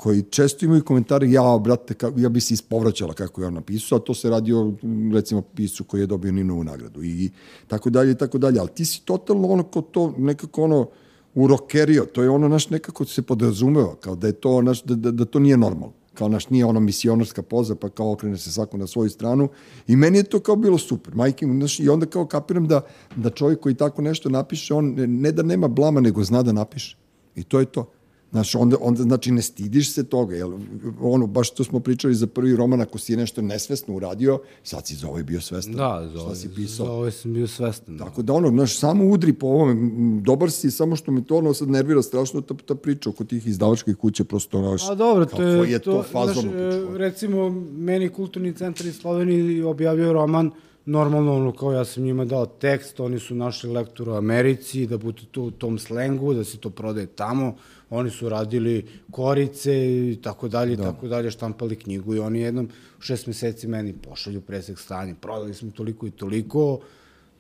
koji 0.01 0.23
često 0.23 0.65
imaju 0.65 0.85
komentare, 0.85 1.31
ja, 1.31 1.59
brate, 1.65 1.95
ka, 1.95 2.13
ja 2.17 2.29
bi 2.29 2.41
se 2.41 2.55
ispovraćala 2.55 3.13
kako 3.13 3.41
je 3.41 3.47
on 3.47 3.55
napisao, 3.55 3.99
a 3.99 4.01
to 4.01 4.15
se 4.15 4.31
radi 4.31 4.53
o, 4.53 4.73
recimo, 5.13 5.43
pisu 5.43 5.85
koji 5.85 6.01
je 6.01 6.07
dobio 6.07 6.33
Ninovu 6.33 6.65
nagradu 6.65 7.03
i 7.03 7.31
tako 7.69 7.91
dalje 7.91 8.13
i 8.13 8.15
tako 8.15 8.39
dalje. 8.39 8.61
Ali 8.61 8.69
ti 8.69 8.85
si 8.85 9.05
totalno 9.05 9.49
ono 9.49 9.63
kao 9.63 9.83
to, 9.83 10.15
nekako 10.19 10.63
ono, 10.63 10.89
urokerio, 11.35 12.07
to 12.13 12.23
je 12.23 12.31
ono 12.31 12.49
naš 12.49 12.71
nekako 12.71 13.05
se 13.05 13.23
podrazumeva, 13.23 13.95
kao 14.01 14.17
da 14.17 14.27
je 14.27 14.33
to 14.33 14.63
naš, 14.63 14.83
da, 14.85 14.95
da, 14.95 15.11
da 15.11 15.25
to 15.25 15.39
nije 15.39 15.57
normalno 15.57 15.93
kao 16.15 16.29
naš 16.29 16.51
nije 16.51 16.65
ona 16.65 16.81
misionarska 16.81 17.43
poza, 17.43 17.75
pa 17.75 17.89
kao 17.89 18.13
okrene 18.13 18.37
se 18.37 18.53
svako 18.53 18.77
na 18.77 18.87
svoju 18.87 19.11
stranu. 19.11 19.49
I 19.87 19.97
meni 19.97 20.19
je 20.19 20.25
to 20.25 20.41
kao 20.41 20.57
bilo 20.57 20.79
super. 20.79 21.15
Majke, 21.15 21.47
znaš, 21.47 21.81
I 21.81 21.89
onda 21.89 22.07
kao 22.07 22.27
kapiram 22.27 22.67
da, 22.69 22.81
da 23.17 23.31
čovjek 23.31 23.61
koji 23.61 23.75
tako 23.75 24.03
nešto 24.03 24.29
napiše, 24.29 24.75
on 24.75 24.95
ne 24.97 25.33
da 25.33 25.43
nema 25.43 25.69
blama, 25.69 26.01
nego 26.01 26.25
zna 26.25 26.43
da 26.43 26.53
napiše. 26.53 26.97
I 27.35 27.45
to 27.45 27.61
je 27.61 27.67
to. 27.67 27.87
Znaš, 28.31 28.55
onda, 28.55 28.77
onda, 28.81 29.03
znači, 29.03 29.33
ne 29.33 29.43
stidiš 29.43 29.93
se 29.93 30.05
toga, 30.05 30.37
jel, 30.37 30.53
ono, 31.01 31.27
baš 31.27 31.51
to 31.51 31.65
smo 31.65 31.81
pričali 31.81 32.15
za 32.15 32.27
prvi 32.27 32.57
roman, 32.57 32.81
ako 32.81 32.99
si 32.99 33.17
nešto 33.17 33.43
nesvesno 33.43 33.95
uradio, 33.95 34.39
sad 34.63 34.87
si 34.87 34.95
za 34.95 35.09
ovaj 35.09 35.23
bio 35.23 35.41
svestan. 35.41 35.75
Da, 35.75 36.11
za 36.13 36.21
ovaj, 36.21 36.37
si 36.37 36.49
pisao? 36.55 36.87
za 36.87 36.93
ovaj 36.93 37.11
sam 37.11 37.33
bio 37.33 37.47
svestan. 37.47 37.97
Da. 37.97 38.05
Tako 38.05 38.23
da 38.23 38.33
ono, 38.33 38.49
znaš, 38.49 38.79
samo 38.79 39.05
udri 39.05 39.33
po 39.33 39.47
ovome, 39.47 39.75
dobar 40.21 40.51
si, 40.51 40.71
samo 40.71 40.97
što 40.97 41.13
me 41.13 41.25
to 41.25 41.37
ono 41.37 41.55
sad 41.55 41.69
nervira 41.69 42.03
strašno 42.03 42.41
ta, 42.41 42.55
ta 42.67 42.75
priča 42.75 43.11
oko 43.11 43.25
tih 43.25 43.47
izdavačkih 43.47 43.97
kuće, 43.97 44.25
prosto 44.25 44.59
ono, 44.59 44.77
A 44.91 44.95
dobro, 44.95 45.27
to 45.27 45.43
je, 45.43 45.71
je 45.73 45.79
to, 45.79 46.03
fazon 46.03 46.43
znaš, 46.43 46.45
u 46.45 46.49
e, 46.49 46.71
piču, 46.71 46.87
ono. 46.89 46.99
recimo, 46.99 47.51
meni 47.73 48.09
kulturni 48.09 48.55
centar 48.55 48.87
iz 48.87 48.97
Slovenije 48.97 49.65
objavio 49.65 50.13
roman, 50.13 50.51
normalno, 50.85 51.37
ono, 51.37 51.53
kao 51.53 51.73
ja 51.73 51.85
sam 51.85 52.03
njima 52.03 52.25
dao 52.25 52.47
tekst, 52.47 53.01
oni 53.01 53.19
su 53.19 53.35
našli 53.35 53.71
lektor 53.71 54.09
u 54.09 54.13
Americi, 54.13 54.87
da 54.87 54.99
bude 54.99 55.23
to 55.31 55.43
u 55.43 55.51
tom 55.51 55.79
slengu, 55.79 56.35
da 56.35 56.45
se 56.45 56.59
to 56.59 56.71
prodaje 56.71 57.07
tamo, 57.07 57.55
oni 57.91 58.11
su 58.11 58.29
radili 58.29 58.87
korice 59.11 59.73
i 60.13 60.19
tako 60.23 60.49
dalje, 60.49 60.77
da. 60.77 60.83
tako 60.83 61.09
dalje, 61.09 61.31
štampali 61.31 61.77
knjigu 61.77 62.15
i 62.15 62.19
oni 62.19 62.41
jednom 62.41 62.69
u 62.99 63.03
šest 63.03 63.27
meseci 63.27 63.69
meni 63.69 63.93
pošalju 63.93 64.41
presek 64.41 64.79
stanja, 64.79 65.15
prodali 65.21 65.55
smo 65.55 65.71
toliko 65.71 66.07
i 66.07 66.11
toliko, 66.11 66.81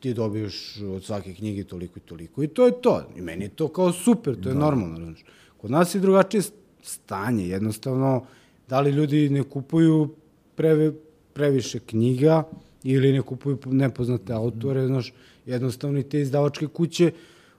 ti 0.00 0.14
dobiješ 0.14 0.76
od 0.80 1.04
svake 1.04 1.34
knjige 1.34 1.64
toliko 1.64 1.98
i 1.98 2.02
toliko 2.02 2.42
i 2.42 2.48
to 2.48 2.66
je 2.66 2.72
to. 2.82 3.02
I 3.16 3.20
meni 3.20 3.44
je 3.44 3.48
to 3.48 3.68
kao 3.68 3.92
super, 3.92 4.40
to 4.42 4.48
je 4.48 4.54
da. 4.54 4.60
normalno. 4.60 4.96
Znaš. 4.96 5.24
Kod 5.56 5.70
nas 5.70 5.94
je 5.94 6.00
drugačije 6.00 6.42
stanje, 6.82 7.48
jednostavno, 7.48 8.24
da 8.68 8.80
li 8.80 8.90
ljudi 8.90 9.28
ne 9.28 9.42
kupuju 9.42 10.14
preve, 10.54 10.92
previše 11.32 11.78
knjiga 11.78 12.42
ili 12.82 13.12
ne 13.12 13.22
kupuju 13.22 13.58
nepoznate 13.66 14.32
autore, 14.32 14.86
znaš, 14.86 15.12
jednostavno 15.46 15.98
i 15.98 16.02
te 16.02 16.20
izdavačke 16.20 16.66
kuće 16.66 17.12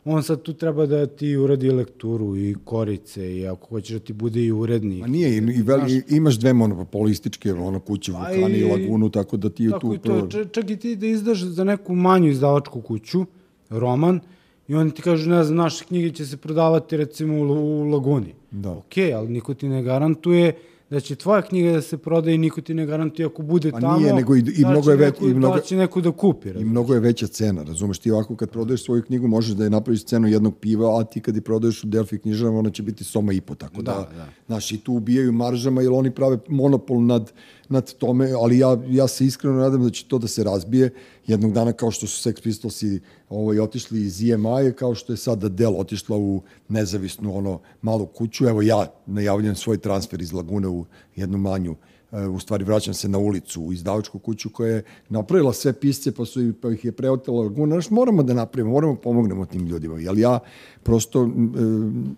on 0.06 0.24
sad 0.24 0.42
tu 0.42 0.54
treba 0.54 0.86
da 0.86 1.06
ti 1.06 1.36
uradi 1.36 1.72
lekturu 1.72 2.38
i 2.38 2.56
korice 2.66 3.38
i 3.38 3.48
ako 3.48 3.68
hoćeš 3.68 3.94
da 3.94 4.00
ti 4.00 4.14
bude 4.14 4.44
i 4.44 4.52
urednik. 4.52 5.04
A 5.04 5.08
nije, 5.08 5.30
i, 5.30 5.38
i, 5.38 5.62
veli, 5.62 6.04
imaš 6.10 6.40
dve 6.40 6.54
monopolističke, 6.54 7.54
ono, 7.54 7.80
kuće, 7.80 8.12
vulkani 8.12 8.58
i 8.58 8.64
lagunu, 8.64 9.10
tako 9.10 9.38
da 9.38 9.50
ti 9.50 9.70
tako 9.72 9.80
tu... 9.80 9.94
i 9.94 10.00
to, 10.00 10.28
čak, 10.52 10.70
i 10.70 10.78
ti 10.78 10.96
da 10.96 11.08
izdaš 11.08 11.42
za 11.42 11.64
neku 11.64 11.96
manju 11.96 12.30
izdavačku 12.30 12.82
kuću, 12.82 13.26
roman, 13.70 14.20
i 14.68 14.76
oni 14.76 14.92
ti 14.92 15.02
kažu, 15.02 15.30
ne 15.30 15.44
znam, 15.44 15.58
naše 15.58 15.86
knjige 15.86 16.10
će 16.10 16.26
se 16.26 16.38
prodavati 16.38 16.98
recimo 16.98 17.38
u, 17.38 17.82
u 17.82 17.84
Laguni. 17.84 18.34
Da. 18.52 18.70
Okay, 18.70 19.16
ali 19.16 19.30
niko 19.30 19.54
ti 19.54 19.70
ne 19.70 19.84
garantuje 19.84 20.54
da 20.92 21.00
će 21.00 21.16
tvoja 21.16 21.42
knjiga 21.42 21.72
da 21.72 21.82
se 21.82 21.98
prodaje 21.98 22.36
i 22.36 22.40
niko 22.40 22.62
ti 22.62 22.74
ne 22.74 22.86
garantuje 22.86 23.26
ako 23.26 23.42
bude 23.44 23.72
Pa 23.72 23.80
tamo. 23.80 23.98
nije, 23.98 24.14
nego 24.14 24.36
i- 24.36 24.40
i 24.40 24.62
da 24.62 24.70
mnogo 24.70 24.92
je 24.92 24.98
već- 24.98 25.14
neko- 25.14 25.26
i 25.26 25.34
mnogo- 25.34 25.56
Da 25.56 25.62
će 25.62 25.76
neko 25.76 26.02
da 26.02 26.12
kupi. 26.14 26.50
I 26.50 26.52
razumeš? 26.52 26.72
mnogo 26.72 26.94
je 26.94 27.00
veća 27.00 27.28
cena, 27.28 27.64
razumeš? 27.64 28.00
Ti 28.00 28.12
ovako 28.12 28.36
kad 28.36 28.50
prodaješ 28.50 28.84
svoju 28.84 29.04
knjigu 29.04 29.28
možeš 29.28 29.52
da 29.52 29.64
je 29.64 29.70
napraviš 29.70 30.04
cenu 30.04 30.28
jednog 30.28 30.58
piva, 30.58 31.00
a 31.00 31.04
ti 31.04 31.22
kad 31.22 31.36
je 31.36 31.42
prodaješ 31.42 31.84
u 31.84 31.88
Delfi 31.88 32.18
knjižarama 32.18 32.60
ona 32.60 32.70
će 32.70 32.84
biti 32.84 33.04
soma 33.04 33.34
i 33.34 33.42
po, 33.42 33.56
tako 33.56 33.82
da, 33.82 33.92
Da, 33.94 34.16
da. 34.16 34.26
znaš, 34.48 34.72
i 34.72 34.78
tu 34.78 34.94
ubijaju 34.94 35.32
maržama 35.34 35.82
jer 35.82 35.92
oni 35.92 36.12
prave 36.12 36.38
monopol 36.50 37.02
nad, 37.02 37.32
nad 37.72 37.94
tome, 37.94 38.32
ali 38.32 38.60
ja, 38.60 38.78
ja 38.90 39.08
se 39.08 39.26
iskreno 39.26 39.56
nadam 39.56 39.84
da 39.84 39.90
će 39.90 40.06
to 40.08 40.18
da 40.18 40.28
se 40.28 40.44
razbije 40.44 40.94
jednog 41.28 41.54
dana 41.54 41.74
kao 41.74 41.92
što 41.92 42.08
su 42.08 42.30
Sex 42.30 42.42
Pistolsi 42.44 43.00
ovaj, 43.30 43.60
otišli 43.60 44.02
iz 44.02 44.22
EMI, 44.22 44.74
kao 44.76 44.96
što 44.96 45.14
je 45.14 45.18
sada 45.18 45.50
Del 45.50 45.76
otišla 45.80 46.18
u 46.18 46.42
nezavisnu 46.68 47.38
ono 47.38 47.60
malu 47.82 48.06
kuću. 48.06 48.46
Evo 48.46 48.62
ja 48.62 48.88
najavljam 49.06 49.56
svoj 49.56 49.78
transfer 49.78 50.22
iz 50.22 50.34
Lagune 50.34 50.68
u 50.68 50.86
jednu 51.16 51.38
manju 51.38 51.72
e, 51.72 51.91
u 52.12 52.40
stvari 52.40 52.64
vraćam 52.64 52.94
se 52.94 53.10
na 53.10 53.18
ulicu 53.18 53.62
u 53.62 53.74
izdavačku 53.74 54.20
kuću 54.20 54.50
koja 54.50 54.76
je 54.76 54.84
napravila 55.10 55.54
sve 55.54 55.74
pisce 55.74 56.12
pa, 56.12 56.26
su, 56.26 56.54
pa 56.62 56.72
ih 56.72 56.86
je 56.86 56.92
preotela 56.92 57.42
Laguna. 57.42 57.76
Znaš, 57.76 57.90
moramo 57.90 58.24
da 58.24 58.34
napravimo, 58.34 58.74
moramo 58.74 58.94
da 58.94 59.00
pomognemo 59.00 59.46
tim 59.46 59.66
ljudima. 59.66 60.00
Jer 60.00 60.18
ja 60.18 60.40
prosto 60.84 61.24
e, 61.24 61.30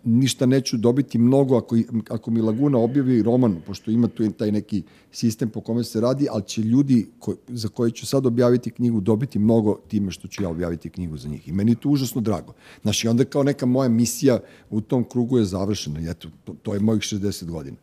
ništa 0.04 0.46
neću 0.46 0.78
dobiti 0.78 1.18
mnogo 1.18 1.58
ako, 1.58 1.78
ako 2.10 2.32
mi 2.32 2.42
Laguna 2.42 2.78
objavi 2.78 3.22
roman, 3.24 3.62
pošto 3.66 3.92
ima 3.92 4.08
tu 4.08 4.32
taj 4.32 4.52
neki 4.52 4.84
sistem 5.12 5.50
po 5.50 5.62
kome 5.62 5.84
se 5.84 6.02
radi, 6.02 6.28
ali 6.32 6.44
će 6.44 6.62
ljudi 6.62 7.08
ko, 7.20 7.36
za 7.48 7.68
koje 7.68 7.92
ću 7.92 8.06
sad 8.06 8.26
objaviti 8.26 8.72
knjigu 8.72 9.02
dobiti 9.02 9.40
mnogo 9.40 9.80
time 9.88 10.12
što 10.12 10.28
ću 10.28 10.44
ja 10.44 10.50
objaviti 10.50 10.90
knjigu 10.90 11.18
za 11.18 11.30
njih. 11.30 11.48
I 11.48 11.52
meni 11.52 11.72
je 11.72 11.76
to 11.76 11.90
užasno 11.90 12.22
drago. 12.22 12.54
Znaš, 12.82 13.04
i 13.04 13.08
onda 13.08 13.26
kao 13.26 13.44
neka 13.44 13.66
moja 13.66 13.90
misija 13.90 14.40
u 14.70 14.82
tom 14.82 15.04
krugu 15.04 15.38
je 15.38 15.46
završena. 15.46 16.12
Eto, 16.12 16.30
to, 16.44 16.56
to 16.62 16.74
je 16.74 16.80
mojih 16.80 17.02
60 17.02 17.46
godina. 17.46 17.78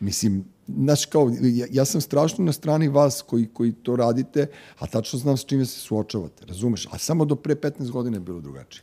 Mislim, 0.00 0.44
znaš, 0.68 1.06
kao, 1.06 1.32
ja, 1.42 1.66
ja 1.70 1.84
sam 1.84 2.00
strašno 2.00 2.44
na 2.44 2.52
strani 2.52 2.88
vas 2.88 3.22
koji, 3.22 3.46
koji 3.52 3.72
to 3.72 3.96
radite, 3.96 4.46
a 4.78 4.86
tačno 4.86 5.18
znam 5.18 5.36
s 5.36 5.44
čime 5.44 5.64
se 5.64 5.80
suočavate, 5.80 6.46
razumeš? 6.46 6.86
A 6.90 6.98
samo 6.98 7.24
do 7.24 7.36
pre 7.36 7.54
15 7.54 7.90
godina 7.90 8.16
je 8.16 8.20
bilo 8.20 8.40
drugačije. 8.40 8.82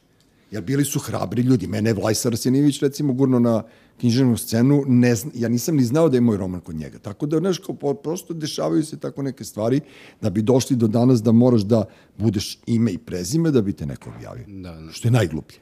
Jer 0.52 0.64
bili 0.64 0.86
su 0.86 1.00
hrabri 1.00 1.42
ljudi. 1.42 1.68
Mene 1.68 1.90
je 1.90 1.94
Vlajsar 1.94 2.32
Arsenijević, 2.32 2.82
recimo, 2.82 3.14
gurno 3.14 3.40
na 3.40 3.64
književnu 4.00 4.38
scenu, 4.38 4.84
ne 4.88 5.16
zna, 5.16 5.32
ja 5.36 5.50
nisam 5.50 5.76
ni 5.76 5.84
znao 5.84 6.10
da 6.10 6.18
je 6.18 6.22
moj 6.22 6.38
roman 6.38 6.62
kod 6.62 6.76
njega. 6.76 7.00
Tako 7.00 7.26
da, 7.26 7.40
znaš, 7.40 7.58
kao, 7.58 7.94
prosto 7.94 8.34
dešavaju 8.34 8.84
se 8.86 9.00
tako 9.00 9.22
neke 9.22 9.44
stvari 9.44 9.82
da 10.22 10.30
bi 10.30 10.42
došli 10.42 10.76
do 10.76 10.88
danas 10.88 11.24
da 11.24 11.32
moraš 11.32 11.62
da 11.62 11.86
budeš 12.18 12.60
ime 12.66 12.92
i 12.92 12.98
prezime 12.98 13.52
da 13.52 13.62
bi 13.62 13.74
te 13.74 13.86
neko 13.86 14.10
objavio. 14.16 14.46
Da, 14.48 14.72
da. 14.72 14.92
Što 14.92 15.08
je 15.08 15.12
najgluplje. 15.12 15.60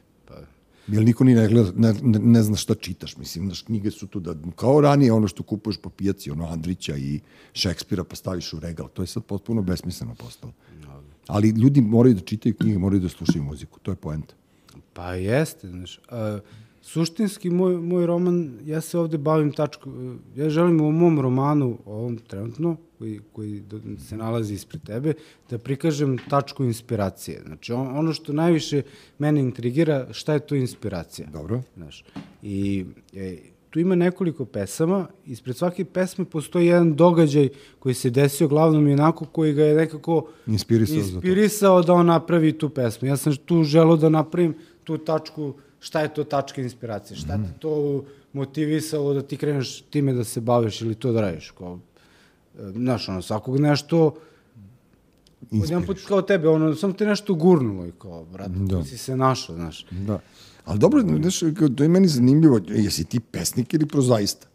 Jer 0.90 1.04
niko 1.04 1.24
ni 1.24 1.34
ne, 1.34 1.48
gleda, 1.48 1.72
ne, 1.76 1.94
ne, 2.02 2.18
ne 2.18 2.42
zna 2.42 2.56
šta 2.56 2.74
čitaš, 2.74 3.16
mislim, 3.16 3.44
znaš, 3.44 3.62
knjige 3.62 3.90
su 3.90 4.06
tu 4.06 4.20
da, 4.20 4.34
kao 4.56 4.80
ranije 4.80 5.12
ono 5.12 5.28
što 5.28 5.42
kupuješ 5.42 5.76
po 5.76 5.90
pijaci, 5.90 6.30
ono 6.30 6.46
Andrića 6.46 6.96
i 6.96 7.20
Šekspira 7.52 8.04
pa 8.04 8.16
staviš 8.16 8.52
u 8.52 8.60
regal, 8.60 8.88
to 8.88 9.02
je 9.02 9.06
sad 9.06 9.24
potpuno 9.24 9.62
besmisleno 9.62 10.14
postalo. 10.14 10.52
Ali 11.26 11.48
ljudi 11.48 11.80
moraju 11.80 12.14
da 12.14 12.20
čitaju 12.20 12.54
knjige, 12.54 12.78
moraju 12.78 13.00
da 13.00 13.08
slušaju 13.08 13.44
muziku, 13.44 13.78
to 13.78 13.90
je 13.90 13.96
poenta. 13.96 14.34
Pa 14.92 15.14
jeste, 15.14 15.68
znaš. 15.68 16.00
A, 16.08 16.38
suštinski, 16.82 17.50
moj, 17.50 17.76
moj 17.76 18.06
roman, 18.06 18.58
ja 18.64 18.80
se 18.80 18.98
ovde 18.98 19.18
bavim 19.18 19.52
tačko, 19.52 19.90
ja 20.36 20.50
želim 20.50 20.80
u 20.80 20.92
mom 20.92 21.20
romanu, 21.20 21.78
ovom 21.86 22.16
trenutno, 22.16 22.76
koji, 22.98 23.20
koji 23.32 23.62
se 24.08 24.16
nalazi 24.16 24.54
ispred 24.54 24.82
tebe, 24.82 25.12
da 25.50 25.58
prikažem 25.58 26.18
tačku 26.30 26.64
inspiracije. 26.64 27.42
Znači, 27.46 27.72
on, 27.72 27.98
ono 27.98 28.12
što 28.12 28.32
najviše 28.32 28.82
mene 29.18 29.40
intrigira, 29.40 30.06
šta 30.12 30.32
je 30.32 30.46
to 30.46 30.54
inspiracija? 30.54 31.28
Dobro. 31.32 31.62
Znaš, 31.76 32.04
i 32.42 32.84
e, 33.12 33.36
tu 33.70 33.80
ima 33.80 33.94
nekoliko 33.94 34.44
pesama, 34.44 35.06
ispred 35.26 35.56
svake 35.56 35.84
pesme 35.84 36.24
postoji 36.24 36.66
jedan 36.66 36.94
događaj 36.94 37.48
koji 37.78 37.94
se 37.94 38.10
desio 38.10 38.48
glavnom 38.48 38.88
i 38.88 38.92
onako 38.92 39.24
koji 39.24 39.52
ga 39.52 39.64
je 39.64 39.74
nekako 39.74 40.28
Inspirisao 40.46 40.96
inspirisao 40.96 41.82
da 41.82 41.92
on 41.92 42.06
napravi 42.06 42.58
tu 42.58 42.68
pesmu. 42.68 43.08
Ja 43.08 43.16
sam 43.16 43.36
tu 43.36 43.62
želeo 43.64 43.96
da 43.96 44.08
napravim 44.08 44.54
tu 44.84 44.98
tačku, 44.98 45.54
šta 45.80 46.00
je 46.00 46.14
to 46.14 46.24
tačka 46.24 46.62
inspiracije, 46.62 47.16
šta 47.16 47.36
Mhm. 47.36 47.44
te 47.44 47.58
to 47.58 48.02
motivisalo 48.32 49.14
da 49.14 49.22
ti 49.22 49.36
kreneš 49.36 49.80
time 49.82 50.12
da 50.12 50.24
se 50.24 50.40
baviš 50.40 50.80
ili 50.80 50.94
to 50.94 51.12
da 51.12 51.20
radiš. 51.20 51.50
Kao, 51.50 51.78
e, 52.56 52.70
znaš, 52.70 53.08
ono, 53.08 53.22
svakog 53.22 53.60
nešto, 53.60 54.14
jedan 55.50 55.86
put 55.86 55.98
kao 56.04 56.22
tebe, 56.22 56.48
ono, 56.48 56.74
sam 56.74 56.92
te 56.92 57.06
nešto 57.06 57.34
gurnulo 57.34 57.86
i 57.86 57.92
kao, 57.92 58.24
brate, 58.24 58.50
Da. 58.52 58.84
si 58.84 58.98
se 58.98 59.16
našao, 59.16 59.56
znaš. 59.56 59.86
Da. 59.90 60.18
Ali 60.64 60.78
dobro, 60.78 61.00
znaš, 61.02 61.40
to 61.76 61.82
je 61.82 61.88
meni 61.88 62.08
zanimljivo, 62.08 62.60
jesi 62.68 63.04
ti 63.04 63.20
pesnik 63.22 63.74
ili 63.74 63.86
prozaista? 63.86 64.46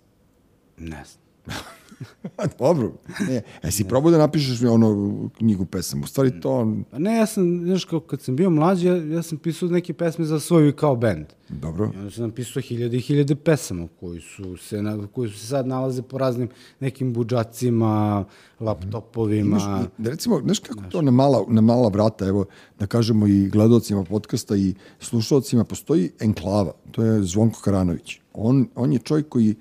Ne 0.78 1.03
znam. 1.05 1.57
dobro. 2.59 2.91
Ne, 3.29 3.41
jesi 3.63 3.83
probao 3.83 4.11
da 4.11 4.17
napišeš 4.17 4.61
ono 4.63 5.29
knjigu 5.37 5.65
pesama? 5.65 6.03
U 6.03 6.07
stvari 6.07 6.41
to, 6.41 6.75
Pa 6.91 6.99
ne, 6.99 7.15
ja 7.17 7.25
sam, 7.25 7.61
znaš, 7.65 7.85
kao 7.85 7.99
kad 7.99 8.21
sam 8.21 8.35
bio 8.35 8.49
mlađi, 8.49 8.87
ja, 8.87 8.95
ja 8.95 9.21
sam 9.21 9.37
pisao 9.37 9.69
neke 9.69 9.93
pesme 9.93 10.25
za 10.25 10.39
svoj 10.39 10.75
kao 10.75 10.95
bend. 10.95 11.25
dobro. 11.49 11.91
I 11.95 11.97
onda 11.97 12.11
sam 12.11 12.23
napisao 12.23 12.61
hiljade 12.61 12.97
i 12.97 13.01
hiljade 13.01 13.35
pesama 13.35 13.87
koji 13.99 14.21
su 14.21 14.57
se, 14.57 14.81
na, 14.81 15.07
koji 15.07 15.29
su 15.29 15.39
se 15.39 15.47
sad 15.47 15.67
nalaze 15.67 16.01
po 16.01 16.17
raznim 16.17 16.49
nekim 16.79 17.13
budžacima, 17.13 18.25
laptopovima. 18.59 19.57
Imaš, 19.57 19.63
da 19.97 20.09
recimo, 20.09 20.39
znaš 20.39 20.59
kako 20.59 20.83
to 20.91 21.01
na 21.01 21.11
mala, 21.11 21.45
na 21.47 21.61
mala 21.61 21.89
vrata, 21.89 22.27
evo, 22.27 22.45
da 22.79 22.87
kažemo 22.87 23.27
i 23.27 23.49
gledalcima 23.49 24.03
podcasta 24.03 24.55
i 24.55 24.73
slušalcima, 24.99 25.63
postoji 25.63 26.11
enklava, 26.19 26.73
to 26.91 27.03
je 27.03 27.23
Zvonko 27.23 27.61
Karanović. 27.61 28.19
On, 28.33 28.67
on 28.75 28.93
je 28.93 28.99
čovjek 28.99 29.29
koji 29.29 29.55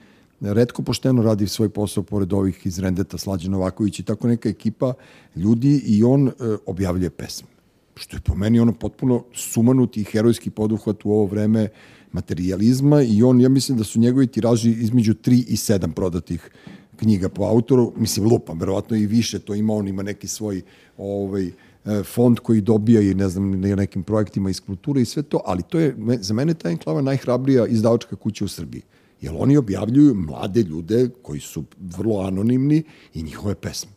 redko 0.52 0.82
pošteno 0.82 1.22
radi 1.22 1.46
svoj 1.46 1.68
posao 1.68 2.02
pored 2.02 2.32
ovih 2.32 2.66
iz 2.66 2.78
Rendeta, 2.78 3.18
Slađe 3.18 3.50
Novaković 3.50 3.98
i 3.98 4.02
tako 4.02 4.28
neka 4.28 4.48
ekipa 4.48 4.94
ljudi 5.36 5.82
i 5.86 6.04
on 6.04 6.28
e, 6.28 6.32
objavljuje 6.66 7.10
pesme. 7.10 7.48
Što 7.96 8.16
je 8.16 8.20
po 8.20 8.34
meni 8.34 8.60
ono 8.60 8.72
potpuno 8.72 9.24
sumanuti 9.34 10.00
i 10.00 10.04
herojski 10.04 10.50
poduhvat 10.50 11.04
u 11.04 11.10
ovo 11.10 11.26
vreme 11.26 11.68
materializma 12.12 13.02
i 13.02 13.22
on, 13.22 13.40
ja 13.40 13.48
mislim 13.48 13.78
da 13.78 13.84
su 13.84 14.00
njegovi 14.00 14.26
tiraži 14.26 14.70
između 14.70 15.14
3 15.14 15.44
i 15.48 15.56
7 15.56 15.92
prodatih 15.92 16.50
knjiga 16.96 17.28
po 17.28 17.44
autoru, 17.44 17.92
mislim 17.96 18.26
lupam, 18.26 18.60
verovatno 18.60 18.96
i 18.96 19.06
više, 19.06 19.38
to 19.38 19.54
ima 19.54 19.74
on, 19.74 19.88
ima 19.88 20.02
neki 20.02 20.28
svoj 20.28 20.62
ovaj, 20.98 21.46
e, 21.46 22.02
fond 22.02 22.38
koji 22.38 22.60
dobija 22.60 23.00
i 23.00 23.14
ne 23.14 23.28
znam, 23.28 23.60
na 23.60 23.74
nekim 23.74 24.02
projektima 24.02 24.50
iz 24.50 24.60
kulture 24.60 25.02
i 25.02 25.04
sve 25.04 25.22
to, 25.22 25.40
ali 25.44 25.62
to 25.62 25.78
je, 25.78 25.96
za 26.20 26.34
mene 26.34 26.54
ta 26.54 26.70
enklava 26.70 27.02
najhrabrija 27.02 27.66
izdavačka 27.66 28.16
kuća 28.16 28.44
u 28.44 28.48
Srbiji. 28.48 28.82
Jer 29.24 29.34
oni 29.38 29.56
objavljuju 29.56 30.14
mlade 30.14 30.62
ljude 30.62 31.08
koji 31.22 31.40
su 31.40 31.64
vrlo 31.80 32.20
anonimni 32.20 32.82
i 33.14 33.22
njihove 33.22 33.54
pesme. 33.54 33.90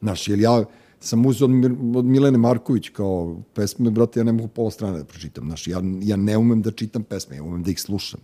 Znaš, 0.00 0.28
jer 0.28 0.40
ja 0.40 0.64
sam 1.00 1.26
uzeo 1.26 1.48
od, 1.96 2.04
Milene 2.04 2.38
Marković 2.38 2.88
kao 2.88 3.42
pesme, 3.54 3.90
brate, 3.90 4.20
ja 4.20 4.24
ne 4.24 4.32
mogu 4.32 4.48
pola 4.48 4.70
strane 4.70 4.98
da 4.98 5.04
pročitam. 5.04 5.44
Znaš, 5.44 5.66
ja, 5.66 5.82
ja 6.02 6.16
ne 6.16 6.38
umem 6.38 6.62
da 6.62 6.70
čitam 6.70 7.02
pesme, 7.02 7.36
ja 7.36 7.42
umem 7.42 7.62
da 7.62 7.70
ih 7.70 7.80
slušam. 7.80 8.20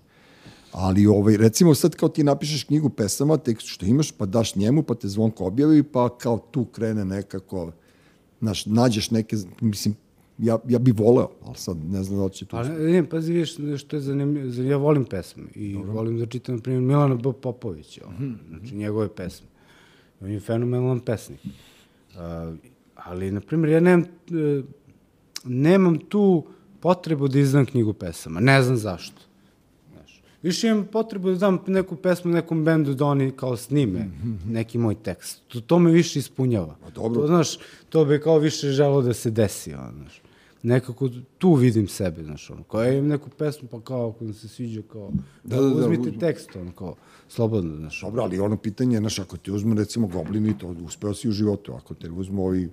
Ali, 0.73 1.07
ovaj, 1.07 1.37
recimo 1.37 1.75
sad 1.75 1.95
kao 1.95 2.09
ti 2.09 2.25
napišeš 2.25 2.65
knjigu 2.65 2.89
pesama, 2.91 3.37
tekst 3.37 3.67
što 3.67 3.87
imaš, 3.87 4.13
pa 4.13 4.27
daš 4.27 4.57
njemu, 4.57 4.83
pa 4.83 4.95
te 4.95 5.09
zvonko 5.09 5.45
objavi, 5.47 5.83
pa 5.83 6.09
kao 6.19 6.39
tu 6.51 6.65
krene 6.65 7.05
nekako, 7.05 7.73
znaš, 8.41 8.67
nađeš 8.67 9.11
neke, 9.11 9.37
mislim, 9.61 9.95
ja, 10.39 10.59
ja 10.67 10.79
bi 10.79 10.93
voleo, 10.93 11.31
ali 11.43 11.57
sad 11.57 11.77
ne 11.85 12.03
znam 12.03 12.19
da 12.19 12.29
će 12.29 12.45
tu... 12.45 12.51
Pa 12.51 12.63
ne, 12.65 13.05
pazi, 13.05 13.33
vidiš, 13.33 13.55
što 13.77 13.97
je 13.97 14.01
zanimljivo, 14.01 14.51
za- 14.51 14.63
ja 14.63 14.77
volim 14.77 15.05
pesme 15.05 15.43
i 15.55 15.73
Dobro. 15.73 15.93
volim 15.93 16.19
da 16.19 16.27
čitam, 16.27 16.55
na 16.55 16.63
primjer, 16.63 16.83
Milana 16.83 17.15
B. 17.15 17.33
Popovića, 17.35 18.01
Mhm. 18.09 18.25
on, 18.25 18.39
znači 18.51 18.75
njegove 18.75 19.09
pesme. 19.11 19.47
On 20.21 20.31
je 20.31 20.41
fenomenalan 20.41 21.01
pesnik. 21.01 21.41
Uh, 21.45 22.55
ali, 22.97 23.31
na 23.31 23.41
primjer, 23.41 23.71
ja 23.71 23.81
nemam, 23.81 24.01
e, 24.31 24.63
nemam 25.45 25.99
tu 25.99 26.45
potrebu 26.81 27.29
da 27.29 27.39
izdam 27.39 27.67
knjigu 27.67 27.93
pesama, 27.93 28.41
ne 28.41 28.63
znam 28.63 28.77
zašto. 28.77 29.21
Znaš, 29.91 30.23
više 30.43 30.69
imam 30.69 30.87
potrebu 30.87 31.31
da 31.31 31.37
dam 31.37 31.59
neku 31.67 31.97
pesmu 31.97 32.33
nekom 32.33 32.65
bendu 32.65 32.95
da 32.95 33.05
oni 33.07 33.31
kao 33.33 33.57
snime 33.57 34.11
neki 34.47 34.79
moj 34.79 34.95
tekst. 34.97 35.41
To, 35.49 35.61
to 35.61 35.79
me 35.79 35.91
više 35.93 36.19
ispunjava. 36.19 36.77
Pa 36.79 36.91
dobro. 36.91 37.21
To, 37.21 37.27
znaš, 37.27 37.59
to 37.89 38.05
bi 38.05 38.21
kao 38.21 38.39
više 38.39 38.69
želo 38.69 39.03
da 39.03 39.13
se 39.15 39.31
desi, 39.31 39.75
ono, 39.75 39.93
znaš. 39.93 40.21
Nekako 40.65 41.09
tu 41.39 41.55
vidim 41.55 41.89
sebe, 41.89 42.23
znaš, 42.23 42.51
ono, 42.51 42.63
kao 42.63 42.83
ja 42.83 42.93
imam 42.93 43.09
neku 43.09 43.31
pesmu, 43.31 43.69
pa 43.69 43.81
kao, 43.81 44.09
ako 44.11 44.25
vam 44.25 44.35
se 44.35 44.49
sviđa, 44.49 44.83
kao, 44.93 45.11
da, 45.45 45.57
Da, 45.57 45.63
da, 45.63 45.69
da, 45.69 45.75
uzmite 45.75 46.09
uzmi. 46.09 46.19
tekst, 46.19 46.57
ono, 46.57 46.73
kao, 46.73 46.95
slobodno, 47.29 47.77
znaš. 47.77 48.01
Dobro, 48.01 48.23
ali 48.23 48.39
ono 48.41 48.57
pitanje, 48.57 48.99
znaš, 48.99 49.19
ako 49.19 49.37
te 49.37 49.53
uzmu 49.53 49.75
recimo 49.75 50.07
goblini, 50.07 50.59
to 50.59 50.69
uspeo 50.69 51.15
si 51.15 51.29
u 51.29 51.33
životu, 51.33 51.73
ako 51.75 51.95
te 51.95 52.11
uzmu 52.11 52.45
ovi 52.47 52.69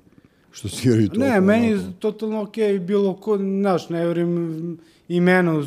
što 0.52 0.70
sviraju 0.70 1.10
to. 1.10 1.20
Ne, 1.20 1.41
meni 1.41 1.68
je 1.68 1.80
totalno 1.99 2.41
okej 2.41 2.74
okay 2.74 2.86
bilo 2.86 3.14
ko, 3.14 3.38
znaš, 3.38 3.89
ne 3.89 4.06
verujem 4.06 4.78
imena. 5.08 5.64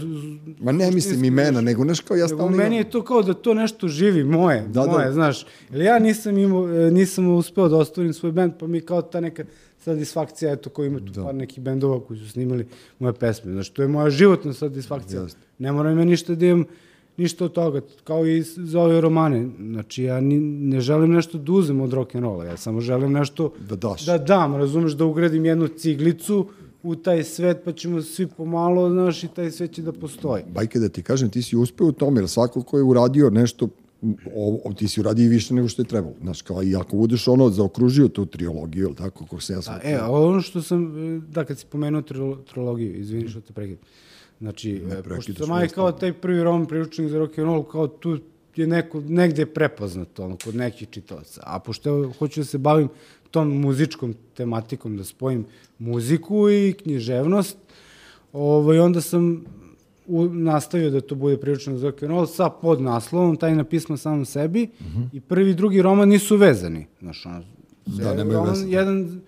Ma 0.61 0.73
ne 0.73 0.91
mislim 0.91 1.25
imena, 1.25 1.61
nego, 1.61 1.83
znaš, 1.83 2.01
kao 2.01 2.17
ja 2.17 2.29
stalno... 2.29 2.57
Meni 2.57 2.77
je 2.77 2.91
to 2.91 3.03
kao 3.03 3.23
da 3.23 3.35
to 3.35 3.55
nešto 3.55 3.89
živi, 3.89 4.25
moje, 4.25 4.65
da, 4.69 4.83
da. 4.83 4.93
moje, 4.93 5.07
da. 5.07 5.13
znaš. 5.13 5.47
Ili 5.71 5.85
ja 5.85 5.99
nisam, 5.99 6.39
imao, 6.39 6.67
nisam 6.91 7.29
uspeo 7.29 7.69
da 7.69 7.77
ostvarim 7.77 8.13
svoj 8.13 8.33
bend, 8.33 8.53
pa 8.61 8.67
mi 8.67 8.81
kao 8.81 9.03
ta 9.03 9.21
neka 9.21 9.45
satisfakcija, 9.79 10.53
eto, 10.53 10.71
koji 10.71 10.87
ima 10.87 10.99
tu 10.99 11.13
da. 11.13 11.25
par 11.25 11.35
nekih 11.35 11.61
bendova 11.61 12.01
koji 12.01 12.19
su 12.19 12.31
snimali 12.31 12.67
moje 12.99 13.13
pesme. 13.13 13.53
Znaš, 13.53 13.69
to 13.71 13.83
je 13.83 13.89
moja 13.89 14.11
životna 14.11 14.53
satisfakcija. 14.53 15.27
Ne 15.59 15.73
moram 15.73 15.93
ima 15.93 16.05
ništa 16.05 16.35
da 16.35 16.47
imam 16.47 16.65
ništa 17.17 17.45
od 17.45 17.53
toga, 17.53 17.81
kao 18.05 18.27
i 18.27 18.43
za 18.43 18.81
ove 18.81 19.01
romane. 19.01 19.49
Znači, 19.59 20.03
ja 20.03 20.21
ni, 20.21 20.41
ne 20.41 20.81
želim 20.81 21.13
nešto 21.13 21.39
da 21.39 21.53
uzem 21.53 21.81
od 21.81 21.93
rock'n'rolla, 21.93 22.45
ja 22.45 22.57
samo 22.57 22.81
želim 22.81 23.13
nešto 23.13 23.53
da, 23.69 23.77
daš. 23.77 24.07
da 24.07 24.19
dam, 24.19 24.57
razumeš, 24.57 24.93
da 24.93 25.05
ugradim 25.05 25.45
jednu 25.45 25.69
ciglicu 25.69 26.47
u 26.83 26.97
taj 26.97 27.25
svet, 27.25 27.61
pa 27.65 27.73
ćemo 27.73 28.03
svi 28.03 28.27
pomalo, 28.27 28.91
znaš, 28.91 29.25
i 29.25 29.29
taj 29.29 29.51
svet 29.51 29.73
će 29.73 29.83
da 29.83 29.93
postoji. 29.93 30.43
Bajke 30.55 30.79
da 30.79 30.89
ti 30.89 31.03
kažem, 31.03 31.31
ti 31.31 31.43
si 31.43 31.57
uspeo 31.57 31.87
u 31.87 31.93
tome, 31.93 32.21
jer 32.21 32.29
svako 32.29 32.63
ko 32.63 32.79
je 32.79 32.83
uradio 32.85 33.31
nešto 33.31 33.69
o, 34.35 34.61
o, 34.65 34.73
ti 34.73 34.89
si 34.89 35.01
uradio 35.01 35.31
više 35.31 35.55
nego 35.55 35.69
što 35.69 35.83
je 35.83 35.87
trebalo. 35.87 36.15
Znaš, 36.23 36.43
kao 36.43 36.63
i 36.63 36.77
ako 36.77 36.97
budeš 36.97 37.29
ono 37.29 37.51
zaokružio 37.51 38.09
tu 38.09 38.27
trilogiju, 38.27 38.85
ili 38.85 38.95
tako, 38.95 39.25
kako 39.25 39.41
se 39.41 39.53
ja 39.53 39.63
sam... 39.63 39.75
A, 39.75 39.91
e, 39.91 40.01
ono 40.03 40.41
što 40.41 40.63
sam, 40.63 40.95
da, 41.31 41.45
kad 41.45 41.59
si 41.59 41.67
pomenuo 41.67 42.03
trilogiju, 42.53 42.95
izvini 43.01 43.29
što 43.29 43.41
te 43.41 43.53
prekid. 43.53 43.79
Znači, 44.41 44.83
e, 44.91 45.03
pošto 45.03 45.35
sam 45.35 45.53
aj 45.53 45.69
kao 45.69 45.93
taj 45.93 46.13
prvi 46.13 46.43
roman 46.43 46.67
priručnik 46.67 47.09
za 47.09 47.19
rock 47.19 47.39
and 47.39 47.47
roll, 47.47 47.63
kao 47.63 47.87
tu 47.87 48.19
je 48.57 48.67
neko, 48.67 49.01
negde 49.01 49.47
prepoznato, 49.47 50.25
ono, 50.25 50.37
kod 50.45 50.55
nekih 50.55 50.89
čitalaca. 50.91 51.41
A 51.45 51.59
pošto 51.59 52.13
hoću 52.19 52.41
da 52.41 52.45
se 52.45 52.59
bavim 52.59 52.89
tom 53.31 53.61
muzičkom 53.61 54.15
tematikom, 54.35 54.97
da 54.97 55.05
spojim 55.05 55.45
muziku 55.79 56.51
i 56.51 56.75
književnost, 56.83 57.57
ovaj, 58.33 58.79
onda 58.79 59.01
sam 59.01 59.45
u, 60.07 60.25
nastavio 60.25 60.91
da 60.91 61.01
to 61.01 61.15
bude 61.15 61.37
priručnik 61.37 61.77
za 61.77 61.87
rock 61.91 62.03
and 62.03 62.11
roll 62.11 62.27
sa 62.27 62.51
podnaslovom, 62.51 63.37
tajna 63.37 63.65
pisma 63.65 63.97
samom 63.97 64.25
sebi, 64.25 64.69
uh 64.81 64.87
mhm. 64.87 65.03
-huh. 65.03 65.09
i 65.13 65.21
prvi 65.21 65.51
i 65.51 65.55
drugi 65.55 65.83
roman 65.83 66.09
nisu 66.09 66.37
vezani. 66.37 66.87
Znaš, 67.01 67.27
ono, 67.27 67.43
da, 67.87 68.15
nemaju 68.15 68.43
veze. 68.43 68.69
Jedan, 68.69 69.21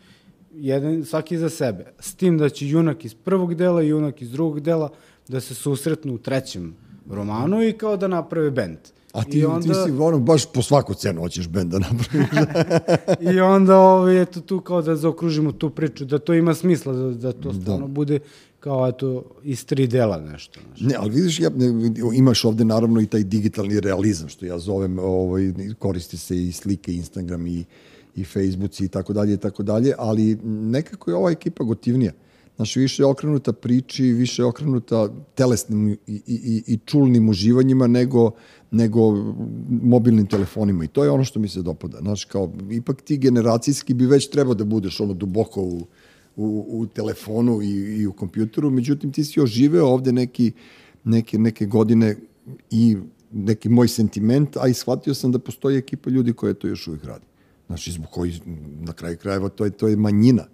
jedan, 0.57 1.05
svaki 1.05 1.39
za 1.39 1.49
sebe. 1.49 1.93
S 2.01 2.15
tim 2.15 2.39
da 2.39 2.49
će 2.49 2.69
junak 2.69 3.05
iz 3.05 3.15
prvog 3.15 3.55
dela 3.55 3.83
i 3.83 3.89
junak 3.89 4.23
iz 4.23 4.31
drugog 4.31 4.61
dela 4.61 4.89
da 5.29 5.41
se 5.41 5.55
susretnu 5.55 6.15
u 6.15 6.19
trećem 6.19 6.75
romanu 7.11 7.63
i 7.63 7.73
kao 7.73 7.97
da 7.97 8.09
naprave 8.09 8.51
bend. 8.51 8.79
A 9.13 9.25
ti, 9.25 9.39
I 9.39 9.45
onda, 9.45 9.85
ti 9.85 9.91
si 9.91 9.99
ono, 9.99 10.19
baš 10.19 10.53
po 10.53 10.63
svaku 10.63 10.95
cenu 10.95 11.21
hoćeš 11.21 11.49
bend 11.49 11.73
da 11.73 11.79
napraviš. 11.79 12.29
I 13.35 13.41
onda 13.41 13.79
ovaj, 13.79 14.23
eto, 14.23 14.41
tu 14.41 14.61
kao 14.61 14.83
da 14.83 14.97
zaokružimo 14.97 15.53
tu 15.53 15.71
priču, 15.71 16.05
da 16.05 16.19
to 16.19 16.35
ima 16.35 16.55
smisla, 16.55 16.93
da, 16.93 17.11
da 17.11 17.33
to 17.33 17.53
da. 17.53 17.61
stvarno 17.61 17.87
da. 17.87 17.93
bude 17.93 18.19
kao 18.61 18.89
eto 18.89 19.25
iz 19.43 19.67
tri 19.67 19.87
dela 19.87 20.21
nešto. 20.21 20.61
Znači. 20.67 20.85
Ne, 20.85 20.95
ali 20.99 21.11
vidiš, 21.11 21.41
ja, 21.41 21.51
imaš 22.15 22.45
ovde 22.45 22.65
naravno 22.65 23.01
i 23.01 23.07
taj 23.07 23.25
digitalni 23.25 23.81
realizam, 23.81 24.29
što 24.29 24.47
ja 24.47 24.59
zovem, 24.59 24.99
ovaj, 24.99 25.53
koristi 25.79 26.17
se 26.17 26.45
i 26.45 26.53
slike, 26.53 26.95
Instagram 26.95 27.47
i, 27.47 27.65
i 28.17 28.25
Facebook 28.25 28.81
i 28.81 28.89
tako 28.89 29.13
dalje 29.13 29.35
i 29.35 29.37
tako 29.37 29.63
dalje, 29.63 29.95
ali 29.99 30.39
nekako 30.45 31.11
je 31.11 31.17
ova 31.17 31.31
ekipa 31.31 31.65
gotivnija. 31.65 32.13
Znaš, 32.57 32.77
više 32.77 33.03
je 33.03 33.07
okrenuta 33.07 33.53
priči, 33.53 34.03
više 34.03 34.43
je 34.43 34.47
okrenuta 34.47 35.09
telesnim 35.35 35.89
i, 35.89 35.97
i, 36.07 36.21
i, 36.27 36.63
i 36.67 36.79
čulnim 36.87 37.29
uživanjima 37.29 37.87
nego, 37.87 38.31
nego 38.71 39.01
mobilnim 39.83 40.27
telefonima. 40.27 40.85
I 40.85 40.89
to 40.89 41.05
je 41.05 41.11
ono 41.11 41.25
što 41.25 41.41
mi 41.41 41.49
se 41.49 41.63
dopada. 41.63 41.99
Znaš, 41.99 42.25
kao, 42.25 42.53
ipak 42.71 43.03
ti 43.03 43.19
generacijski 43.19 43.95
bi 43.95 44.07
već 44.07 44.31
trebao 44.31 44.55
da 44.55 44.65
budeš 44.65 45.01
ono 45.01 45.15
duboko 45.15 45.63
u, 45.63 45.87
u, 46.37 46.67
u 46.69 46.87
telefonu 46.87 47.63
i, 47.63 48.01
i 48.01 48.07
u 48.07 48.13
kompjuteru, 48.13 48.71
međutim 48.71 49.13
ti 49.13 49.25
si 49.25 49.41
oživeo 49.41 49.87
ovde 49.87 50.13
neki, 50.13 50.53
neke, 51.05 51.39
neke 51.39 51.67
godine 51.67 52.17
i 52.71 52.97
neki 53.33 53.69
moj 53.69 53.89
sentiment, 53.89 54.57
a 54.57 54.69
i 54.69 54.75
shvatio 54.75 55.15
sam 55.15 55.33
da 55.33 55.39
postoji 55.39 55.77
ekipa 55.77 56.11
ljudi 56.11 56.33
koja 56.33 56.55
to 56.55 56.69
još 56.69 56.89
uvijek 56.89 57.05
radi. 57.05 57.25
Znači, 57.67 57.93
zbog 57.93 58.11
koji, 58.11 58.41
na 58.81 58.93
kraju 58.93 59.17
krajeva, 59.17 59.49
to 59.49 59.65
je, 59.65 59.71
to 59.71 59.89
je 59.89 59.97
manjina. 59.97 60.45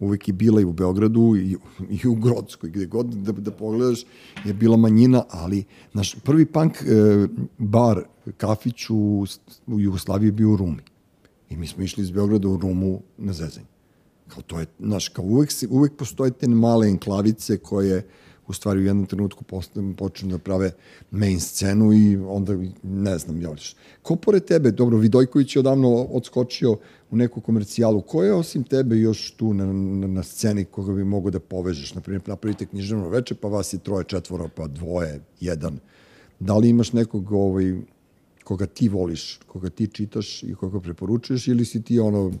Uvijek 0.00 0.28
je 0.28 0.34
bila 0.34 0.60
i 0.60 0.64
u 0.64 0.72
Beogradu 0.72 1.36
i, 1.36 1.56
i 1.90 2.08
u 2.08 2.14
Grodskoj, 2.14 2.70
gde 2.70 2.86
god 2.86 3.06
da, 3.06 3.32
da 3.32 3.50
pogledaš 3.50 4.04
je 4.44 4.54
bila 4.54 4.76
manjina, 4.76 5.24
ali 5.30 5.64
naš 5.92 6.14
prvi 6.14 6.46
punk 6.46 6.82
e, 6.82 6.84
bar, 7.58 8.02
kafić 8.36 8.90
u, 8.90 9.26
u 9.66 9.80
Jugoslaviji 9.80 10.30
bio 10.30 10.52
u 10.52 10.56
Rumi. 10.56 10.82
I 11.50 11.56
mi 11.56 11.66
smo 11.66 11.82
išli 11.82 12.02
iz 12.02 12.10
Beograda 12.10 12.48
u 12.48 12.56
Rumu 12.56 13.02
na 13.18 13.32
zezanje. 13.32 13.66
Kao 14.28 14.42
to 14.42 14.60
je, 14.60 14.66
znaš, 14.78 15.08
kao 15.08 15.24
uvek, 15.24 15.50
uvek 15.70 15.96
postoje 15.96 16.30
te 16.30 16.48
male 16.48 16.88
enklavice 16.88 17.58
koje 17.58 18.06
u 18.48 18.52
stvari 18.52 18.80
u 18.80 18.84
jednom 18.84 19.06
trenutku 19.06 19.44
počnu 19.96 20.30
da 20.30 20.38
prave 20.38 20.70
main 21.10 21.40
scenu 21.40 21.92
i 21.92 22.16
onda, 22.16 22.54
ne 22.82 23.18
znam, 23.18 23.40
još. 23.42 23.76
Ko 24.02 24.16
pored 24.16 24.44
tebe, 24.44 24.70
dobro, 24.70 24.98
Vidojković 24.98 25.56
je 25.56 25.60
odavno 25.60 25.88
odskočio 25.88 26.76
u 27.10 27.16
neku 27.16 27.40
komercijalu, 27.40 28.00
ko 28.00 28.24
je 28.24 28.34
osim 28.34 28.64
tebe 28.64 28.96
još 28.96 29.30
tu 29.30 29.54
na, 29.54 29.66
na, 29.72 30.06
na 30.06 30.22
sceni 30.22 30.64
koga 30.64 30.92
bi 30.92 31.04
mogo 31.04 31.30
da 31.30 31.40
povežeš? 31.40 31.94
Naprimjer, 31.94 32.22
napravite 32.26 32.66
književno 32.66 33.08
veče, 33.08 33.34
pa 33.34 33.48
vas 33.48 33.72
je 33.72 33.78
troje, 33.78 34.04
četvoro, 34.04 34.48
pa 34.56 34.66
dvoje, 34.66 35.20
jedan. 35.40 35.78
Da 36.40 36.56
li 36.56 36.68
imaš 36.68 36.92
nekog 36.92 37.32
ovaj, 37.32 37.74
koga 38.44 38.66
ti 38.66 38.88
voliš, 38.88 39.40
koga 39.46 39.70
ti 39.70 39.86
čitaš 39.86 40.42
i 40.42 40.54
koga 40.54 40.80
preporučuješ 40.80 41.48
ili 41.48 41.64
si 41.64 41.82
ti 41.82 42.00
ono 42.00 42.32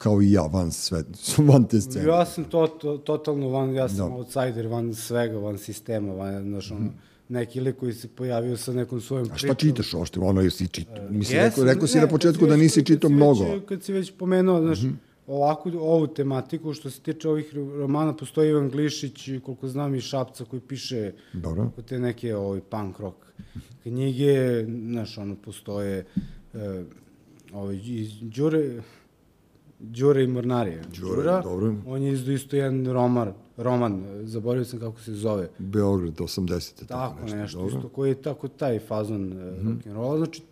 kao 0.00 0.22
i 0.22 0.32
ja, 0.32 0.42
van, 0.42 0.72
sve, 0.72 1.04
van 1.48 1.64
te 1.68 1.80
scene. 1.80 2.06
Ja 2.06 2.24
sam 2.26 2.44
to, 2.44 2.66
to, 2.66 2.96
totalno 2.98 3.48
van, 3.48 3.74
ja 3.74 3.88
sam 3.88 3.96
da. 3.96 4.14
outsider, 4.14 4.66
van 4.66 4.94
svega, 4.94 5.38
van 5.38 5.58
sistema, 5.58 6.12
van, 6.12 6.42
znaš, 6.42 6.70
ono, 6.70 6.80
mm. 6.80 6.94
neki 7.28 7.60
lik 7.60 7.76
koji 7.76 7.92
se 7.92 8.08
pojavio 8.08 8.56
sa 8.56 8.72
nekom 8.72 9.00
svojom 9.00 9.28
pričom. 9.28 9.50
A 9.50 9.52
šta 9.52 9.54
čitaš 9.54 9.94
ošte, 9.94 10.20
ono 10.20 10.40
jesi 10.40 10.68
čitao? 10.68 11.04
Uh, 11.04 11.10
Mislim, 11.10 11.38
yes, 11.38 11.44
rekao, 11.44 11.64
rekao 11.64 11.86
si 11.86 11.98
ne, 11.98 12.02
na 12.02 12.08
početku 12.08 12.46
da 12.46 12.56
nisi 12.56 12.84
čitao 12.84 13.10
mnogo. 13.10 13.44
Već, 13.44 13.62
kad 13.68 13.82
si 13.82 13.92
već 13.92 14.12
pomenuo, 14.18 14.60
znaš, 14.60 14.82
mm 14.82 14.86
-hmm. 14.86 14.96
ovakvu, 15.26 15.72
ovu 15.80 16.06
tematiku, 16.06 16.72
što 16.72 16.90
se 16.90 17.00
tiče 17.00 17.28
ovih 17.28 17.54
romana, 17.54 18.16
postoji 18.16 18.50
Ivan 18.50 18.70
Glišić, 18.70 19.28
koliko 19.44 19.68
znam 19.68 19.94
i 19.94 20.00
Šapca, 20.00 20.44
koji 20.44 20.60
piše 20.60 21.12
Dobro. 21.32 21.70
te 21.88 21.98
neke 21.98 22.36
ovaj, 22.36 22.60
punk 22.60 22.98
rock 22.98 23.16
knjige, 23.82 24.64
znaš, 24.90 25.18
ono, 25.18 25.36
postoje 25.36 26.04
uh, 26.52 26.60
ovaj, 27.52 27.80
iz 27.84 28.10
Đure, 28.20 28.82
Đure 29.80 30.24
i 30.24 30.26
Mornarije. 30.26 30.82
Đure, 31.00 31.16
Đura, 31.16 31.40
dobro. 31.42 31.74
On 31.86 32.02
je 32.02 32.12
izdao 32.12 32.34
isto 32.34 32.56
jedan 32.56 32.86
roman, 32.86 33.32
roman, 33.56 34.04
zaboravio 34.22 34.64
sam 34.64 34.80
kako 34.80 35.00
se 35.00 35.12
zove. 35.12 35.48
Beograd, 35.58 36.14
80. 36.14 36.74
Tako, 36.74 36.86
tako 36.88 37.22
nešto, 37.22 37.36
nešto 37.36 37.58
dobro. 37.58 37.76
isto, 37.76 37.88
koji 37.88 38.10
je 38.10 38.22
tako 38.22 38.48
taj 38.48 38.78
fazon 38.78 39.22
mm 39.22 39.32
-hmm. 39.32 39.82
rock'n'rolla. 39.84 40.16
Znači, 40.16 40.42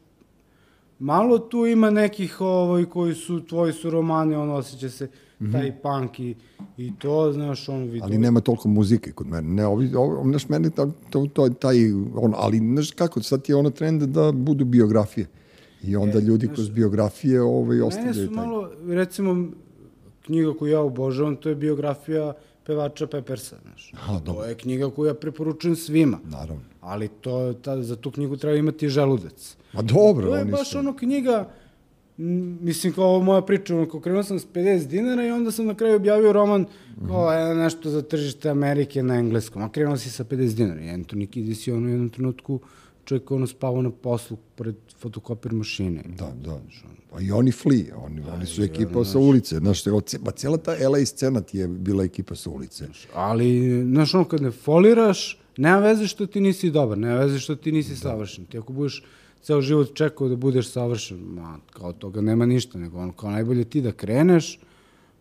malo 0.99 1.39
tu 1.39 1.67
ima 1.67 1.91
nekih 1.91 2.41
ovaj, 2.41 2.85
koji 2.85 3.15
su, 3.15 3.47
tvoji 3.47 3.73
su 3.73 3.91
romani, 3.91 4.35
on 4.35 4.51
osjeća 4.51 4.89
se 4.89 5.05
mm 5.05 5.47
-hmm. 5.47 5.53
taj 5.53 5.81
punk 5.83 6.21
i, 6.21 6.35
i 6.77 6.93
to, 6.99 7.33
znaš, 7.33 7.69
on 7.69 7.83
vidi. 7.83 8.01
Ali 8.03 8.19
nema 8.19 8.41
toliko 8.41 8.69
muzike 8.69 9.13
kod 9.13 9.27
mene. 9.27 9.49
Ne, 9.49 9.67
ovi, 9.67 9.95
ovi, 9.95 10.31
znaš, 10.31 10.49
meni 10.49 10.71
to, 10.71 10.91
to, 11.11 11.27
to, 11.33 11.49
taj, 11.49 11.93
on, 12.15 12.35
ali, 12.37 12.59
znaš 12.59 12.91
kako, 12.91 13.23
sad 13.23 13.49
je 13.49 13.57
ono 13.57 13.71
trend 13.71 14.03
da 14.03 14.33
budu 14.33 14.65
biografije. 14.65 15.27
I 15.83 15.97
onda 15.97 16.19
e, 16.19 16.21
ljudi 16.21 16.47
znaš, 16.47 16.55
kroz 16.55 16.71
biografije 16.71 17.43
ovaj, 17.43 17.81
ostavljaju 17.81 18.15
taj... 18.15 18.23
Mene 18.23 18.29
su 18.29 18.35
malo, 18.35 18.71
recimo, 18.89 19.49
knjiga 20.27 20.53
koju 20.59 20.73
ja 20.73 20.81
obožavam, 20.81 21.37
to 21.37 21.49
je 21.49 21.55
biografija 21.55 22.35
pevača 22.67 23.07
Peppersa, 23.07 23.57
znaš. 23.63 23.93
A, 24.09 24.21
to 24.21 24.45
je 24.45 24.55
knjiga 24.55 24.91
koju 24.91 25.07
ja 25.07 25.15
preporučujem 25.15 25.77
svima. 25.77 26.19
Naravno. 26.25 26.63
Ali 26.81 27.09
to, 27.09 27.53
ta, 27.53 27.83
za 27.83 27.97
tu 27.97 28.11
knjigu 28.11 28.37
treba 28.37 28.57
imati 28.57 28.89
želudac. 28.89 29.57
Ma 29.73 29.83
dobro, 29.83 30.27
To 30.27 30.37
je 30.37 30.45
baš 30.45 30.71
su... 30.71 30.79
ono 30.79 30.97
knjiga, 30.97 31.49
mislim 32.61 32.93
kao 32.93 33.05
ovo 33.05 33.23
moja 33.23 33.43
priča, 33.43 33.77
ono, 33.77 33.89
kao 33.89 34.01
krenuo 34.01 34.23
sam 34.23 34.39
s 34.39 34.47
50 34.55 34.87
dinara 34.87 35.27
i 35.27 35.31
onda 35.31 35.51
sam 35.51 35.67
na 35.67 35.75
kraju 35.75 35.97
objavio 35.97 36.33
roman 36.33 36.65
kao 37.09 37.25
mm 37.25 37.33
-hmm. 37.33 37.63
nešto 37.63 37.91
za 37.91 38.03
tržište 38.03 38.51
Amerike 38.51 39.03
na 39.03 39.15
engleskom, 39.15 39.63
a 39.63 39.69
krenuo 39.69 39.97
si 39.97 40.11
sa 40.11 40.25
50 40.25 40.55
dinara 40.55 40.81
i 40.81 40.89
Anthony 40.89 41.27
Kiddis 41.27 41.67
je 41.67 41.75
ono 41.75 41.87
u 41.87 41.91
jednom 41.91 42.09
trenutku 42.09 42.61
čovjek 43.09 43.31
ono 43.31 43.47
spavao 43.47 43.83
na 43.83 43.91
poslu 43.91 44.37
pored 44.55 44.77
fotokopir 45.01 45.53
mašine. 45.53 46.05
Da, 46.19 46.33
da. 46.45 46.61
Pa 47.11 47.21
i 47.21 47.31
oni 47.33 47.53
fli, 47.53 47.91
oni, 47.97 48.21
da, 48.21 48.33
oni 48.33 48.47
su 48.47 48.63
ekipa 48.63 49.05
sa 49.05 49.19
ulice. 49.19 49.59
Znaš, 49.59 49.83
pa 50.25 50.31
cijela 50.31 50.57
ta 50.57 50.89
LA 50.89 51.07
scena 51.07 51.41
ti 51.41 51.59
je 51.59 51.69
bila 51.69 52.05
ekipa 52.05 52.35
sa 52.35 52.51
ulice. 52.51 52.89
Ali, 53.15 53.83
znaš, 53.85 54.15
ono, 54.15 54.25
kad 54.25 54.43
ne 54.43 54.51
foliraš, 54.51 55.39
nema 55.57 55.79
veze 55.79 56.07
što 56.07 56.27
ti 56.27 56.41
nisi 56.41 56.71
dobar, 56.71 56.99
nema 56.99 57.19
veze 57.19 57.39
što 57.39 57.57
ti 57.57 57.73
nisi 57.73 57.91
da. 57.91 57.97
savršen. 57.97 58.45
Ti 58.45 58.59
ako 58.59 58.73
budeš 58.73 59.03
ceo 59.43 59.61
život 59.61 59.95
čekao 59.95 60.29
da 60.29 60.37
budeš 60.37 60.71
savršen, 60.71 61.19
ma, 61.19 61.59
kao 61.73 61.93
toga 61.93 62.21
nema 62.21 62.47
ništa, 62.47 62.79
nego 62.79 62.99
ono, 62.99 63.13
kao 63.13 63.31
najbolje 63.31 63.65
ti 63.65 63.81
da 63.81 63.93
kreneš, 63.93 64.59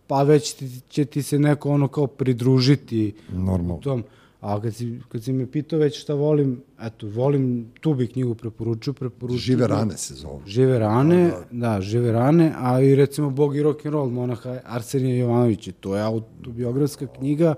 pa 0.08 0.24
već 0.24 0.54
ti, 0.54 0.70
će 0.90 1.06
ti 1.06 1.24
se 1.24 1.40
neko 1.40 1.70
ono 1.70 1.88
kao 1.88 2.08
pridružiti 2.08 3.14
Normalno. 3.30 3.78
tom 3.84 4.04
A 4.42 4.62
kad 4.62 4.76
si, 4.76 5.00
kad 5.10 5.24
si 5.24 5.34
me 5.34 5.52
pitao 5.52 5.80
već 5.80 6.02
šta 6.02 6.14
volim, 6.14 6.62
eto, 6.82 7.08
volim, 7.08 7.72
tu 7.82 7.94
bi 7.94 8.08
knjigu 8.08 8.36
preporučio, 8.36 8.94
preporučio. 8.94 9.40
Žive 9.40 9.68
rane 9.68 9.98
se 9.98 10.14
zove. 10.14 10.40
Žive 10.46 10.80
rane, 10.80 11.32
da, 11.52 11.70
da, 11.70 11.82
žive 11.82 12.12
rane, 12.12 12.54
a 12.58 12.82
i 12.82 12.96
recimo 12.96 13.30
Bog 13.30 13.56
i 13.56 13.64
rock 13.64 13.86
and 13.86 13.94
roll 13.94 14.10
monaha 14.10 14.60
Arsenija 14.66 15.16
Jovanovića, 15.16 15.72
to 15.80 15.96
je 15.96 16.02
autobiografska 16.02 17.08
knjiga, 17.08 17.56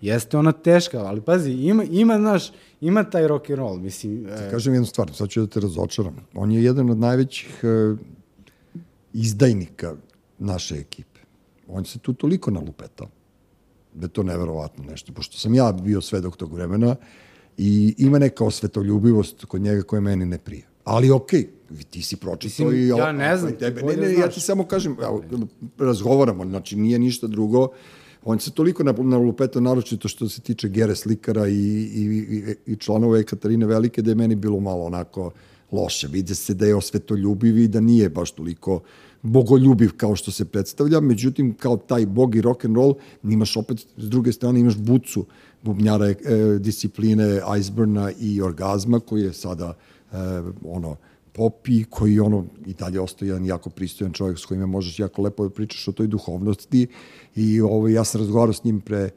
jeste 0.00 0.38
ona 0.38 0.52
teška, 0.52 0.98
ali 0.98 1.20
pazi, 1.20 1.50
ima, 1.52 1.84
ima, 1.84 2.18
znaš, 2.18 2.52
ima 2.80 3.04
taj 3.04 3.28
rock 3.28 3.50
and 3.50 3.58
roll, 3.58 3.78
mislim. 3.78 4.24
Ti 4.24 4.50
kažem 4.50 4.74
jednu 4.74 4.86
stvar, 4.86 5.10
sad 5.14 5.28
ću 5.28 5.40
da 5.40 5.46
te 5.46 5.60
razočaram. 5.60 6.16
On 6.34 6.52
je 6.52 6.64
jedan 6.64 6.90
od 6.90 6.98
najvećih 6.98 7.60
uh, 7.62 7.98
izdajnika 9.12 9.94
naše 10.38 10.74
ekipe. 10.74 11.20
On 11.68 11.84
se 11.84 11.98
tu 11.98 12.12
toliko 12.12 12.50
nalupetao 12.50 13.08
da 13.94 14.04
je 14.04 14.08
to 14.08 14.22
neverovatno 14.22 14.84
nešto, 14.84 15.12
pošto 15.12 15.38
sam 15.38 15.54
ja 15.54 15.72
bio 15.72 16.00
svedok 16.00 16.36
tog 16.36 16.54
vremena 16.54 16.96
i 17.56 17.94
ima 17.98 18.18
neka 18.18 18.44
osvetoljubivost 18.44 19.44
kod 19.44 19.60
njega 19.60 19.82
koja 19.82 20.00
meni 20.00 20.26
ne 20.26 20.38
prija. 20.38 20.66
Ali 20.84 21.10
okej, 21.10 21.48
okay, 21.70 21.84
ti 21.90 22.02
si 22.02 22.16
pročitao 22.16 22.66
Mislim, 22.66 22.84
i... 22.84 22.88
ja 22.88 23.12
ne 23.12 23.36
znam, 23.36 23.52
tebe, 23.58 23.82
ne, 23.82 23.96
ne, 23.96 24.14
ja 24.14 24.28
ti 24.28 24.40
samo 24.40 24.64
kažem, 24.64 24.96
evo, 25.02 25.22
razgovaramo, 25.78 26.44
znači 26.44 26.76
nije 26.76 26.98
ništa 26.98 27.26
drugo, 27.26 27.68
on 28.24 28.40
se 28.40 28.50
toliko 28.50 28.82
nalupetao, 28.82 29.62
naročito 29.62 30.08
što 30.08 30.28
se 30.28 30.40
tiče 30.40 30.68
Gere 30.68 30.94
Slikara 30.94 31.48
i, 31.48 31.52
i, 31.52 32.02
i, 32.30 32.72
i 32.72 32.76
članova 32.76 33.18
Ekaterine 33.18 33.66
Velike, 33.66 34.02
da 34.02 34.10
je 34.10 34.14
meni 34.14 34.34
bilo 34.34 34.60
malo 34.60 34.84
onako 34.84 35.30
loše. 35.72 36.08
Vide 36.08 36.34
se 36.34 36.54
da 36.54 36.66
je 36.66 36.74
osvetoljubiv 36.74 37.58
i 37.58 37.68
da 37.68 37.80
nije 37.80 38.08
baš 38.08 38.30
toliko 38.30 38.80
bogoljubiv 39.22 39.90
kao 39.96 40.16
što 40.16 40.30
se 40.30 40.44
predstavlja, 40.44 41.00
međutim 41.00 41.54
kao 41.54 41.76
taj 41.76 42.06
bog 42.06 42.34
i 42.34 42.40
rock 42.40 42.64
and 42.64 42.76
roll 42.76 42.94
imaš 43.22 43.56
opet 43.56 43.78
s 43.78 44.08
druge 44.08 44.32
strane 44.32 44.60
imaš 44.60 44.76
bucu 44.76 45.26
bubnjara 45.62 46.06
e, 46.06 46.16
discipline 46.60 47.40
Iceburna 47.58 48.12
i 48.20 48.40
orgazma 48.42 49.00
koji 49.00 49.22
je 49.22 49.32
sada 49.32 49.74
e, 50.12 50.16
ono 50.64 50.96
pop 51.32 51.68
i 51.68 51.84
koji 51.90 52.20
ono 52.20 52.44
i 52.66 52.74
dalje 52.74 53.00
ostaje 53.00 53.28
jedan 53.28 53.46
jako 53.46 53.70
pristojan 53.70 54.12
čovjek 54.12 54.38
s 54.38 54.46
kojima 54.46 54.66
možeš 54.66 54.98
jako 54.98 55.22
lepo 55.22 55.44
da 55.44 55.50
pričaš 55.50 55.88
o 55.88 55.92
toj 55.92 56.06
duhovnosti 56.06 56.86
i 57.36 57.60
ovo, 57.60 57.88
ja 57.88 58.04
sam 58.04 58.20
razgovarao 58.20 58.52
s 58.52 58.64
njim 58.64 58.80
pre 58.80 59.10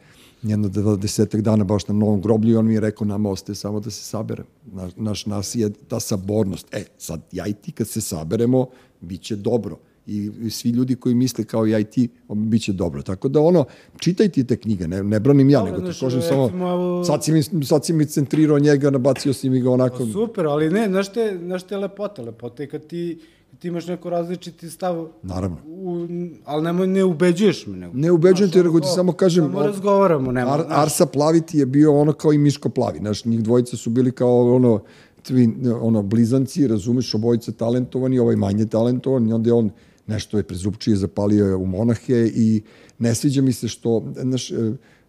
jedno 0.44 0.98
desetak 0.98 1.42
dana 1.42 1.64
baš 1.64 1.88
na 1.88 1.94
Novom 1.94 2.22
groblju 2.22 2.52
i 2.52 2.56
on 2.56 2.66
mi 2.66 2.74
je 2.74 2.80
rekao 2.80 3.08
nama 3.08 3.30
ostaje 3.30 3.56
samo 3.56 3.80
da 3.80 3.90
se 3.90 4.04
saberemo. 4.04 4.50
Naš, 4.74 4.92
naš 4.96 5.26
nas 5.26 5.56
je 5.56 5.70
ta 5.88 6.00
sabornost. 6.00 6.68
E, 6.72 6.84
sad 6.98 7.22
ja 7.32 7.48
i 7.48 7.54
ti 7.54 7.72
kad 7.72 7.88
se 7.88 8.02
saberemo, 8.02 8.68
bit 9.02 9.22
će 9.22 9.36
dobro 9.36 9.78
i, 10.08 10.32
i 10.42 10.50
svi 10.50 10.70
ljudi 10.70 10.96
koji 10.96 11.16
misle 11.16 11.44
kao 11.44 11.66
ja 11.66 11.80
i 11.80 11.84
ti, 11.84 12.10
bit 12.30 12.62
će 12.64 12.74
dobro. 12.74 13.02
Tako 13.02 13.28
da 13.28 13.42
ono, 13.42 13.66
čitajte 14.00 14.44
te 14.44 14.58
knjige, 14.58 14.88
ne, 14.88 15.04
ne 15.04 15.20
branim 15.20 15.50
ja, 15.50 15.64
nego 15.64 15.78
ti 15.82 16.00
kažem 16.00 16.22
samo, 16.22 16.50
evo- 16.50 17.04
sad 17.04 17.24
si, 17.24 17.32
mi, 17.32 17.66
sad 17.66 17.86
si 17.86 17.94
mi 17.94 18.06
centrirao 18.06 18.60
njega, 18.60 18.90
nabacio 18.90 19.34
si 19.34 19.50
mi 19.50 19.62
ga 19.62 19.72
onako... 19.72 19.98
Pa 19.98 20.06
super, 20.06 20.46
ali 20.48 20.70
ne, 20.70 20.88
znaš 20.88 21.14
te, 21.14 21.38
znaš 21.44 21.64
te 21.64 21.78
lepota, 21.78 22.22
lepota 22.22 22.64
je 22.64 22.70
kad 22.70 22.88
ti, 22.88 23.20
ti 23.60 23.68
imaš 23.68 23.88
neko 23.88 24.10
različiti 24.10 24.70
stav, 24.70 25.08
Naravno. 25.24 25.58
u, 25.66 26.08
ali 26.46 26.64
nemoj, 26.64 26.88
ne 26.88 27.04
ubeđuješ 27.04 27.68
me. 27.68 27.78
Nego, 27.78 27.94
Ne 27.98 28.12
ubeđujem 28.12 28.52
te, 28.52 28.64
nego 28.64 28.80
ti 28.80 28.88
samo 28.96 29.12
kažem... 29.12 29.44
Samo 29.44 29.62
razgovaramo, 29.62 30.32
nema. 30.32 30.52
Ar. 30.52 30.64
Arsa 30.70 31.06
Plaviti 31.06 31.58
je 31.58 31.66
bio 31.66 32.00
ono 32.00 32.14
kao 32.14 32.34
i 32.34 32.38
Miško 32.38 32.70
Plavi. 32.70 33.00
Znaš, 33.00 33.26
njih 33.26 33.44
dvojica 33.44 33.78
su 33.78 33.90
bili 33.90 34.12
kao 34.12 34.56
ono, 34.56 34.80
twin, 35.24 35.78
ono, 35.82 36.02
blizanci, 36.02 36.68
razumeš, 36.68 37.14
obojica 37.16 37.52
talentovani, 37.52 38.20
ovaj 38.20 38.36
manje 38.36 38.66
talentovan, 38.66 39.30
i 39.30 39.34
onda 39.34 39.50
je 39.50 39.54
on 39.54 39.70
nešto 40.08 40.38
je 40.38 40.44
prezupčije 40.44 40.96
zapalio 40.96 41.46
je 41.46 41.56
u 41.56 41.66
monahe 41.66 42.32
i 42.36 42.62
ne 43.00 43.16
sviđa 43.16 43.42
mi 43.42 43.54
se 43.54 43.68
što, 43.68 44.14
znaš, 44.22 44.52
e, 44.52 44.56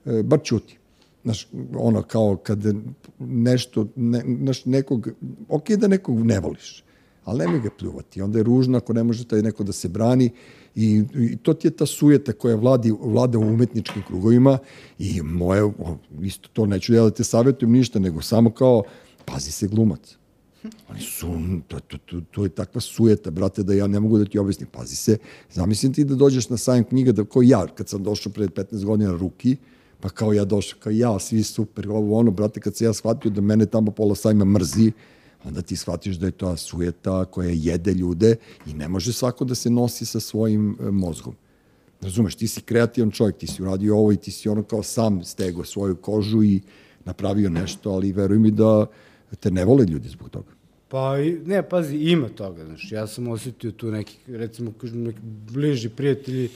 e, 0.06 0.22
bar 0.22 0.40
čuti. 0.42 0.78
Znaš, 1.24 1.48
ono, 1.76 2.02
kao 2.02 2.36
kad 2.36 2.58
nešto, 3.18 3.86
ne, 3.96 4.24
znaš, 4.42 4.64
nekog, 4.64 5.08
ok 5.48 5.70
da 5.70 5.88
nekog 5.88 6.26
ne 6.26 6.40
voliš, 6.40 6.84
ali 7.24 7.38
nemoj 7.38 7.60
ga 7.60 7.70
pljuvati. 7.78 8.22
Onda 8.22 8.38
je 8.38 8.44
ružno 8.44 8.78
ako 8.78 8.92
ne 8.92 9.02
može 9.02 9.24
taj 9.28 9.42
neko 9.42 9.64
da 9.64 9.72
se 9.72 9.88
brani 9.88 10.30
i, 10.74 11.02
i 11.14 11.36
to 11.36 11.54
ti 11.54 11.66
je 11.66 11.76
ta 11.76 11.86
sujeta 11.86 12.32
koja 12.32 12.56
vladi, 12.56 12.92
vlada 13.00 13.38
u 13.38 13.42
umetničkim 13.42 14.02
krugovima 14.06 14.58
i 14.98 15.22
moje, 15.22 15.72
isto 16.22 16.48
to 16.52 16.66
neću 16.66 16.94
ja 16.94 17.02
da 17.02 17.10
te 17.10 17.24
savjetujem 17.24 17.72
ništa, 17.72 17.98
nego 17.98 18.22
samo 18.22 18.50
kao 18.50 18.82
pazi 19.24 19.52
se 19.52 19.68
glumac. 19.68 20.16
Oni 20.88 21.00
su, 21.00 21.26
to, 21.68 21.80
to, 21.80 21.98
to, 21.98 22.20
to 22.30 22.44
je 22.44 22.48
takva 22.48 22.80
sujeta, 22.80 23.30
brate, 23.30 23.62
da 23.62 23.74
ja 23.74 23.86
ne 23.86 24.00
mogu 24.00 24.18
da 24.18 24.24
ti 24.24 24.38
objasnim. 24.38 24.68
Pazi 24.72 24.96
se, 24.96 25.18
zamislim 25.52 25.92
ti 25.92 26.04
da 26.04 26.14
dođeš 26.14 26.48
na 26.48 26.56
sajam 26.56 26.84
knjiga, 26.84 27.12
da, 27.12 27.24
kao 27.24 27.42
ja, 27.42 27.66
kad 27.66 27.88
sam 27.88 28.02
došao 28.02 28.32
pred 28.32 28.50
15 28.50 28.84
godina 28.84 29.12
ruki, 29.12 29.56
pa 30.00 30.08
kao 30.08 30.32
ja 30.32 30.44
došao, 30.44 30.78
kao 30.80 30.90
ja, 30.90 31.18
svi 31.18 31.42
super, 31.42 31.90
ovo 31.90 32.18
ono, 32.18 32.30
brate, 32.30 32.60
kad 32.60 32.76
se 32.76 32.84
ja 32.84 32.92
shvatio 32.92 33.30
da 33.30 33.40
mene 33.40 33.66
tamo 33.66 33.90
pola 33.90 34.14
sajma 34.14 34.44
mrzi, 34.44 34.92
onda 35.44 35.62
ti 35.62 35.76
shvatiš 35.76 36.16
da 36.16 36.26
je 36.26 36.32
to 36.32 36.56
sujeta 36.56 37.24
koja 37.24 37.50
jede 37.50 37.94
ljude 37.94 38.36
i 38.66 38.74
ne 38.74 38.88
može 38.88 39.12
svako 39.12 39.44
da 39.44 39.54
se 39.54 39.70
nosi 39.70 40.06
sa 40.06 40.20
svojim 40.20 40.76
e, 40.80 40.90
mozgom. 40.90 41.34
Razumeš, 42.00 42.34
ti 42.34 42.48
si 42.48 42.60
kreativan 42.60 43.10
čovjek, 43.10 43.36
ti 43.36 43.46
si 43.46 43.62
uradio 43.62 43.96
ovo 43.96 44.12
i 44.12 44.16
ti 44.16 44.30
si 44.30 44.48
ono 44.48 44.62
kao 44.62 44.82
sam 44.82 45.24
stego 45.24 45.64
svoju 45.64 45.96
kožu 45.96 46.42
i 46.42 46.60
napravio 47.04 47.50
nešto, 47.50 47.90
ali 47.90 48.12
veruj 48.12 48.38
mi 48.38 48.50
da 48.50 48.86
te 49.40 49.50
ne 49.50 49.64
vole 49.64 49.84
ljudi 49.84 50.08
zbog 50.08 50.30
toga. 50.30 50.55
Pa, 50.88 51.16
ne, 51.46 51.68
pazi, 51.68 51.96
ima 51.96 52.28
toga, 52.28 52.64
znaš, 52.64 52.92
ja 52.92 53.06
sam 53.06 53.28
osetio 53.28 53.70
tu 53.70 53.90
neki, 53.90 54.16
recimo, 54.26 54.72
kažem, 54.80 55.02
neki 55.02 55.18
bliži 55.52 55.88
prijatelji 55.88 56.48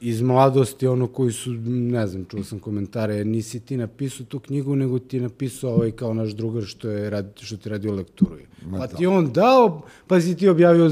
iz 0.00 0.22
mladosti, 0.22 0.86
ono 0.86 1.06
koji 1.06 1.32
su, 1.32 1.50
ne 1.66 2.06
znam, 2.06 2.24
čuo 2.24 2.44
sam 2.44 2.58
komentare, 2.58 3.24
nisi 3.24 3.60
ti 3.60 3.76
napisao 3.76 4.26
tu 4.26 4.38
knjigu, 4.38 4.76
nego 4.76 4.98
ti 4.98 5.16
je 5.16 5.22
napisao 5.22 5.74
ovaj 5.74 5.90
kao 5.90 6.14
naš 6.14 6.30
drugar 6.30 6.64
što, 6.64 6.90
je 6.90 7.10
rad, 7.10 7.32
što 7.40 7.56
ti 7.56 7.68
radio 7.68 7.92
lekturu. 7.92 8.36
Pa 8.70 8.86
ti 8.86 9.06
on 9.06 9.32
dao, 9.32 9.82
pa 10.06 10.20
si 10.20 10.36
ti 10.36 10.48
objavio, 10.48 10.90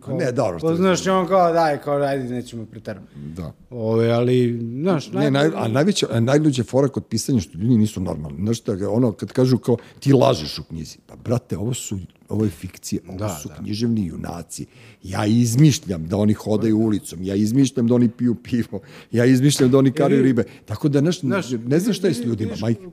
kao, 0.00 0.16
Ne, 0.16 0.32
dobro, 0.32 0.58
što 0.58 0.68
Pa 0.68 0.74
znaš, 0.74 1.06
on 1.06 1.26
kao, 1.26 1.52
daj, 1.52 1.80
kao, 1.80 1.96
ajde, 1.96 2.34
nećemo 2.34 2.64
pretarati. 2.64 3.06
Da. 3.16 3.52
Ove, 3.70 4.10
ali, 4.10 4.60
znaš, 4.82 5.12
Ne, 5.12 5.30
naj, 5.30 5.50
a 5.54 5.68
najveća, 5.68 6.06
a 6.10 6.20
najluđa 6.20 6.64
fora 6.64 6.88
kod 6.88 7.04
pisanja 7.04 7.40
što 7.40 7.58
ljudi 7.58 7.76
nisu 7.76 8.00
normalni. 8.00 8.38
Znaš 8.42 8.58
šta, 8.58 8.72
ono, 8.90 9.12
kad 9.12 9.32
kažu 9.32 9.58
kao 9.58 9.76
ti 10.00 10.12
lažeš 10.12 10.58
u 10.58 10.62
knjizi. 10.62 10.98
Pa, 11.06 11.16
brate, 11.16 11.58
ovo 11.58 11.74
su 11.74 11.98
ovo 12.28 12.44
je 12.44 12.50
fikcija, 12.50 13.00
ovo 13.08 13.18
Da, 13.18 13.28
su 13.28 13.48
da. 13.48 13.54
književni 13.54 14.06
junaci. 14.06 14.66
Ja 15.02 15.26
izmišljam 15.26 16.06
da 16.06 16.16
oni 16.16 16.32
hodaju 16.32 16.78
ulicom, 16.78 17.22
ja 17.22 17.34
izmišljam 17.34 17.86
da 17.86 17.94
oni 17.94 18.08
piju 18.08 18.34
pivo, 18.34 18.80
ja 19.12 19.24
izmišljam 19.24 19.70
da 19.70 19.78
oni 19.78 19.92
karaju 19.92 20.22
ribe. 20.22 20.44
Tako 20.64 20.88
da, 20.88 20.98
znaš, 20.98 21.50
ne 21.66 21.78
znam 21.78 21.94
šta 21.94 22.08
je 22.08 22.14
s 22.14 22.24
ljudima, 22.24 22.52
majke. 22.60 22.86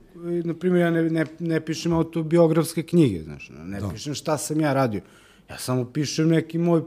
Na 0.44 0.54
primjer, 0.54 0.80
ja 0.80 0.90
ne, 0.90 1.02
ne, 1.10 1.24
ne 1.38 1.60
pišem 1.60 1.92
autobiografske 1.92 2.82
knjige, 2.82 3.22
znaš, 3.22 3.50
ne 3.64 3.80
da. 3.80 3.88
pišem 3.88 4.14
šta 4.14 4.38
sam 4.38 4.60
ja 4.60 4.72
radio. 4.72 5.00
Ja 5.50 5.58
samo 5.58 5.84
pišem 5.84 6.28
neki 6.28 6.58
moj 6.58 6.82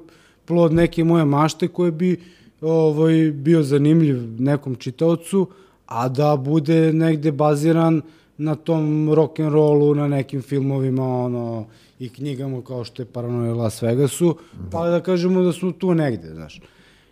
plod, 0.46 0.74
neke 0.74 1.04
moje 1.04 1.26
mašte 1.26 1.68
koje 1.68 1.92
bi 1.92 2.20
ovaj, 2.62 3.32
bio 3.32 3.64
zanimljiv 3.64 4.42
nekom 4.42 4.76
čitaocu, 4.76 5.48
a 5.86 6.10
da 6.10 6.36
bude 6.36 6.94
negde 6.94 7.32
baziran 7.32 8.02
na 8.38 8.56
tom 8.56 9.14
rock 9.14 9.40
and 9.40 9.54
rollu, 9.54 9.96
na 9.96 10.08
nekim 10.08 10.42
filmovima, 10.42 11.08
ono, 11.08 11.66
i 12.00 12.10
knjigama 12.10 12.62
kao 12.62 12.84
što 12.84 13.02
je 13.02 13.06
Paranoia 13.06 13.54
Las 13.54 13.82
Vegasu, 13.82 14.36
pa 14.72 14.90
da 14.90 15.02
kažemo 15.02 15.42
da 15.42 15.54
smo 15.54 15.72
tu 15.72 15.94
negde, 15.96 16.34
znaš. 16.34 16.62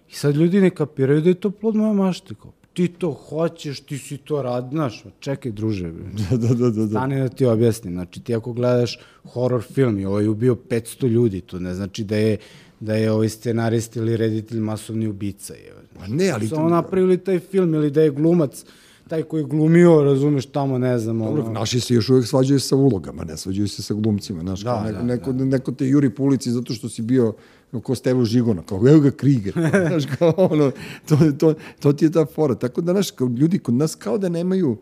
I 0.10 0.14
sad 0.14 0.36
ljudi 0.36 0.62
ne 0.62 0.70
kapiraju 0.70 1.22
da 1.22 1.30
je 1.30 1.34
to 1.34 1.52
plod 1.52 1.76
moje 1.76 1.94
mašte, 1.94 2.36
kao, 2.36 2.52
ti 2.76 2.88
to 2.88 3.12
hoćeš, 3.12 3.80
ti 3.80 3.98
si 3.98 4.18
to 4.18 4.42
rad, 4.42 4.68
znaš, 4.72 5.04
čekaj 5.20 5.52
druže, 5.52 5.92
Da, 6.32 6.38
da, 6.38 6.54
da, 6.54 6.70
da. 6.70 6.88
stani 6.88 7.20
da 7.20 7.30
ti 7.30 7.46
objasnim, 7.46 7.94
znači 7.94 8.24
ti 8.24 8.36
ako 8.36 8.54
gledaš 8.54 9.00
horror 9.24 9.62
film 9.64 10.00
i 10.00 10.06
ovaj 10.06 10.24
je 10.24 10.30
ubio 10.30 10.56
500 10.56 11.08
ljudi, 11.08 11.42
to 11.42 11.60
ne 11.60 11.76
znači 11.76 12.04
da 12.04 12.18
je 12.18 12.38
da 12.80 12.96
je 12.96 13.12
ovaj 13.12 13.30
scenarist 13.30 13.96
ili 13.96 14.18
reditelj 14.18 14.60
masovni 14.60 15.08
ubica. 15.08 15.54
Je. 15.54 15.74
Pa 16.00 16.08
ne, 16.08 16.30
ali... 16.30 16.48
Samo 16.48 16.70
napravili 16.70 17.18
taj 17.18 17.40
film 17.40 17.74
ili 17.74 17.92
da 17.92 18.02
je 18.02 18.12
glumac 18.12 18.66
taj 19.08 19.24
koji 19.24 19.42
je 19.42 19.46
glumio, 19.46 20.04
razumeš, 20.04 20.46
tamo, 20.46 20.78
ne 20.78 21.00
znam, 21.00 21.20
Dobro, 21.20 21.44
ono... 21.44 21.52
naši 21.52 21.80
se 21.80 21.94
još 21.94 22.10
uvek 22.10 22.26
svađaju 22.26 22.60
sa 22.60 22.76
ulogama, 22.76 23.24
ne 23.24 23.38
svađaju 23.38 23.68
se 23.68 23.84
sa 23.84 23.94
glumcima. 23.94 24.42
Znaš, 24.42 24.60
Da, 24.60 24.74
kao 24.74 24.84
neko, 24.84 24.98
da, 24.98 25.04
neko, 25.04 25.34
neko 25.34 25.72
te 25.72 25.88
juri 25.88 26.10
po 26.10 26.24
ulici 26.24 26.52
zato 26.52 26.74
što 26.74 26.90
si 26.90 27.02
bio 27.02 27.34
ko 27.82 27.96
Stevo 27.96 28.26
Žigona, 28.26 28.64
kao 28.64 28.88
evo 28.88 29.00
ga 29.00 29.12
Kriger, 29.12 29.54
kao, 29.54 29.88
znaš, 29.90 30.04
kao 30.20 30.34
ono, 30.38 30.72
to, 31.08 31.18
to, 31.40 31.54
to 31.80 31.94
ti 31.94 32.06
je 32.06 32.12
ta 32.12 32.26
fora. 32.26 32.56
Tako 32.56 32.82
da, 32.82 32.92
znaš, 32.92 33.12
kao 33.12 33.28
ljudi 33.28 33.60
kod 33.60 33.74
nas 33.74 33.96
kao 33.96 34.18
da 34.18 34.30
nemaju, 34.30 34.78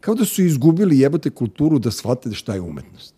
kao 0.00 0.14
da 0.14 0.24
su 0.24 0.42
izgubili 0.42 0.98
jebote 0.98 1.30
kulturu 1.30 1.78
da 1.78 1.90
shvate 1.90 2.32
šta 2.32 2.54
je 2.54 2.60
umetnost. 2.60 3.14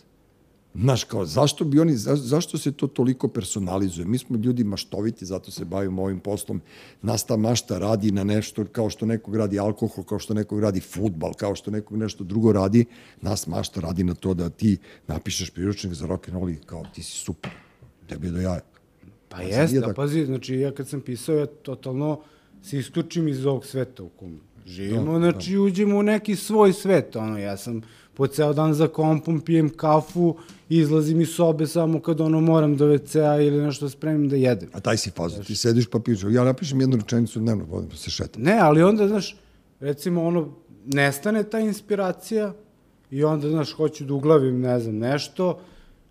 Znaš, 0.80 1.04
kao, 1.04 1.26
zašto 1.26 1.64
bi 1.64 1.80
oni, 1.80 1.96
za, 1.96 2.16
zašto 2.16 2.58
se 2.58 2.72
to 2.72 2.86
toliko 2.86 3.28
personalizuje? 3.28 4.06
Mi 4.06 4.18
smo 4.18 4.36
ljudi 4.36 4.64
maštoviti, 4.64 5.26
zato 5.26 5.50
se 5.50 5.64
bavimo 5.64 6.02
ovim 6.02 6.20
poslom. 6.20 6.60
Nas 7.02 7.24
ta 7.24 7.36
mašta 7.36 7.78
radi 7.78 8.12
na 8.12 8.24
nešto, 8.24 8.64
kao 8.64 8.90
što 8.90 9.06
nekog 9.06 9.36
radi 9.36 9.58
alkohol, 9.58 10.04
kao 10.04 10.18
što 10.18 10.34
nekog 10.34 10.60
radi 10.60 10.80
futbal, 10.80 11.32
kao 11.34 11.54
što 11.54 11.70
nekog 11.70 11.98
nešto 11.98 12.24
drugo 12.24 12.52
radi. 12.52 12.84
Nas 13.20 13.46
mašta 13.46 13.80
radi 13.80 14.04
na 14.04 14.14
to 14.14 14.34
da 14.34 14.50
ti 14.50 14.76
napišeš 15.06 15.50
priručnik 15.50 15.94
za 15.94 16.06
rock 16.06 16.28
and 16.28 16.36
roll 16.36 16.50
i 16.50 16.56
kao, 16.66 16.84
ti 16.94 17.02
si 17.02 17.12
super. 17.12 17.50
Tebi 18.08 18.26
je 18.26 18.30
do 18.30 18.40
jaja. 18.40 18.75
Pa 19.36 19.42
jeste, 19.42 19.66
nije 19.66 19.78
a 19.78 19.82
tako. 19.82 19.94
pazi, 19.94 20.26
znači 20.26 20.56
ja 20.56 20.72
kad 20.72 20.88
sam 20.88 21.00
pisao, 21.00 21.34
ja 21.34 21.46
totalno 21.46 22.20
se 22.62 22.78
isključim 22.78 23.28
iz 23.28 23.46
ovog 23.46 23.66
sveta 23.66 24.02
u 24.02 24.08
kom 24.08 24.40
Živimo, 24.66 25.12
da, 25.12 25.18
znači 25.18 25.52
da. 25.52 25.60
uđemo 25.60 25.98
u 25.98 26.02
neki 26.02 26.36
svoj 26.36 26.72
svet, 26.72 27.16
ono, 27.16 27.38
ja 27.38 27.56
sam 27.56 27.82
po 28.14 28.26
ceo 28.26 28.52
dan 28.52 28.74
za 28.74 28.88
kompom, 28.88 29.40
pijem 29.40 29.68
kafu, 29.68 30.36
izlazim 30.68 31.20
iz 31.20 31.28
sobe 31.28 31.66
samo 31.66 32.00
kad 32.00 32.20
ono 32.20 32.40
moram 32.40 32.76
do 32.76 32.86
WC-a 32.86 33.40
ili 33.40 33.62
nešto 33.62 33.88
spremim 33.88 34.28
da 34.28 34.36
jedem. 34.36 34.68
A 34.72 34.80
taj 34.80 34.96
si 34.96 35.10
fazu, 35.10 35.44
ti 35.44 35.56
sediš 35.56 35.86
pa 35.86 35.98
pišeš, 35.98 36.34
ja 36.34 36.44
napišem 36.44 36.80
jednu 36.80 36.96
rečenicu 36.96 37.40
dnevno, 37.40 37.64
vodim 37.64 37.90
pa 37.90 37.96
se 37.96 38.10
šetam. 38.10 38.42
Ne, 38.42 38.58
ali 38.60 38.82
onda, 38.82 39.08
znaš, 39.08 39.36
recimo 39.80 40.24
ono, 40.24 40.48
nestane 40.86 41.42
ta 41.42 41.58
inspiracija 41.58 42.52
i 43.10 43.24
onda, 43.24 43.48
znaš, 43.48 43.72
hoću 43.72 44.04
da 44.04 44.14
uglavim, 44.14 44.60
ne 44.60 44.80
znam, 44.80 44.98
nešto, 44.98 45.60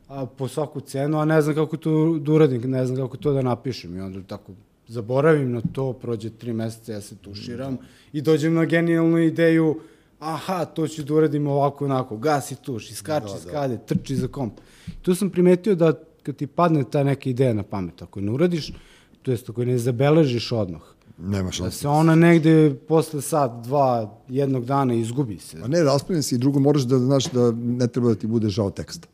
a 0.07 0.25
po 0.25 0.47
svaku 0.47 0.81
cenu, 0.81 1.19
a 1.19 1.25
ne 1.25 1.41
znam 1.41 1.55
kako 1.55 1.77
to 1.77 2.19
da 2.19 2.31
uradim, 2.31 2.71
ne 2.71 2.85
znam 2.85 2.97
kako 2.97 3.17
to 3.17 3.33
da 3.33 3.41
napišem 3.41 3.97
i 3.97 3.99
onda 3.99 4.21
tako 4.27 4.51
zaboravim 4.87 5.51
na 5.51 5.61
to, 5.73 5.93
prođe 5.93 6.29
tri 6.29 6.53
meseca, 6.53 6.91
ja 6.91 7.01
se 7.01 7.15
tuširam 7.15 7.77
i 8.13 8.21
dođem 8.21 8.53
na 8.53 8.65
genijalnu 8.65 9.19
ideju, 9.19 9.79
aha, 10.19 10.65
to 10.65 10.87
ću 10.87 11.03
da 11.03 11.13
uradim 11.13 11.47
ovako, 11.47 11.85
onako, 11.85 12.17
gasi 12.17 12.55
tuš, 12.55 12.91
iskači 12.91 13.33
da, 13.33 13.49
skade, 13.49 13.77
da. 13.77 13.83
trči 13.83 14.15
za 14.15 14.27
komp. 14.27 14.53
Tu 15.01 15.15
sam 15.15 15.29
primetio 15.29 15.75
da 15.75 15.93
kad 16.23 16.35
ti 16.35 16.47
padne 16.47 16.83
ta 16.91 17.03
neka 17.03 17.29
ideja 17.29 17.53
na 17.53 17.63
pamet, 17.63 18.01
ako 18.01 18.21
ne 18.21 18.31
uradiš, 18.31 18.73
to 19.21 19.31
jest 19.31 19.49
ako 19.49 19.65
ne 19.65 19.77
zabeležiš 19.77 20.51
odmah, 20.51 20.81
Nema 21.17 21.51
šanse. 21.51 21.63
Da 21.63 21.71
se 21.71 21.87
ona 21.87 22.15
negde 22.15 22.75
posle 22.87 23.21
sat, 23.21 23.51
dva, 23.63 24.19
jednog 24.29 24.65
dana 24.65 24.93
izgubi 24.93 25.37
se. 25.39 25.57
A 25.63 25.67
ne, 25.67 25.83
raspravljen 25.83 26.23
si 26.23 26.35
i 26.35 26.37
drugo 26.37 26.59
moraš 26.59 26.81
da 26.81 26.99
znaš 26.99 27.25
da 27.31 27.51
ne 27.51 27.87
treba 27.87 28.09
da 28.09 28.15
ti 28.15 28.27
bude 28.27 28.49
žao 28.49 28.71
teksta. 28.71 29.07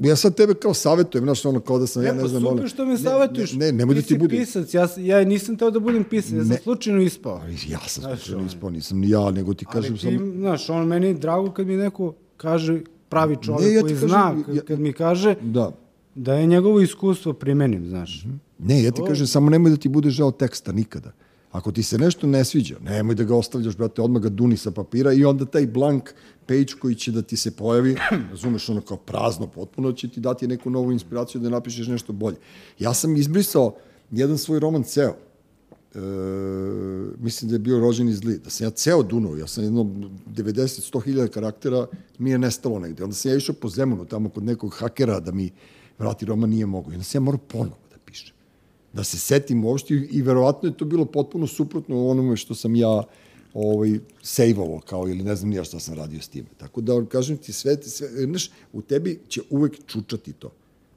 Ja 0.00 0.16
sad 0.16 0.34
tebe 0.34 0.54
kao 0.54 0.74
savjetujem, 0.74 1.24
znaš, 1.24 1.44
ono 1.44 1.60
kao 1.60 1.78
da 1.78 1.86
sam, 1.86 2.02
ne, 2.02 2.08
ja 2.08 2.14
ne 2.14 2.20
pa 2.20 2.28
znam... 2.28 2.42
super 2.42 2.68
što 2.68 2.86
me 2.86 2.98
savjetuješ. 2.98 3.52
Ne, 3.52 3.66
ne, 3.66 3.72
nemoj 3.72 3.94
da 3.94 4.02
ti 4.02 4.18
bude... 4.18 4.36
pisac, 4.36 4.74
ja, 4.74 4.88
ja 4.96 5.24
nisam 5.24 5.56
teo 5.56 5.70
da 5.70 5.80
budem 5.80 6.04
pisac, 6.04 6.32
ja 6.32 6.44
sam 6.44 6.56
slučajno 6.62 7.02
ispao. 7.02 7.40
Ali 7.42 7.52
ja 7.68 7.78
sam 7.86 8.02
znaš, 8.02 8.20
slučajno 8.20 8.46
ispao, 8.46 8.70
nisam 8.70 8.98
ni 8.98 9.10
ja, 9.10 9.30
nego 9.30 9.54
ti 9.54 9.64
kažem 9.64 9.98
samo... 9.98 10.12
Ali 10.12 10.30
ti, 10.30 10.38
znaš, 10.38 10.70
on 10.70 10.86
meni 10.86 11.06
je 11.06 11.14
drago 11.14 11.50
kad 11.50 11.66
mi 11.66 11.76
neko 11.76 12.14
kaže, 12.36 12.80
pravi 13.08 13.36
čovjek 13.42 13.68
ne, 13.68 13.74
ja 13.74 13.80
koji 13.80 13.94
kažem, 13.94 14.08
zna, 14.08 14.42
kad, 14.46 14.56
ja, 14.56 14.62
kad 14.62 14.80
mi 14.80 14.92
kaže 14.92 15.34
da. 15.40 15.72
da 16.14 16.34
je 16.34 16.46
njegovo 16.46 16.80
iskustvo 16.80 17.32
primenim, 17.32 17.88
znaš. 17.88 18.26
Ne, 18.58 18.82
ja 18.82 18.90
ti 18.90 19.02
kažem, 19.08 19.26
samo 19.26 19.50
nemoj 19.50 19.70
da 19.70 19.76
ti 19.76 19.88
bude 19.88 20.10
žao 20.10 20.30
teksta 20.30 20.72
nikada. 20.72 21.12
Ako 21.52 21.72
ti 21.72 21.82
se 21.82 21.98
nešto 21.98 22.26
ne 22.26 22.44
sviđa, 22.44 22.76
nemoj 22.80 23.14
da 23.14 23.24
ga 23.24 23.36
ostavljaš, 23.36 23.76
brate, 23.76 24.02
odmah 24.02 24.22
ga 24.22 24.28
duni 24.28 24.56
sa 24.56 24.70
papira 24.70 25.12
i 25.12 25.24
onda 25.24 25.44
taj 25.44 25.66
blank 25.66 26.10
page 26.46 26.72
koji 26.80 26.94
će 26.94 27.12
da 27.12 27.22
ti 27.22 27.36
se 27.36 27.50
pojavi, 27.50 27.96
razumeš, 28.30 28.68
ono 28.68 28.80
kao 28.80 28.96
prazno 28.96 29.46
potpuno, 29.46 29.92
će 29.92 30.08
ti 30.08 30.20
dati 30.20 30.46
neku 30.46 30.70
novu 30.70 30.92
inspiraciju 30.92 31.40
da 31.40 31.50
napišeš 31.50 31.86
nešto 31.86 32.12
bolje. 32.12 32.36
Ja 32.78 32.94
sam 32.94 33.16
izbrisao 33.16 33.74
jedan 34.10 34.38
svoj 34.38 34.60
roman 34.60 34.82
ceo, 34.82 35.14
e, 35.94 35.98
mislim 37.18 37.48
da 37.48 37.54
je 37.54 37.58
bio 37.58 37.80
rođen 37.80 38.08
iz 38.08 38.18
zli, 38.18 38.38
da 38.38 38.50
sam 38.50 38.66
ja 38.66 38.70
ceo 38.70 39.02
dunuo, 39.02 39.36
ja 39.36 39.46
sam 39.46 39.64
jedno 39.64 39.82
90-100 40.26 41.04
hiljada 41.04 41.28
karaktera, 41.28 41.86
mi 42.18 42.30
je 42.30 42.38
nestalo 42.38 42.78
negde. 42.78 43.04
Onda 43.04 43.14
sam 43.14 43.30
ja 43.30 43.36
išao 43.36 43.54
po 43.54 43.68
Zemunu, 43.68 44.04
tamo 44.04 44.28
kod 44.28 44.44
nekog 44.44 44.74
hakera 44.78 45.20
da 45.20 45.32
mi 45.32 45.50
vrati 45.98 46.24
roman, 46.24 46.50
nije 46.50 46.66
mogo. 46.66 46.90
Onda 46.90 47.04
sam 47.04 47.22
ja 47.22 47.24
morao 47.24 47.40
ponovo 47.48 47.82
da 48.92 49.04
se 49.04 49.18
setim 49.18 49.64
uopšte 49.64 49.94
i 50.10 50.22
verovatno 50.22 50.68
je 50.68 50.76
to 50.76 50.84
bilo 50.84 51.04
potpuno 51.04 51.46
suprotno 51.46 52.08
onome 52.08 52.36
što 52.36 52.54
sam 52.54 52.76
ja 52.76 53.02
ovaj, 53.54 53.98
sejvovao 54.22 54.80
kao 54.80 55.08
ili 55.08 55.24
ne 55.24 55.36
znam 55.36 55.50
nija 55.50 55.64
šta 55.64 55.80
sam 55.80 55.94
radio 55.94 56.20
s 56.20 56.28
time. 56.28 56.48
Tako 56.56 56.80
da, 56.80 57.04
kažem 57.08 57.36
ti, 57.36 57.52
sve, 57.52 57.76
sve 57.82 58.08
znaš, 58.08 58.50
u 58.72 58.82
tebi 58.82 59.20
će 59.28 59.40
uvek 59.50 59.86
čučati 59.86 60.32
to. 60.32 60.50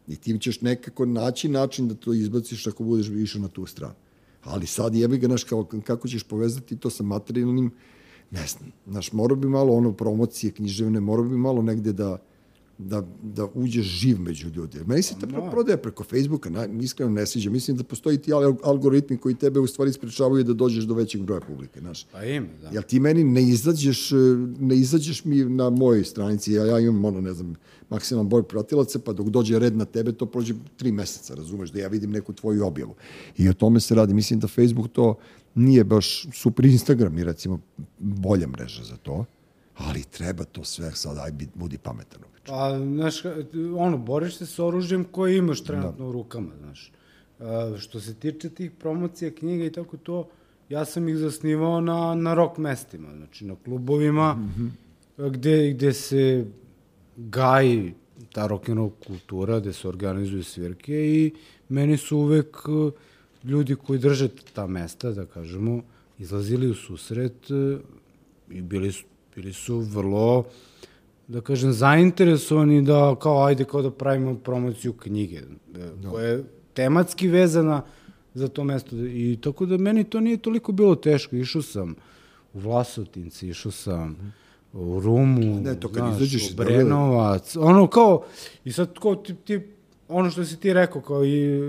I 0.07 0.15
ti 0.15 0.39
ćeš 0.39 0.61
nekako 0.61 1.05
naći 1.05 1.49
način 1.49 1.87
da 1.87 1.95
to 1.95 2.13
izbaciš 2.13 2.67
ako 2.67 2.83
budeš 2.83 3.07
išao 3.07 3.41
na 3.41 3.47
tu 3.47 3.65
stranu. 3.65 3.93
Ali 4.43 4.67
sad 4.67 4.95
jebi 4.95 5.17
ga, 5.17 5.27
znaš, 5.27 5.43
kao, 5.43 5.67
kako 5.85 6.07
ćeš 6.07 6.23
povezati 6.23 6.77
to 6.77 6.89
sa 6.89 7.03
materijalnim, 7.03 7.71
ne 8.31 8.47
znam, 8.47 8.71
znaš, 8.87 9.11
mora 9.11 9.35
bi 9.35 9.47
malo 9.47 9.73
ono 9.73 9.91
promocije 9.91 10.51
književne, 10.51 10.99
mora 10.99 11.23
bi 11.23 11.37
malo 11.37 11.61
negde 11.61 11.93
da, 11.93 12.17
da, 12.77 13.03
da 13.23 13.47
uđeš 13.53 13.85
živ 13.85 14.19
među 14.19 14.49
ljudi. 14.49 14.79
Meni 14.85 15.01
se 15.01 15.15
ta 15.19 15.25
no. 15.25 15.51
prodaja 15.51 15.77
preko 15.77 16.03
Facebooka 16.03 16.49
na, 16.49 16.65
iskreno 16.81 17.11
ne 17.11 17.25
sviđa. 17.25 17.49
Mislim 17.49 17.77
da 17.77 17.83
postoji 17.83 18.17
ti 18.17 18.31
algoritmi 18.63 19.17
koji 19.17 19.35
tebe 19.35 19.59
u 19.59 19.67
stvari 19.67 19.93
sprečavaju 19.93 20.43
da 20.43 20.53
dođeš 20.53 20.83
do 20.83 20.93
većeg 20.93 21.21
broja 21.21 21.41
publike. 21.41 21.79
Znaš. 21.79 22.05
Pa 22.11 22.23
ima, 22.23 22.47
da. 22.61 22.69
Jel 22.69 22.83
ti 22.83 22.99
meni 22.99 23.23
ne 23.23 23.43
izađeš, 23.43 24.11
ne 24.59 24.75
izađeš 24.75 25.25
mi 25.25 25.45
na 25.45 25.69
mojoj 25.69 26.03
stranici, 26.03 26.53
ja, 26.53 26.65
ja 26.65 26.79
imam 26.79 27.05
ono, 27.05 27.21
ne 27.21 27.33
znam, 27.33 27.55
maksimalan 27.89 28.29
broj 28.29 28.43
pratilaca, 28.43 28.99
pa 28.99 29.13
dok 29.13 29.29
dođe 29.29 29.59
red 29.59 29.77
na 29.77 29.85
tebe, 29.85 30.11
to 30.11 30.25
prođe 30.25 30.53
tri 30.77 30.91
meseca, 30.91 31.35
razumeš, 31.35 31.69
da 31.69 31.79
ja 31.79 31.87
vidim 31.87 32.11
neku 32.11 32.33
tvoju 32.33 32.65
objavu. 32.65 32.95
I 33.37 33.49
o 33.49 33.53
tome 33.53 33.79
se 33.79 33.95
radi. 33.95 34.13
Mislim 34.13 34.39
da 34.39 34.47
Facebook 34.47 34.87
to 34.91 35.15
nije 35.55 35.83
baš 35.83 36.27
super 36.33 36.65
Instagram 36.65 37.17
i 37.17 37.23
recimo 37.23 37.59
bolja 37.99 38.47
mreža 38.47 38.83
za 38.83 38.97
to 38.97 39.25
ali 39.77 40.03
treba 40.03 40.43
to 40.43 40.63
sve 40.63 40.91
sad, 40.91 41.17
aj 41.17 41.31
budi 41.55 41.77
pametan. 41.77 42.21
Pa, 42.47 42.79
znaš, 42.79 43.21
ono, 43.77 43.97
boriš 43.97 44.37
se 44.37 44.45
s 44.45 44.59
oružjem 44.59 45.03
koje 45.03 45.37
imaš 45.37 45.63
trenutno 45.63 46.05
da. 46.05 46.09
u 46.09 46.11
rukama, 46.11 46.51
znaš. 46.59 46.91
A, 47.39 47.75
što 47.77 47.99
se 47.99 48.13
tiče 48.13 48.49
tih 48.49 48.71
promocija 48.71 49.31
knjiga 49.31 49.65
i 49.65 49.71
tako 49.71 49.97
to, 49.97 50.29
ja 50.69 50.85
sam 50.85 51.09
ih 51.09 51.17
zasnivao 51.17 51.81
na, 51.81 52.15
na 52.15 52.33
rock 52.33 52.57
mestima, 52.57 53.15
znači 53.15 53.45
na 53.45 53.55
klubovima, 53.63 54.33
mm 54.33 54.53
-hmm. 54.57 55.29
gde, 55.29 55.71
gde 55.71 55.93
se 55.93 56.45
gaji 57.17 57.93
ta 58.31 58.47
rock'n'roll 58.47 58.91
kultura, 59.07 59.59
gde 59.59 59.73
se 59.73 59.87
organizuju 59.87 60.43
svirke 60.43 60.93
i 60.93 61.33
meni 61.69 61.97
su 61.97 62.17
uvek 62.17 62.57
e, 62.67 62.91
ljudi 63.47 63.75
koji 63.75 63.99
drže 63.99 64.29
ta 64.53 64.67
mesta, 64.67 65.11
da 65.11 65.25
kažemo, 65.25 65.81
izlazili 66.19 66.69
u 66.69 66.73
susret 66.73 67.51
e, 67.51 67.77
i 68.49 68.61
bili 68.61 68.91
su, 68.91 69.03
bili 69.35 69.53
su 69.53 69.79
vrlo 69.79 70.43
da 71.27 71.41
kažem, 71.41 71.71
zainteresovani 71.73 72.81
da 72.81 73.15
kao 73.19 73.45
ajde 73.45 73.63
kao 73.63 73.81
da 73.81 73.91
pravimo 73.91 74.35
promociju 74.35 74.93
knjige, 74.93 75.41
da, 75.67 75.95
no. 76.03 76.11
koja 76.11 76.27
je 76.27 76.43
tematski 76.73 77.27
vezana 77.27 77.81
za 78.33 78.47
to 78.47 78.63
mesto. 78.63 78.95
I 78.95 79.37
tako 79.41 79.65
da 79.65 79.77
meni 79.77 80.03
to 80.03 80.19
nije 80.19 80.37
toliko 80.37 80.71
bilo 80.71 80.95
teško. 80.95 81.35
Išao 81.35 81.61
sam 81.61 81.95
u 82.53 82.59
Vlasotinci, 82.59 83.47
išao 83.47 83.71
sam 83.71 84.33
u 84.73 84.99
Rumu, 84.99 85.59
ne, 85.61 85.79
to 85.79 85.87
kad 85.87 85.97
znaš, 85.97 86.15
izađeš 86.15 86.51
u 86.51 86.55
Brenovac, 86.55 87.55
ono 87.55 87.87
kao, 87.87 88.23
i 88.65 88.71
sad 88.71 88.99
kao 88.99 89.15
ti, 89.15 89.35
ti 89.35 89.61
ono 90.07 90.29
što 90.29 90.45
si 90.45 90.59
ti 90.59 90.73
rekao, 90.73 91.01
kao 91.01 91.25
i 91.25 91.61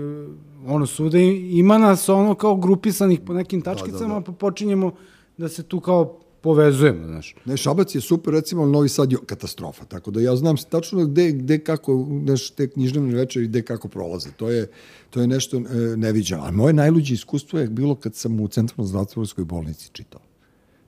ono 0.67 0.85
suda, 0.85 1.17
ima 1.17 1.77
nas 1.77 2.09
ono 2.09 2.35
kao 2.35 2.55
grupisanih 2.55 3.19
po 3.19 3.33
nekim 3.33 3.61
tačkicama, 3.61 4.13
da, 4.13 4.13
da, 4.13 4.19
da. 4.19 4.25
pa 4.25 4.31
počinjemo 4.31 4.91
da 5.37 5.49
se 5.49 5.63
tu 5.63 5.79
kao 5.79 6.19
povezujemo, 6.47 7.07
znaš. 7.07 7.35
Ne, 7.45 7.57
Šabac 7.57 7.95
je 7.95 8.01
super, 8.01 8.33
recimo, 8.33 8.65
Novi 8.65 8.89
Sad 8.89 9.11
je 9.11 9.17
katastrofa, 9.25 9.85
tako 9.85 10.11
da 10.11 10.21
ja 10.21 10.35
znam 10.35 10.55
tačno 10.69 11.05
gde, 11.05 11.31
gde 11.31 11.57
kako, 11.59 12.07
znaš, 12.23 12.49
te 12.49 12.69
knjižnevne 12.69 13.15
večeri, 13.15 13.47
gde 13.47 13.61
kako 13.61 13.87
prolaze. 13.87 14.31
To 14.37 14.49
je, 14.49 14.69
to 15.09 15.21
je 15.21 15.27
nešto 15.27 15.57
e, 15.57 15.97
neviđeno. 15.97 16.43
A 16.43 16.51
moje 16.51 16.73
najluđe 16.73 17.13
iskustvo 17.13 17.59
je 17.59 17.67
bilo 17.67 17.95
kad 17.95 18.15
sam 18.15 18.39
u 18.39 18.47
centralnoj 18.47 18.91
zatvorskoj 18.91 19.45
bolnici 19.45 19.89
čitao. 19.91 20.21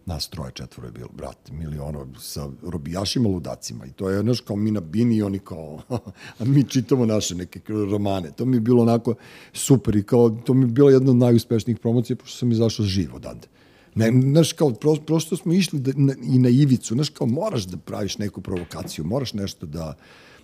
Nas 0.06 0.30
troje, 0.30 0.52
četvoro 0.56 0.88
je 0.88 0.92
bilo, 0.92 1.10
brat, 1.14 1.52
miliono, 1.52 2.08
sa 2.20 2.48
robijašima 2.64 3.30
ludacima. 3.30 3.86
I 3.86 3.92
to 3.92 4.10
je, 4.10 4.22
znaš, 4.22 4.42
kao 4.42 4.56
mi 4.56 4.72
na 4.72 4.80
bini 4.80 5.18
i 5.18 5.24
oni 5.24 5.40
kao, 5.40 5.82
a 6.40 6.46
mi 6.46 6.64
čitamo 6.64 7.06
naše 7.06 7.36
neke 7.36 7.62
romane. 7.68 8.32
To 8.32 8.46
mi 8.46 8.58
je 8.58 8.62
bilo 8.62 8.82
onako 8.82 9.16
super 9.54 9.96
i 9.96 10.04
kao, 10.04 10.30
to 10.30 10.54
mi 10.54 10.64
je 10.64 10.72
bilo 10.72 10.90
jedna 10.90 11.12
od 11.12 11.18
najuspešnijih 11.18 11.80
promocija, 11.80 12.16
pošto 12.16 12.38
sam 12.38 12.52
izašao 12.52 12.86
živo 12.86 13.16
odande. 13.16 13.48
Ne, 13.96 14.12
znaš, 14.22 14.54
kao, 14.54 14.74
pro, 14.74 14.96
prosto 14.96 15.38
smo 15.38 15.54
išli 15.54 15.80
da, 15.80 15.92
na, 15.96 16.14
i 16.24 16.40
na 16.40 16.50
ivicu, 16.50 16.94
znaš, 16.94 17.10
kao, 17.10 17.28
moraš 17.28 17.64
da 17.64 17.78
praviš 17.78 18.18
neku 18.18 18.42
provokaciju, 18.42 19.06
moraš 19.06 19.34
nešto 19.34 19.66
da, 19.66 19.94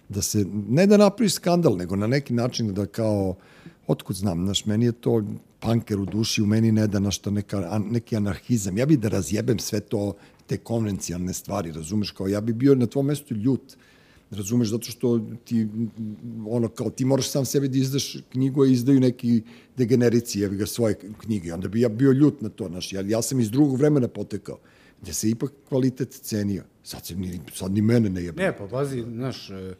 da 0.10 0.22
se, 0.22 0.46
ne 0.70 0.88
da 0.88 0.98
napraviš 0.98 1.34
skandal, 1.34 1.78
nego 1.78 1.96
na 1.96 2.08
neki 2.08 2.34
način 2.34 2.74
da 2.74 2.86
kao, 2.86 3.36
otkud 3.88 4.16
znam, 4.16 4.46
znaš, 4.46 4.66
meni 4.66 4.86
je 4.86 4.92
to 4.92 5.24
panker 5.60 6.00
u 6.00 6.06
duši, 6.06 6.42
u 6.42 6.46
meni 6.46 6.72
ne 6.72 6.88
da 6.88 7.00
našto 7.00 7.32
neka, 7.32 7.80
neki 7.92 8.16
anarhizam. 8.16 8.78
Ja 8.78 8.86
bi 8.86 8.98
da 8.98 9.10
razjebem 9.10 9.60
sve 9.60 9.80
to, 9.80 10.14
te 10.48 10.58
konvencijalne 10.58 11.34
stvari, 11.34 11.72
razumeš, 11.72 12.12
kao 12.12 12.28
ja 12.28 12.42
bi 12.42 12.54
bio 12.54 12.76
na 12.76 12.88
tvom 12.88 13.06
mestu 13.06 13.34
ljut, 13.34 13.78
razumeš, 14.32 14.70
zato 14.70 14.92
što 14.92 15.20
ti, 15.44 15.68
ono, 16.50 16.68
kao 16.68 16.90
ti 16.90 17.06
moraš 17.06 17.30
sam 17.30 17.46
sebi 17.46 17.68
da 17.68 17.78
izdaš 17.78 18.18
knjigu, 18.32 18.64
a 18.64 18.68
izdaju 18.68 19.00
neki 19.00 19.42
degenerici, 19.78 20.40
jevi 20.40 20.58
ga, 20.58 20.66
svoje 20.66 20.96
knjige. 21.18 21.54
Onda 21.54 21.68
bi 21.68 21.82
ja 21.82 21.90
bio 21.90 22.12
ljut 22.12 22.42
na 22.42 22.50
to, 22.50 22.68
znaš, 22.68 22.94
ja, 22.94 23.02
ja 23.02 23.22
sam 23.22 23.40
iz 23.40 23.52
drugog 23.52 23.78
vremena 23.78 24.08
potekao, 24.08 24.58
gde 25.02 25.14
se 25.14 25.30
ipak 25.30 25.52
kvalitet 25.70 26.12
cenio. 26.12 26.64
Sad, 26.84 27.06
se 27.06 27.16
ni, 27.16 27.40
sad 27.54 27.72
ni 27.72 27.82
mene 27.82 28.10
ne 28.10 28.24
jebe. 28.24 28.44
Ne, 28.44 28.58
pa 28.58 28.68
pazi, 28.68 29.02
znaš, 29.02 29.50
e, 29.50 29.76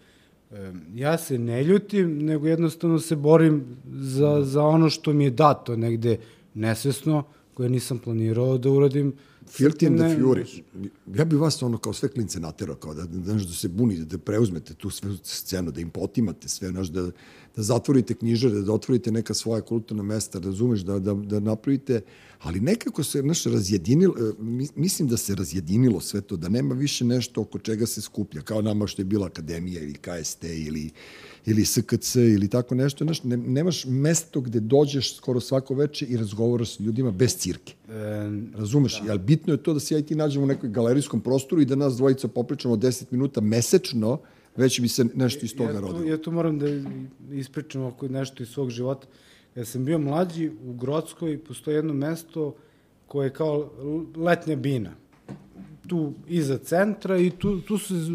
e, 0.52 0.74
ja 0.96 1.18
se 1.18 1.38
ne 1.38 1.64
ljutim, 1.64 2.18
nego 2.26 2.48
jednostavno 2.48 3.00
se 3.00 3.16
borim 3.16 3.78
za, 3.94 4.42
za 4.44 4.64
ono 4.64 4.90
što 4.90 5.14
mi 5.14 5.24
je 5.24 5.30
dato 5.30 5.76
negde 5.76 6.18
nesvesno, 6.54 7.24
koje 7.54 7.70
nisam 7.70 8.00
planirao 8.00 8.58
da 8.58 8.70
uradim, 8.70 9.14
Filti 9.50 9.88
and 9.88 9.98
the 10.00 10.08
Fury. 10.08 10.62
Ja 11.16 11.26
bih 11.26 11.40
vas 11.40 11.64
ono 11.64 11.78
kao 11.78 11.94
sve 11.94 12.10
klince 12.10 12.40
naterao, 12.40 12.76
kao 12.76 12.94
da, 12.94 13.04
da, 13.06 13.34
da 13.34 13.54
se 13.54 13.68
bunite, 13.68 14.06
da 14.06 14.18
preuzmete 14.18 14.74
tu 14.74 14.90
sve 14.90 15.18
scenu, 15.24 15.72
da 15.72 15.82
im 15.82 15.90
potimate 15.90 16.50
sve, 16.50 16.70
znaš, 16.70 16.88
da, 16.88 17.02
da 17.56 17.64
zatvorite 17.64 18.14
knjižare, 18.14 18.62
da 18.62 18.74
otvorite 18.74 19.12
neka 19.12 19.34
svoja 19.34 19.62
kulturna 19.62 20.04
mesta, 20.04 20.40
razumeš, 20.40 20.80
da, 20.80 21.00
da, 21.00 21.14
da 21.14 21.40
napravite, 21.40 22.02
ali 22.40 22.60
nekako 22.60 23.04
se, 23.04 23.22
znaš, 23.22 23.44
razjedinilo, 23.44 24.14
e, 24.20 24.34
mi- 24.40 24.68
mislim 24.76 25.08
da 25.08 25.18
se 25.18 25.36
razjedinilo 25.36 26.00
sve 26.02 26.22
to, 26.22 26.38
da 26.38 26.50
nema 26.50 26.76
više 26.76 27.06
nešto 27.06 27.42
oko 27.42 27.60
čega 27.60 27.86
se 27.86 28.02
skuplja, 28.02 28.42
kao 28.42 28.62
nama 28.62 28.88
što 28.88 29.02
je 29.02 29.06
bila 29.06 29.28
akademija 29.28 29.82
ili 29.82 29.94
KST 29.94 30.44
ili, 30.44 30.90
ili 31.46 31.66
SKC 31.66 32.16
ili 32.16 32.48
tako 32.48 32.76
nešto, 32.76 33.06
znaš, 33.06 33.24
ne, 33.24 33.38
nemaš 33.38 33.86
mesto 33.86 34.42
gde 34.42 34.60
dođeš 34.60 35.16
skoro 35.16 35.40
svako 35.40 35.76
veče 35.76 36.06
i 36.06 36.18
razgovaraš 36.18 36.76
s 36.76 36.80
ljudima 36.80 37.12
bez 37.12 37.38
cirke. 37.38 37.74
E, 37.90 37.94
Razumeš? 38.58 39.00
Da. 39.00 39.08
Jel 39.08 39.18
bitno 39.18 39.54
je 39.54 39.64
to 39.64 39.74
da 39.74 39.80
se 39.80 39.96
ja 39.96 40.00
i 40.00 40.04
ti 40.04 40.16
nađemo 40.16 40.44
u 40.44 40.48
nekoj 40.48 40.70
galerijskom 40.70 41.22
prostoru 41.22 41.62
i 41.62 41.66
da 41.66 41.76
nas 41.76 41.98
dvojica 41.98 42.28
popričamo 42.28 42.76
10 42.76 43.06
minuta 43.12 43.42
mesečno, 43.42 44.20
već 44.56 44.82
bi 44.82 44.88
se 44.88 45.06
nešto 45.16 45.46
iz 45.46 45.56
toga 45.56 45.72
ja 45.72 45.80
rodilo. 45.80 46.04
ja 46.04 46.18
tu 46.18 46.32
moram 46.32 46.60
da 46.60 46.66
ispričam 47.32 47.84
oko 47.84 48.08
nešto 48.08 48.44
iz 48.44 48.50
svog 48.50 48.70
života. 48.70 49.08
Ja 49.56 49.66
sam 49.66 49.86
bio 49.86 50.00
mlađi, 50.00 50.52
u 50.66 50.74
Grodskoj 50.74 51.38
postoji 51.44 51.76
jedno 51.76 51.94
mesto 51.94 52.56
koje 53.08 53.26
je 53.26 53.34
kao 53.34 53.72
letnja 54.16 54.56
bina. 54.56 54.92
Tu 55.88 56.14
iza 56.28 56.58
centra 56.58 57.18
i 57.18 57.30
tu, 57.30 57.62
tu 57.62 57.78
se 57.78 57.94
z- 57.96 58.12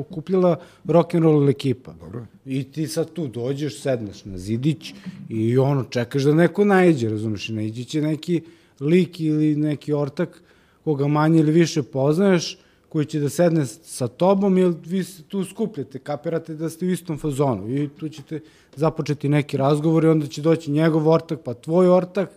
okupljala 0.00 0.56
rock'n'roll 0.84 1.50
ekipa. 1.50 1.92
Dobro. 2.00 2.26
I 2.46 2.64
ti 2.64 2.86
sad 2.86 3.12
tu 3.12 3.26
dođeš, 3.28 3.80
sedneš 3.80 4.24
na 4.24 4.38
zidić 4.38 4.94
i 5.28 5.58
ono, 5.58 5.84
čekaš 5.84 6.22
da 6.22 6.34
neko 6.34 6.64
najđe, 6.64 7.08
razumeš, 7.08 7.48
i 7.48 7.52
najđe 7.52 7.84
će 7.84 8.02
neki 8.02 8.40
lik 8.80 9.20
ili 9.20 9.56
neki 9.56 9.92
ortak 9.92 10.42
koga 10.84 11.06
manje 11.08 11.40
ili 11.40 11.52
više 11.52 11.82
poznaješ, 11.82 12.58
koji 12.88 13.06
će 13.06 13.20
da 13.20 13.28
sedne 13.28 13.66
sa 13.66 14.08
tobom, 14.08 14.58
jer 14.58 14.74
vi 14.86 15.04
se 15.04 15.22
tu 15.22 15.44
skupljate, 15.44 15.98
kapirate 15.98 16.54
da 16.54 16.70
ste 16.70 16.86
u 16.86 16.90
istom 16.90 17.18
fazonu 17.18 17.74
i 17.74 17.88
tu 17.88 18.08
ćete 18.08 18.40
započeti 18.76 19.28
neki 19.28 19.56
razgovor 19.56 20.04
i 20.04 20.08
onda 20.08 20.26
će 20.26 20.42
doći 20.42 20.70
njegov 20.70 21.08
ortak, 21.08 21.40
pa 21.44 21.54
tvoj 21.54 21.88
ortak, 21.88 22.30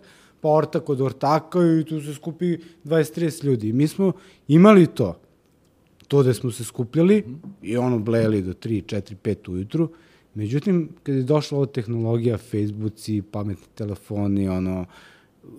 pa 0.46 0.50
ortak 0.50 0.88
od 0.88 1.00
ortaka 1.00 1.58
i 1.80 1.84
tu 1.84 2.00
se 2.00 2.14
skupi 2.14 2.58
20-30 2.84 3.44
ljudi. 3.44 3.68
I 3.68 3.72
mi 3.72 3.88
smo 3.88 4.12
imali 4.48 4.86
to, 4.86 5.18
to 6.08 6.22
da 6.22 6.34
smo 6.34 6.50
se 6.50 6.64
skupljali 6.64 7.24
i 7.62 7.76
ono 7.76 7.98
blejali 7.98 8.42
do 8.42 8.52
3, 8.52 8.82
4, 8.84 9.14
5 9.22 9.50
ujutru. 9.50 9.88
Međutim, 10.34 10.88
kad 11.02 11.14
je 11.14 11.22
došla 11.22 11.58
ova 11.58 11.66
tehnologija, 11.66 12.38
Facebooci, 12.38 13.22
pametni 13.22 13.66
telefoni, 13.74 14.48
ono, 14.48 14.86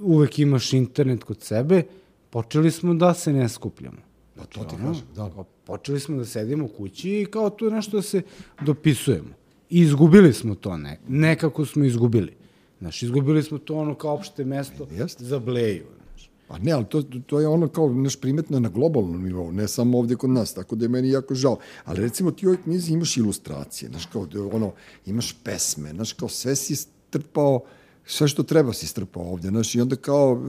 uvek 0.01 0.39
imaš 0.39 0.73
internet 0.73 1.23
kod 1.23 1.41
sebe, 1.41 1.83
počeli 2.29 2.71
smo 2.71 2.93
da 2.93 3.13
se 3.13 3.33
ne 3.33 3.49
skupljamo. 3.49 3.97
Pa 4.35 4.45
to 4.45 4.63
ti 4.63 4.75
Ono, 4.75 4.87
kažem, 4.87 5.05
da. 5.15 5.29
kao 5.29 5.45
Počeli 5.65 5.99
smo 5.99 6.17
da 6.17 6.25
sedimo 6.25 6.65
u 6.65 6.67
kući 6.67 7.21
i 7.21 7.25
kao 7.25 7.49
tu 7.49 7.71
nešto 7.71 7.97
da 7.97 8.01
se 8.01 8.21
dopisujemo. 8.61 9.35
I 9.69 9.81
izgubili 9.81 10.33
smo 10.33 10.55
to, 10.55 10.77
ne, 10.77 10.99
nekako 11.07 11.65
smo 11.65 11.83
izgubili. 11.85 12.46
Znaš, 12.79 13.03
izgubili 13.03 13.43
smo 13.43 13.57
to 13.57 13.75
ono 13.75 13.95
kao 13.95 14.13
opšte 14.13 14.45
mesto 14.45 14.87
Jeste. 14.91 15.25
za 15.25 15.39
bleju. 15.39 15.85
Znaš. 15.97 16.29
Pa 16.47 16.57
ne, 16.57 16.71
ali 16.71 16.85
to, 16.85 17.01
to 17.01 17.39
je 17.39 17.47
ono 17.47 17.67
kao 17.67 17.93
naš 17.93 18.21
primetno 18.21 18.59
na 18.59 18.69
globalnom 18.69 19.23
nivou, 19.23 19.51
ne 19.51 19.67
samo 19.67 19.97
ovde 19.97 20.15
kod 20.15 20.29
nas, 20.29 20.53
tako 20.53 20.75
da 20.75 20.85
je 20.85 20.89
meni 20.89 21.09
jako 21.09 21.35
žao. 21.35 21.57
Ali 21.85 22.01
recimo 22.01 22.31
ti 22.31 22.45
u 22.45 22.49
ovoj 22.49 22.61
knjizi 22.63 22.93
imaš 22.93 23.17
ilustracije, 23.17 23.89
znaš 23.89 24.05
kao 24.05 24.25
da, 24.25 24.43
ono, 24.43 24.71
imaš 25.05 25.35
pesme, 25.43 25.89
znaš 25.89 26.13
kao 26.13 26.29
sve 26.29 26.55
si 26.55 26.75
strpao, 26.75 27.61
sve 28.05 28.27
što 28.27 28.43
treba 28.43 28.73
si 28.73 28.87
strpao 28.87 29.23
ovde, 29.23 29.47
znaš, 29.47 29.75
i 29.75 29.81
onda 29.81 29.95
kao, 29.95 30.41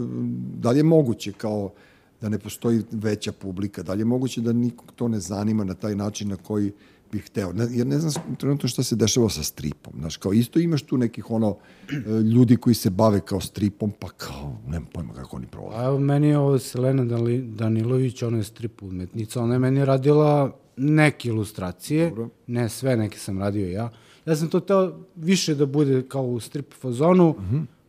da 0.58 0.70
li 0.70 0.78
je 0.78 0.82
moguće 0.82 1.32
kao 1.32 1.72
da 2.20 2.28
ne 2.28 2.38
postoji 2.38 2.82
veća 2.90 3.32
publika, 3.32 3.82
da 3.82 3.94
li 3.94 4.00
je 4.00 4.04
moguće 4.04 4.40
da 4.40 4.52
nikog 4.52 4.92
to 4.96 5.08
ne 5.08 5.20
zanima 5.20 5.64
na 5.64 5.74
taj 5.74 5.94
način 5.94 6.28
na 6.28 6.36
koji 6.36 6.72
bih 7.12 7.26
hteo. 7.26 7.52
Ne, 7.52 7.66
jer 7.70 7.86
ne 7.86 7.98
znam 7.98 8.36
trenutno 8.38 8.68
šta 8.68 8.82
se 8.82 8.96
dešava 8.96 9.28
sa 9.28 9.42
stripom. 9.42 9.92
Znaš, 9.98 10.16
kao 10.16 10.32
isto 10.32 10.58
imaš 10.58 10.82
tu 10.82 10.96
nekih 10.96 11.30
ono 11.30 11.56
e, 11.90 11.94
ljudi 12.34 12.56
koji 12.56 12.74
se 12.74 12.90
bave 12.90 13.20
kao 13.20 13.40
stripom, 13.40 13.92
pa 14.00 14.08
kao, 14.08 14.58
nemam 14.66 14.88
pojma 14.92 15.14
kako 15.14 15.36
oni 15.36 15.46
provode. 15.46 15.76
A 15.76 15.84
evo, 15.84 15.98
meni 15.98 16.28
je 16.28 16.38
ovo 16.38 16.58
Selena 16.58 17.04
Danilović, 17.42 18.22
ona 18.22 18.36
je 18.36 18.44
strip 18.44 18.82
umetnica, 18.82 19.42
ona 19.42 19.54
je 19.54 19.58
meni 19.58 19.84
radila 19.84 20.56
neke 20.76 21.28
ilustracije, 21.28 22.08
Dobro. 22.08 22.28
ne 22.46 22.68
sve, 22.68 22.96
neke 22.96 23.18
sam 23.18 23.38
radio 23.38 23.68
ja. 23.68 23.90
Ja 24.26 24.36
sam 24.36 24.48
to 24.48 24.60
teo 24.60 24.92
više 25.16 25.54
da 25.54 25.66
bude 25.66 26.02
kao 26.08 26.24
u 26.24 26.40
strip 26.40 26.74
fazonu, 26.74 27.34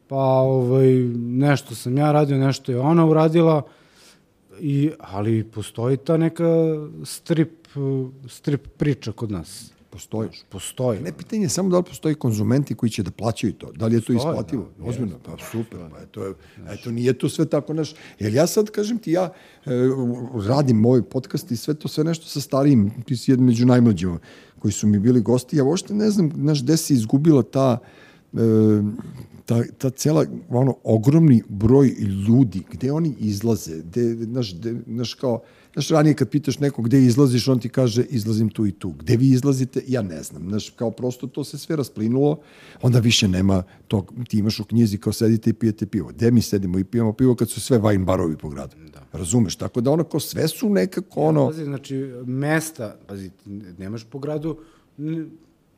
pa 0.07 0.15
ovaj, 0.15 0.93
nešto 1.15 1.75
sam 1.75 1.97
ja 1.97 2.11
radio, 2.11 2.37
nešto 2.37 2.71
je 2.71 2.79
ona 2.79 3.05
uradila, 3.05 3.61
i, 4.59 4.91
ali 4.99 5.43
postoji 5.43 5.97
ta 5.97 6.17
neka 6.17 6.45
strip, 7.03 7.58
strip 8.27 8.67
priča 8.77 9.11
kod 9.11 9.31
nas. 9.31 9.71
Postoji. 9.91 10.29
Postoji. 10.49 10.99
Ne 11.01 11.11
pitanje 11.11 11.41
je 11.43 11.49
samo 11.49 11.69
da 11.69 11.77
li 11.77 11.83
postoji 11.83 12.15
konzumenti 12.15 12.75
koji 12.75 12.89
će 12.89 13.03
da 13.03 13.11
plaćaju 13.11 13.53
to. 13.53 13.71
Da 13.71 13.87
li 13.87 13.95
je 13.95 14.01
to 14.01 14.13
Postoji, 14.13 14.17
isplativo? 14.17 14.69
da, 14.77 14.85
Ozbiljno, 14.85 15.15
pa 15.25 15.31
super. 15.51 15.79
Pa 15.91 15.99
eto, 15.99 16.23
je- 16.23 16.33
eto, 16.69 16.91
nije 16.91 17.13
to 17.13 17.29
sve 17.29 17.45
tako 17.45 17.73
naš... 17.73 17.95
Jer 18.19 18.33
ja 18.33 18.47
sad, 18.47 18.69
kažem 18.69 18.97
ti, 18.97 19.11
ja 19.11 19.33
e, 19.65 19.69
radim 20.47 20.85
ovaj 20.85 21.01
podcast 21.01 21.51
i 21.51 21.57
sve 21.57 21.73
to 21.73 21.87
sve 21.87 22.03
nešto 22.03 22.25
sa 22.25 22.41
starijim, 22.41 22.91
ti 23.05 23.17
si 23.17 23.31
jedan 23.31 23.45
među 23.45 23.65
najmlađima 23.65 24.19
koji 24.59 24.71
su 24.71 24.87
mi 24.87 24.99
bili 24.99 25.21
gosti. 25.21 25.57
Ja 25.57 25.63
uopšte 25.63 25.93
ne 25.93 26.09
znam, 26.09 26.31
znaš, 26.35 26.63
gde 26.63 26.77
se 26.77 26.93
izgubila 26.93 27.43
ta 27.43 27.77
e, 28.33 28.37
ta, 29.45 29.63
ta 29.77 29.89
cela, 29.89 30.25
ono, 30.49 30.75
ogromni 30.83 31.43
broj 31.49 31.87
ljudi, 32.27 32.63
gde 32.71 32.91
oni 32.91 33.15
izlaze, 33.19 33.77
gde, 33.77 34.15
znaš, 34.15 34.55
gde, 34.55 34.75
znaš, 34.87 35.13
kao, 35.13 35.41
znaš, 35.73 35.89
ranije 35.89 36.13
kad 36.13 36.29
pitaš 36.29 36.59
nekog 36.59 36.85
gde 36.85 37.03
izlaziš, 37.03 37.47
on 37.47 37.59
ti 37.59 37.69
kaže 37.69 38.03
izlazim 38.03 38.49
tu 38.49 38.65
i 38.65 38.71
tu. 38.71 38.89
Gde 38.91 39.17
vi 39.17 39.29
izlazite, 39.29 39.81
ja 39.87 40.01
ne 40.01 40.23
znam. 40.23 40.49
Znaš, 40.49 40.69
kao 40.69 40.91
prosto 40.91 41.27
to 41.27 41.43
se 41.43 41.57
sve 41.57 41.75
rasplinulo, 41.75 42.39
onda 42.81 42.99
više 42.99 43.27
nema 43.27 43.63
tog, 43.87 44.13
ti 44.27 44.37
imaš 44.37 44.59
u 44.59 44.63
knjizi 44.63 44.97
kao 44.97 45.13
sedite 45.13 45.49
i 45.49 45.53
pijete 45.53 45.85
pivo. 45.85 46.09
Gde 46.09 46.31
mi 46.31 46.41
sedimo 46.41 46.79
i 46.79 46.83
pijemo 46.83 47.13
pivo 47.13 47.35
kad 47.35 47.49
su 47.49 47.61
sve 47.61 47.79
wine 47.79 48.05
barovi 48.05 48.37
po 48.37 48.49
gradu? 48.49 48.75
Da. 48.93 49.17
Razumeš? 49.17 49.55
Tako 49.55 49.81
da 49.81 49.91
ono 49.91 50.03
kao 50.03 50.19
sve 50.19 50.47
su 50.47 50.69
nekako 50.69 51.21
ono... 51.21 51.47
Pazi, 51.47 51.63
znači, 51.63 51.95
mesta, 52.25 52.97
pazi, 53.07 53.31
nemaš 53.77 54.03
po 54.03 54.19
gradu, 54.19 54.57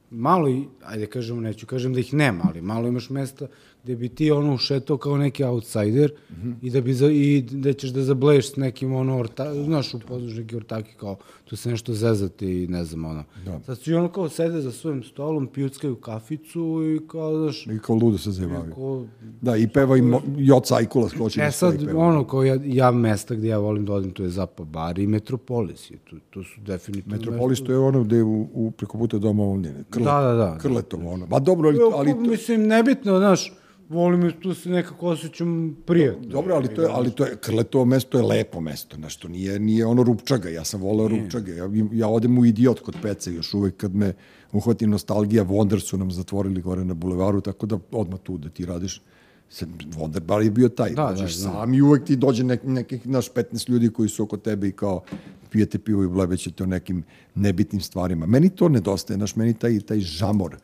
malo 0.09 0.47
ajde 0.83 1.05
kažemo, 1.05 1.41
neću 1.41 1.65
kažem 1.65 1.93
da 1.93 1.99
ih 1.99 2.13
nema, 2.13 2.43
ali 2.47 2.61
malo 2.61 2.87
imaš 2.87 3.09
mesta 3.09 3.47
gde 3.84 3.95
bi 3.95 4.09
ti 4.09 4.32
ono 4.32 4.53
ušetao 4.53 4.97
kao 4.97 5.17
neki 5.17 5.43
outsider 5.43 6.11
mm 6.29 6.34
-hmm. 6.34 6.55
i 6.61 6.69
da 6.69 6.82
bi 6.82 6.93
za, 6.93 7.11
i 7.11 7.41
da 7.41 7.73
ćeš 7.73 7.89
da 7.89 8.03
zableješ 8.03 8.51
s 8.51 8.55
nekim 8.55 8.93
ono 8.93 9.19
orta, 9.19 9.53
znaš 9.53 9.93
u 9.93 9.99
neki 10.38 10.55
ortaki 10.55 10.93
kao 10.97 11.17
tu 11.45 11.55
se 11.55 11.69
nešto 11.69 11.93
zezati 11.93 12.63
i 12.63 12.67
ne 12.67 12.84
znam 12.86 13.05
ono. 13.05 13.23
Da. 13.45 13.59
Sad 13.65 13.77
su 13.77 13.91
i 13.91 13.93
ono 13.93 14.11
kao 14.11 14.29
sede 14.29 14.61
za 14.61 14.71
svojim 14.71 15.03
stolom, 15.03 15.47
pijuckaju 15.47 15.95
kaficu 15.95 16.82
i 16.95 17.07
kao 17.07 17.38
znaš, 17.38 17.67
I 17.67 17.79
kao 17.79 17.95
ludo 17.95 18.17
se 18.17 18.32
zajebavaju. 18.32 18.73
kao, 18.73 19.05
Da, 19.41 19.57
i 19.57 19.67
peva 19.67 19.97
i 19.97 20.01
Joca 20.38 20.75
Ajkula 20.75 21.09
skoči 21.09 21.41
E 21.41 21.51
sad, 21.51 21.88
ono, 21.95 22.27
kao 22.27 22.43
ja, 22.43 22.59
ja 22.63 22.91
mesta 22.91 23.36
gde 23.36 23.47
ja 23.47 23.57
volim 23.57 23.86
da 23.86 23.93
odim, 23.93 24.11
to 24.11 24.23
je 24.23 24.29
Zapa 24.29 24.63
Bar 24.63 24.99
i 24.99 25.07
Metropolis. 25.07 25.91
I 25.91 25.97
tu, 25.97 26.15
tu 26.29 26.43
su 26.43 26.61
definitivno... 26.61 27.17
Metropolis 27.17 27.63
to 27.63 27.71
je 27.71 27.77
ono 27.77 28.03
gde 28.03 28.15
je 28.15 28.23
u, 28.23 28.47
u 28.53 28.71
preko 28.71 28.97
puta 28.97 29.17
doma 29.17 29.43
ovdje. 29.43 29.84
Krlet, 29.89 30.05
Da, 30.05 30.21
da, 30.21 30.34
da. 30.34 30.57
Krletovo 30.57 31.11
ono. 31.11 31.25
Ma 31.25 31.39
dobro, 31.39 31.69
ali, 31.69 31.77
Ali, 31.77 31.93
ali 31.93 32.11
ali 32.11 32.23
to, 32.23 32.32
Mislim, 32.32 32.67
nebitno, 32.67 33.17
znaš, 33.17 33.53
volim 33.91 34.25
i 34.25 34.39
tu 34.39 34.53
se 34.53 34.69
nekako 34.69 35.07
osjećam 35.07 35.77
prijatno. 35.85 36.27
dobro, 36.27 36.55
ali 36.55 36.75
to 36.75 36.81
je, 36.81 36.87
ali 36.91 37.11
to 37.11 37.25
je, 37.25 37.35
Krletovo 37.37 37.85
mesto 37.85 38.17
je 38.17 38.23
lepo 38.23 38.61
mesto, 38.61 38.95
znaš, 38.95 39.15
to 39.15 39.27
nije, 39.27 39.59
nije 39.59 39.85
ono 39.85 40.03
Rupčaga, 40.03 40.49
ja 40.49 40.63
sam 40.63 40.81
volao 40.81 41.07
Rupčaga, 41.07 41.51
ja, 41.53 41.69
ja 41.91 42.07
odem 42.07 42.37
u 42.37 42.45
Idiot 42.45 42.79
kod 42.79 42.95
Pece 43.01 43.33
još 43.33 43.53
uvek 43.53 43.77
kad 43.77 43.95
me 43.95 44.13
uhvati 44.51 44.87
nostalgija, 44.87 45.45
Wonder 45.45 45.79
su 45.79 45.97
nam 45.97 46.11
zatvorili 46.11 46.61
gore 46.61 46.85
na 46.85 46.93
bulevaru, 46.93 47.41
tako 47.41 47.65
da 47.65 47.79
odmah 47.91 48.19
tu 48.19 48.37
da 48.37 48.49
ti 48.49 48.65
radiš, 48.65 49.01
se, 49.49 49.65
Wonder 49.97 50.19
bar 50.19 50.41
je 50.41 50.51
bio 50.51 50.69
taj, 50.69 50.89
Da, 50.89 51.03
da, 51.03 51.11
dođeš 51.11 51.37
znam. 51.37 51.53
sam 51.53 51.73
i 51.73 51.81
uvek 51.81 52.05
ti 52.05 52.15
dođe 52.15 52.43
nek, 52.43 52.61
nekih, 52.63 53.07
naš 53.07 53.31
15 53.33 53.69
ljudi 53.69 53.89
koji 53.89 54.09
su 54.09 54.23
oko 54.23 54.37
tebe 54.37 54.67
i 54.67 54.71
kao 54.71 55.01
pijete 55.49 55.79
pivo 55.79 56.03
i 56.03 56.07
blebećete 56.07 56.63
o 56.63 56.65
nekim 56.67 57.03
nebitnim 57.35 57.81
stvarima. 57.81 58.25
Meni 58.25 58.49
to 58.49 58.69
nedostaje, 58.69 59.17
znaš, 59.17 59.35
meni 59.35 59.53
taj, 59.53 59.79
taj 59.79 59.99
žamor 59.99 60.55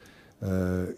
e, 0.41 0.45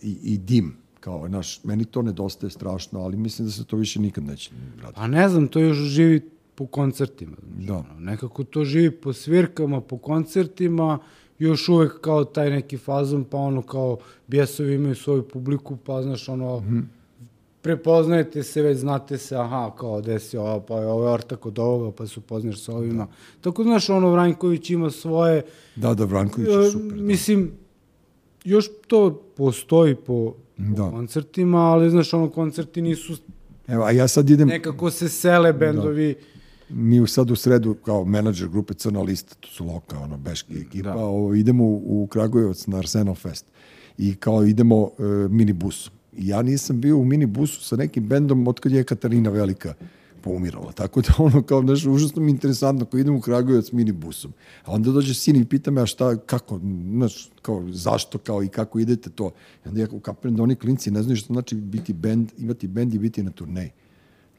i, 0.02 0.18
i 0.24 0.38
dim, 0.38 0.78
kao, 1.10 1.28
znaš, 1.28 1.64
meni 1.64 1.86
to 1.86 2.02
nedostaje 2.02 2.50
strašno, 2.50 3.00
ali 3.00 3.18
mislim 3.18 3.48
da 3.48 3.52
se 3.52 3.66
to 3.66 3.78
više 3.78 4.00
nikad 4.00 4.24
neće 4.24 4.52
vratiti. 4.78 4.96
Pa 4.96 5.08
ne 5.08 5.30
znam, 5.30 5.48
to 5.48 5.60
još 5.60 5.78
živi 5.78 6.22
po 6.56 6.66
koncertima. 6.68 7.38
Da. 7.60 7.84
Nekako 8.00 8.44
to 8.44 8.66
živi 8.66 8.92
po 8.92 9.14
svirkama, 9.14 9.82
po 9.82 9.98
koncertima, 9.98 11.00
još 11.40 11.70
uvek 11.70 12.02
kao 12.02 12.26
taj 12.26 12.50
neki 12.50 12.78
fazon, 12.78 13.24
pa 13.24 13.38
ono 13.38 13.62
kao 13.62 13.98
bjesovi 14.28 14.74
imaju 14.76 14.96
svoju 14.96 15.28
publiku, 15.28 15.78
pa 15.78 16.02
znaš 16.04 16.30
ono, 16.30 16.60
Mhm. 16.60 16.80
prepoznajete 17.62 18.44
se, 18.44 18.62
već 18.62 18.78
znate 18.78 19.18
se, 19.18 19.36
aha, 19.36 19.72
kao 19.78 20.02
desi 20.02 20.38
ovo, 20.38 20.60
pa 20.60 20.76
je 20.76 20.88
ovo 20.88 21.12
ortak 21.14 21.46
od 21.46 21.60
ovoga, 21.60 21.92
pa 21.92 22.08
se 22.08 22.20
upoznaš 22.20 22.62
sa 22.62 22.74
ovima. 22.76 23.08
Tako, 23.42 23.64
znaš, 23.64 23.90
ono, 23.90 24.12
Vranjković 24.12 24.70
ima 24.70 24.90
svoje, 24.90 25.42
Da, 25.76 25.94
da, 25.94 26.06
Vranković 26.06 26.50
je 26.50 26.68
E, 26.68 26.72
super. 26.72 26.98
Da. 26.98 27.04
Mislim, 27.04 27.52
još 28.44 28.70
to 28.88 29.22
postoji 29.38 29.96
po, 29.96 30.34
po 30.49 30.49
Da. 30.60 30.90
koncertima, 30.90 31.60
ali 31.60 31.90
znaš, 31.90 32.14
ono, 32.14 32.30
koncerti 32.30 32.82
nisu, 32.82 33.14
Evo, 33.68 33.84
a 33.84 33.92
ja 33.92 34.08
sad 34.08 34.30
idem, 34.30 34.48
nekako 34.48 34.92
se 34.92 35.10
sele 35.10 35.54
bendovi, 35.54 36.16
mi 36.70 37.00
u- 37.00 37.08
sad 37.08 37.32
u 37.32 37.36
sredu 37.36 37.74
kao 37.76 38.06
menadžer 38.06 38.48
grupe 38.50 38.74
Crna 38.74 39.02
lista, 39.02 39.36
to 39.36 39.48
su 39.48 39.66
loka, 39.66 40.00
ono, 40.00 40.18
beški 40.18 40.60
ekipa, 40.60 40.90
Da. 40.90 40.96
ovo, 40.98 41.34
idemo 41.36 41.64
u, 41.66 42.08
Kragujevac 42.08 42.68
na 42.68 42.78
Arsenal 42.78 43.16
Fest 43.16 43.46
i 43.98 44.16
kao 44.16 44.44
idemo 44.44 44.90
e, 44.90 45.04
minibusom. 45.30 45.94
I 46.14 46.28
ja 46.28 46.42
nisam 46.42 46.82
bio 46.82 46.98
u 46.98 47.06
minibusu 47.06 47.62
sa 47.62 47.76
nekim 47.76 48.08
bendom 48.08 48.48
od 48.48 48.60
kad 48.60 48.72
je 48.72 48.84
Katarina 48.84 49.30
Velika 49.30 49.74
poumirala. 50.20 50.72
Tako 50.72 51.02
da 51.02 51.14
ono 51.24 51.42
kao, 51.42 51.62
znaš, 51.62 51.86
užasno 51.86 52.22
mi 52.22 52.32
interesantno 52.32 52.86
ako 52.86 52.98
idem 52.98 53.16
u 53.16 53.22
Kragujevac 53.22 53.72
minibusom. 53.72 54.34
A 54.66 54.72
onda 54.72 54.92
dođe 54.92 55.14
sin 55.14 55.36
i 55.36 55.46
pita 55.46 55.72
me, 55.72 55.82
a 55.82 55.86
šta, 55.86 56.18
kako, 56.18 56.60
znaš, 56.94 57.30
kao, 57.42 57.66
zašto, 57.72 58.18
kao 58.18 58.44
i 58.44 58.48
kako 58.48 58.80
idete 58.80 59.10
to. 59.10 59.32
I 59.66 59.68
onda 59.68 59.82
ja 59.82 59.88
kapiram 60.02 60.36
da 60.36 60.44
oni 60.44 60.56
klinci 60.56 60.92
ne 60.92 61.04
znaju 61.04 61.18
što 61.18 61.34
znači 61.34 61.56
biti 61.56 61.94
bend, 61.94 62.32
imati 62.38 62.68
bend 62.68 62.94
i 62.94 63.00
biti 63.00 63.24
na 63.24 63.32
turneji. 63.32 63.72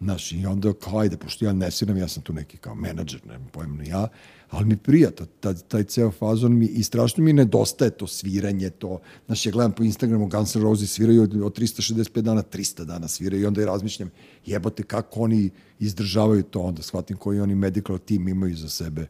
Znaš, 0.00 0.32
i 0.32 0.46
onda 0.46 0.72
kao, 0.72 0.98
ajde, 0.98 1.16
pošto 1.16 1.44
ja 1.44 1.52
ne 1.52 1.70
sviram, 1.70 1.96
ja 1.96 2.08
sam 2.08 2.22
tu 2.22 2.32
neki 2.32 2.56
kao 2.56 2.74
menadžer, 2.74 3.26
ne 3.26 3.38
pojem 3.52 3.76
ni 3.76 3.88
ja, 3.88 4.08
ali 4.50 4.66
mi 4.66 4.76
prija 4.76 5.10
to, 5.10 5.26
taj, 5.26 5.54
taj 5.54 5.84
ceo 5.84 6.10
fazon 6.10 6.58
mi, 6.58 6.66
i 6.66 6.82
strašno 6.82 7.24
mi 7.24 7.32
nedostaje 7.32 7.90
to 7.90 8.06
sviranje, 8.06 8.70
to, 8.70 9.00
znaš, 9.26 9.46
ja 9.46 9.52
gledam 9.52 9.72
po 9.72 9.82
Instagramu, 9.82 10.28
Guns 10.28 10.54
N' 10.54 10.62
Roses 10.62 10.92
sviraju 10.92 11.22
od, 11.22 11.42
od 11.42 11.58
365 11.58 12.20
dana, 12.20 12.42
300 12.42 12.84
dana 12.84 13.08
sviraju 13.08 13.42
i 13.42 13.46
onda 13.46 13.60
je 13.60 13.66
razmišljam, 13.66 14.10
jebote, 14.46 14.82
kako 14.82 15.20
oni 15.20 15.50
izdržavaju 15.78 16.42
to, 16.42 16.60
onda 16.60 16.82
shvatim 16.82 17.16
koji 17.16 17.40
oni 17.40 17.54
medical 17.54 17.98
team 17.98 18.28
imaju 18.28 18.56
za 18.56 18.68
sebe. 18.68 19.06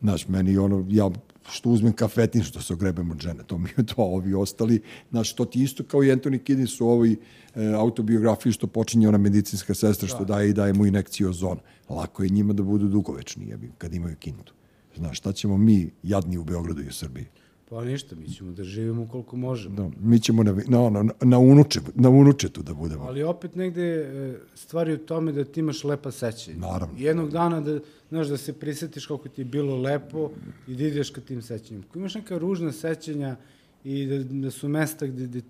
Znaš, 0.00 0.28
meni 0.28 0.58
ono, 0.58 0.86
ja 0.90 1.10
što 1.50 1.70
uzmem 1.70 1.92
kafetin, 1.92 2.42
što 2.42 2.60
se 2.60 2.72
ogrebem 2.72 3.10
od 3.10 3.20
žene, 3.20 3.44
to 3.46 3.58
mi 3.58 3.68
je 3.76 3.86
to, 3.86 4.02
ovi 4.02 4.34
ostali, 4.34 4.82
znaš, 5.10 5.34
to 5.34 5.44
ti 5.44 5.62
isto 5.62 5.84
kao 5.84 6.04
i 6.04 6.12
Anthony 6.12 6.38
Kiddin 6.38 6.66
su 6.66 6.88
ovi 6.88 7.16
e, 7.54 7.66
autobiografiji 7.66 8.52
što 8.52 8.66
počinje 8.66 9.08
ona 9.08 9.18
medicinska 9.18 9.74
sestra 9.74 10.08
što 10.08 10.18
da. 10.18 10.34
daje 10.34 10.50
i 10.50 10.52
daje 10.52 10.72
mu 10.72 10.86
inekciju 10.86 11.30
ozona. 11.30 11.60
Lako 11.88 12.22
je 12.22 12.28
njima 12.28 12.52
da 12.52 12.62
budu 12.62 12.88
dugovečni, 12.88 13.48
jebi, 13.48 13.70
kad 13.78 13.94
imaju 13.94 14.16
kintu. 14.16 14.54
Znaš, 14.96 15.18
šta 15.18 15.32
ćemo 15.32 15.56
mi 15.56 15.90
jadni 16.02 16.38
u 16.38 16.44
Beogradu 16.44 16.82
i 16.82 16.88
u 16.88 16.92
Srbiji? 16.92 17.26
Pa 17.72 17.84
ništa, 17.84 18.16
mi 18.16 18.28
ćemo 18.28 18.52
da 18.52 18.64
živimo 18.64 19.08
koliko 19.08 19.36
možemo. 19.36 19.76
Da, 19.76 19.90
mi 20.00 20.20
ćemo 20.20 20.42
na, 20.42 20.52
na, 20.68 20.90
na, 20.90 21.12
na, 21.20 21.38
unuče, 21.38 21.80
na 21.94 22.08
unučetu 22.08 22.62
da 22.62 22.74
budemo. 22.74 23.04
Ali 23.04 23.22
opet 23.22 23.54
negde 23.54 23.82
e, 23.82 24.38
stvari 24.54 24.92
u 24.94 24.98
tome 24.98 25.32
da 25.32 25.44
ti 25.44 25.60
imaš 25.60 25.84
lepa 25.84 26.10
sećanja. 26.10 26.58
Naravno. 26.58 26.94
Jednog 26.98 27.30
dana 27.30 27.60
da, 27.60 27.78
znaš, 28.08 28.26
da 28.26 28.36
se 28.36 28.52
prisetiš 28.52 29.06
kako 29.06 29.28
ti 29.28 29.40
je 29.40 29.44
bilo 29.44 29.76
lepo 29.76 30.30
i 30.68 30.74
da 30.74 30.84
ideš 30.84 31.10
ka 31.10 31.20
tim 31.20 31.42
sećanjima. 31.42 31.84
Ako 31.88 31.98
imaš 31.98 32.14
neka 32.14 32.38
ružna 32.38 32.72
sećanja 32.72 33.36
i 33.84 34.06
da, 34.06 34.18
da 34.24 34.50
su 34.50 34.68
mesta 34.68 35.06
gde, 35.06 35.26
gde, 35.26 35.40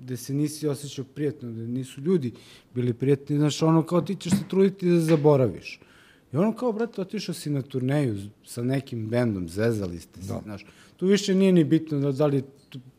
gde 0.00 0.16
se 0.16 0.34
nisi 0.34 0.68
osjećao 0.68 1.04
prijatno, 1.04 1.50
da 1.50 1.62
nisu 1.66 2.00
ljudi 2.00 2.32
bili 2.74 2.92
prijatni, 2.92 3.38
znaš, 3.38 3.62
ono 3.62 3.82
kao 3.82 4.00
ti 4.00 4.16
ćeš 4.16 4.32
se 4.32 4.44
truditi 4.48 4.90
da 4.90 5.00
zaboraviš. 5.00 5.80
I 6.32 6.36
ono 6.36 6.52
kao, 6.52 6.72
brate, 6.72 7.00
otišao 7.00 7.34
si 7.34 7.50
na 7.50 7.62
turneju 7.62 8.18
sa 8.44 8.62
nekim 8.62 9.08
bendom, 9.08 9.48
zezali 9.48 9.98
ste 9.98 10.22
se, 10.22 10.32
da. 10.32 10.40
znaš. 10.44 10.66
Tu 11.00 11.06
više 11.06 11.34
nije 11.34 11.52
ni 11.52 11.64
bitno 11.64 11.98
da, 11.98 12.12
da 12.12 12.26
li 12.26 12.42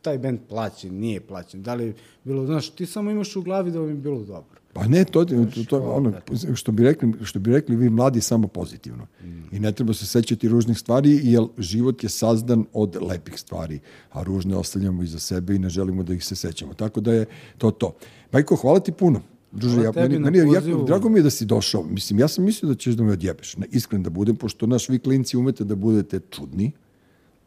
taj 0.02 0.18
bend 0.18 0.39
plaćen, 0.49 0.93
nije 0.93 1.20
plaćen, 1.20 1.64
da 1.64 1.74
li 1.74 1.93
bilo, 2.24 2.45
znaš, 2.45 2.70
ti 2.70 2.86
samo 2.86 3.12
imaš 3.12 3.36
u 3.36 3.41
glavi 3.41 3.72
da 3.72 3.80
vam 3.80 3.89
je 3.89 3.95
bilo 3.95 4.24
dobro. 4.24 4.60
Pa 4.74 4.88
ne, 4.88 5.06
to, 5.06 5.26
to, 5.26 5.36
to, 5.70 5.80
ono, 5.80 6.14
što 6.56 6.72
bi, 6.72 6.84
rekli, 6.84 7.14
što 7.24 7.39
bi 7.39 7.52
rekli 7.52 7.76
vi 7.76 7.89
mladi 7.89 8.22
samo 8.22 8.47
pozitivno. 8.47 9.08
Mm. 9.24 9.56
I 9.56 9.60
ne 9.60 9.72
treba 9.72 9.93
se 9.93 10.06
sećati 10.06 10.47
ružnih 10.47 10.78
stvari, 10.78 11.20
jer 11.24 11.43
život 11.58 12.04
je 12.04 12.10
sazdan 12.10 12.66
od 12.74 12.97
lepih 13.02 13.39
stvari, 13.39 13.80
a 14.12 14.24
ružne 14.24 14.56
ostavljamo 14.56 15.04
iza 15.04 15.20
sebe 15.20 15.56
i 15.56 15.60
ne 15.60 15.70
želimo 15.70 16.04
da 16.04 16.14
ih 16.14 16.26
se 16.26 16.36
sećamo. 16.36 16.74
Tako 16.74 17.02
da 17.02 17.14
je 17.14 17.26
to 17.58 17.72
to. 17.72 17.95
Majko, 18.32 18.56
hvala 18.56 18.80
ti 18.80 18.91
puno. 18.91 19.22
Druže, 19.52 19.82
ja, 19.82 19.91
meni, 19.95 20.20
meni 20.20 20.38
je 20.38 20.47
jako, 20.54 20.84
drago 20.84 21.10
mi 21.10 21.20
je 21.20 21.24
da 21.24 21.30
si 21.30 21.45
došao. 21.45 21.84
Mislim, 21.84 22.20
ja 22.20 22.28
sam 22.28 22.45
mislio 22.45 22.70
da 22.70 22.76
ćeš 22.76 22.93
da 22.93 23.04
me 23.04 23.12
odjebeš. 23.12 23.58
Ne, 23.58 23.68
iskren 23.72 24.04
da 24.04 24.10
budem, 24.10 24.36
pošto 24.36 24.68
naš 24.68 24.89
vi 24.89 24.99
klinci 24.99 25.38
umete 25.38 25.64
da 25.64 25.76
budete 25.76 26.20
čudni. 26.30 26.72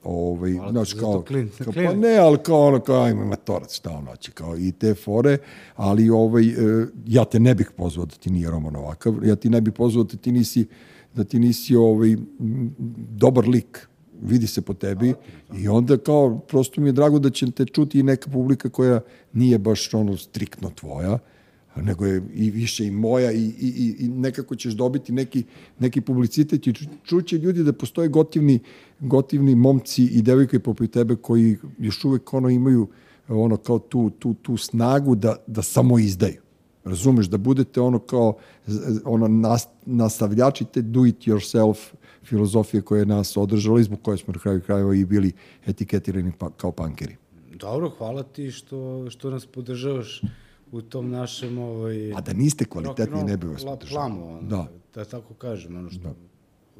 Ovaj, 0.04 0.52
znaš, 0.70 0.92
kao, 0.92 1.22
klin, 1.22 1.50
kao, 1.64 1.72
klin. 1.72 1.86
pa 1.86 1.94
ne, 1.94 2.16
ali 2.16 2.38
kao 2.38 2.66
ono, 2.66 2.80
kao, 2.80 3.02
ajmo, 3.02 3.24
matorac, 3.24 3.74
šta 3.74 3.90
ono 3.90 4.16
će, 4.16 4.32
kao 4.32 4.58
i 4.58 4.72
te 4.72 4.94
fore, 4.94 5.38
ali 5.76 6.10
ovaj, 6.10 6.48
e, 6.48 6.86
ja 7.06 7.24
te 7.24 7.40
ne 7.40 7.54
bih 7.54 7.70
pozvao 7.76 8.06
da 8.06 8.14
ti 8.14 8.30
nije 8.30 8.50
Roman 8.50 8.76
ovakav, 8.76 9.14
ja 9.24 9.36
ti 9.36 9.50
ne 9.50 9.60
bih 9.60 9.74
pozvao 9.74 10.04
da 10.04 10.16
ti 10.16 10.32
nisi, 10.32 10.66
da 11.14 11.24
ti 11.24 11.38
nisi 11.38 11.76
ovaj, 11.76 12.16
dobar 13.16 13.48
lik, 13.48 13.88
vidi 14.22 14.46
se 14.46 14.62
po 14.62 14.74
tebi 14.74 15.14
i 15.58 15.68
onda 15.68 15.98
kao, 15.98 16.38
prosto 16.38 16.80
mi 16.80 16.88
je 16.88 16.92
drago 16.92 17.18
da 17.18 17.30
će 17.30 17.50
te 17.50 17.64
čuti 17.64 17.98
i 17.98 18.02
neka 18.02 18.30
publika 18.30 18.68
koja 18.68 19.00
nije 19.32 19.58
baš 19.58 19.94
ono 19.94 20.16
striktno 20.16 20.70
tvoja, 20.70 21.18
nego 21.76 22.06
je 22.06 22.22
i 22.34 22.50
više 22.50 22.86
i 22.86 22.90
moja 22.90 23.32
i, 23.32 23.52
i, 23.60 23.96
i 23.98 24.08
nekako 24.08 24.56
ćeš 24.56 24.72
dobiti 24.72 25.12
neki, 25.12 25.44
neki 25.78 26.00
publicitet 26.00 26.66
i 26.66 26.72
čuće 27.04 27.38
ljudi 27.38 27.62
da 27.62 27.72
postoje 27.72 28.08
gotivni, 28.08 28.58
gotivni 29.00 29.54
momci 29.54 30.04
i 30.04 30.22
devojke 30.22 30.58
poput 30.58 30.90
tebe 30.90 31.16
koji 31.16 31.56
još 31.78 32.04
uvek 32.04 32.34
ono 32.34 32.48
imaju 32.48 32.88
ono 33.28 33.56
kao 33.56 33.78
tu, 33.78 34.10
tu, 34.10 34.34
tu 34.34 34.56
snagu 34.56 35.14
da, 35.14 35.36
da 35.46 35.62
samo 35.62 35.98
izdaju. 35.98 36.44
Razumeš, 36.84 37.26
da 37.26 37.38
budete 37.38 37.80
ono 37.80 37.98
kao 37.98 38.36
ono 39.04 39.28
nas, 39.28 39.68
nastavljači 39.86 40.64
te 40.64 40.82
do 40.82 41.06
it 41.06 41.16
yourself 41.16 41.76
filozofije 42.24 42.82
koje 42.82 43.00
je 43.00 43.06
nas 43.06 43.36
održala 43.36 43.80
i 43.80 43.84
zbog 43.84 44.02
koje 44.02 44.16
smo 44.16 44.32
na 44.32 44.40
kraju 44.40 44.60
krajeva 44.60 44.94
i 44.94 45.04
bili 45.04 45.32
etiketirani 45.66 46.32
pa, 46.38 46.50
kao 46.50 46.72
pankeri. 46.72 47.16
Dobro, 47.54 47.90
hvala 47.98 48.22
ti 48.22 48.50
što, 48.50 49.10
što 49.10 49.30
nas 49.30 49.46
podržavaš 49.46 50.22
u 50.74 50.82
tom 50.82 51.10
našem 51.10 51.58
ovaj 51.58 52.12
A 52.14 52.20
da 52.20 52.32
niste 52.32 52.64
kvalitetni 52.64 53.24
ne 53.24 53.36
bi 53.36 53.46
vas 53.46 53.64
podržao. 53.64 54.40
Da. 54.42 54.68
da 54.94 55.04
tako 55.04 55.34
kažem, 55.34 55.76
ono 55.76 55.90
što 55.90 56.02
da. 56.02 56.14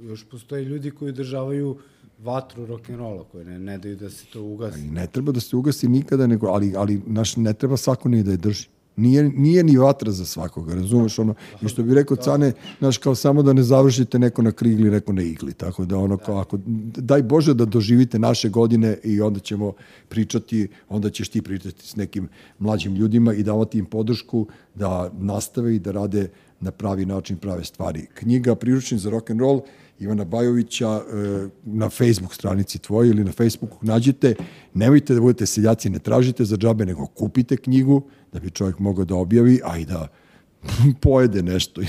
još 0.02 0.24
postoje 0.24 0.64
ljudi 0.64 0.90
koji 0.90 1.08
održavaju 1.08 1.78
vatru 2.18 2.66
rock 2.66 2.90
and 2.90 2.98
rolla 2.98 3.24
koji 3.24 3.44
ne, 3.44 3.58
ne 3.58 3.78
daju 3.78 3.96
da 3.96 4.10
se 4.10 4.26
to 4.32 4.42
ugasi. 4.42 4.80
I 4.80 4.90
ne 4.90 5.06
treba 5.06 5.32
da 5.32 5.40
se 5.40 5.56
ugasi 5.56 5.88
nikada, 5.88 6.26
nego, 6.26 6.46
ali, 6.46 6.76
ali 6.76 7.02
naš, 7.06 7.36
ne 7.36 7.52
treba 7.54 7.76
svako 7.76 8.08
ni 8.08 8.22
da 8.22 8.30
je 8.30 8.36
drži. 8.36 8.68
Nije, 8.96 9.22
nije 9.22 9.64
ni 9.64 9.76
vatra 9.76 10.12
za 10.12 10.24
svakoga, 10.24 10.74
razumeš 10.74 11.18
ono, 11.18 11.34
i 11.62 11.68
što 11.68 11.82
bi 11.82 11.94
rekao 11.94 12.16
Cane, 12.16 12.52
znaš, 12.78 12.98
kao 12.98 13.14
samo 13.14 13.42
da 13.42 13.52
ne 13.52 13.62
završite 13.62 14.18
neko 14.18 14.42
na 14.42 14.52
krigli, 14.52 14.90
neko 14.90 15.12
na 15.12 15.22
igli, 15.22 15.52
tako 15.52 15.84
da 15.84 15.98
ono 15.98 16.16
kao, 16.16 16.38
ako, 16.38 16.58
daj 16.96 17.22
Bože 17.22 17.54
da 17.54 17.64
doživite 17.64 18.18
naše 18.18 18.48
godine 18.48 18.98
i 19.04 19.20
onda 19.20 19.40
ćemo 19.40 19.72
pričati, 20.08 20.68
onda 20.88 21.10
ćeš 21.10 21.28
ti 21.28 21.42
pričati 21.42 21.86
s 21.86 21.96
nekim 21.96 22.28
mlađim 22.58 22.94
ljudima 22.94 23.34
i 23.34 23.42
davati 23.42 23.78
im 23.78 23.86
podršku 23.86 24.46
da 24.74 25.10
nastave 25.18 25.76
i 25.76 25.78
da 25.78 25.92
rade 25.92 26.28
na 26.60 26.70
pravi 26.70 27.06
način 27.06 27.36
prave 27.36 27.64
stvari. 27.64 28.06
Knjiga 28.14 28.54
Priručnik 28.54 29.00
za 29.00 29.10
rock 29.10 29.30
and 29.30 29.40
roll 29.40 29.60
Ivana 29.98 30.24
Bajovića 30.24 30.88
e, 30.88 31.48
na 31.64 31.90
Facebook 31.90 32.34
stranici 32.34 32.78
tvoje 32.78 33.10
ili 33.10 33.24
na 33.24 33.32
Facebooku 33.32 33.78
nađite. 33.82 34.34
Nemojte 34.74 35.14
da 35.14 35.20
budete 35.20 35.46
seljaci, 35.46 35.90
ne 35.90 35.98
tražite 35.98 36.44
za 36.44 36.56
džabe, 36.56 36.86
nego 36.86 37.06
kupite 37.06 37.56
knjigu 37.56 38.02
da 38.32 38.40
bi 38.40 38.50
čovjek 38.50 38.78
mogao 38.78 39.04
da 39.04 39.14
objavi, 39.14 39.60
a 39.64 39.78
i 39.78 39.84
da 39.84 40.08
pojede 41.02 41.42
nešto, 41.42 41.80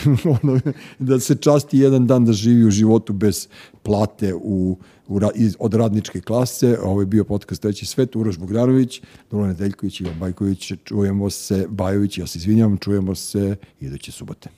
da 0.99 1.19
se 1.19 1.35
časti 1.35 1.79
jedan 1.79 2.07
dan 2.07 2.25
da 2.25 2.33
živi 2.33 2.65
u 2.65 2.71
životu 2.71 3.13
bez 3.13 3.47
plate 3.83 4.33
u, 4.33 4.77
u, 5.07 5.19
iz, 5.35 5.55
od 5.59 5.73
radničke 5.73 6.21
klase. 6.21 6.77
Ovo 6.83 7.01
je 7.01 7.05
bio 7.05 7.23
podcast 7.23 7.61
Treći 7.61 7.85
svet, 7.85 8.15
Uroš 8.15 8.37
Bogdanović, 8.37 9.01
Dola 9.31 9.47
Nedeljković, 9.47 10.01
Ivan 10.01 10.19
Bajković, 10.19 10.71
čujemo 10.83 11.29
se, 11.29 11.67
Bajović, 11.69 12.17
ja 12.17 12.27
se 12.27 12.39
izvinjam, 12.39 12.77
čujemo 12.77 13.15
se 13.15 13.55
iduće 13.79 14.11
subote. 14.11 14.49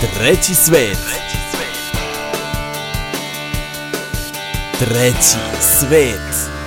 Treći 0.00 0.54
svet. 0.54 0.96
Treći 0.96 1.36
svet. 1.36 1.47
Treći 4.78 5.38
svet. 5.60 6.57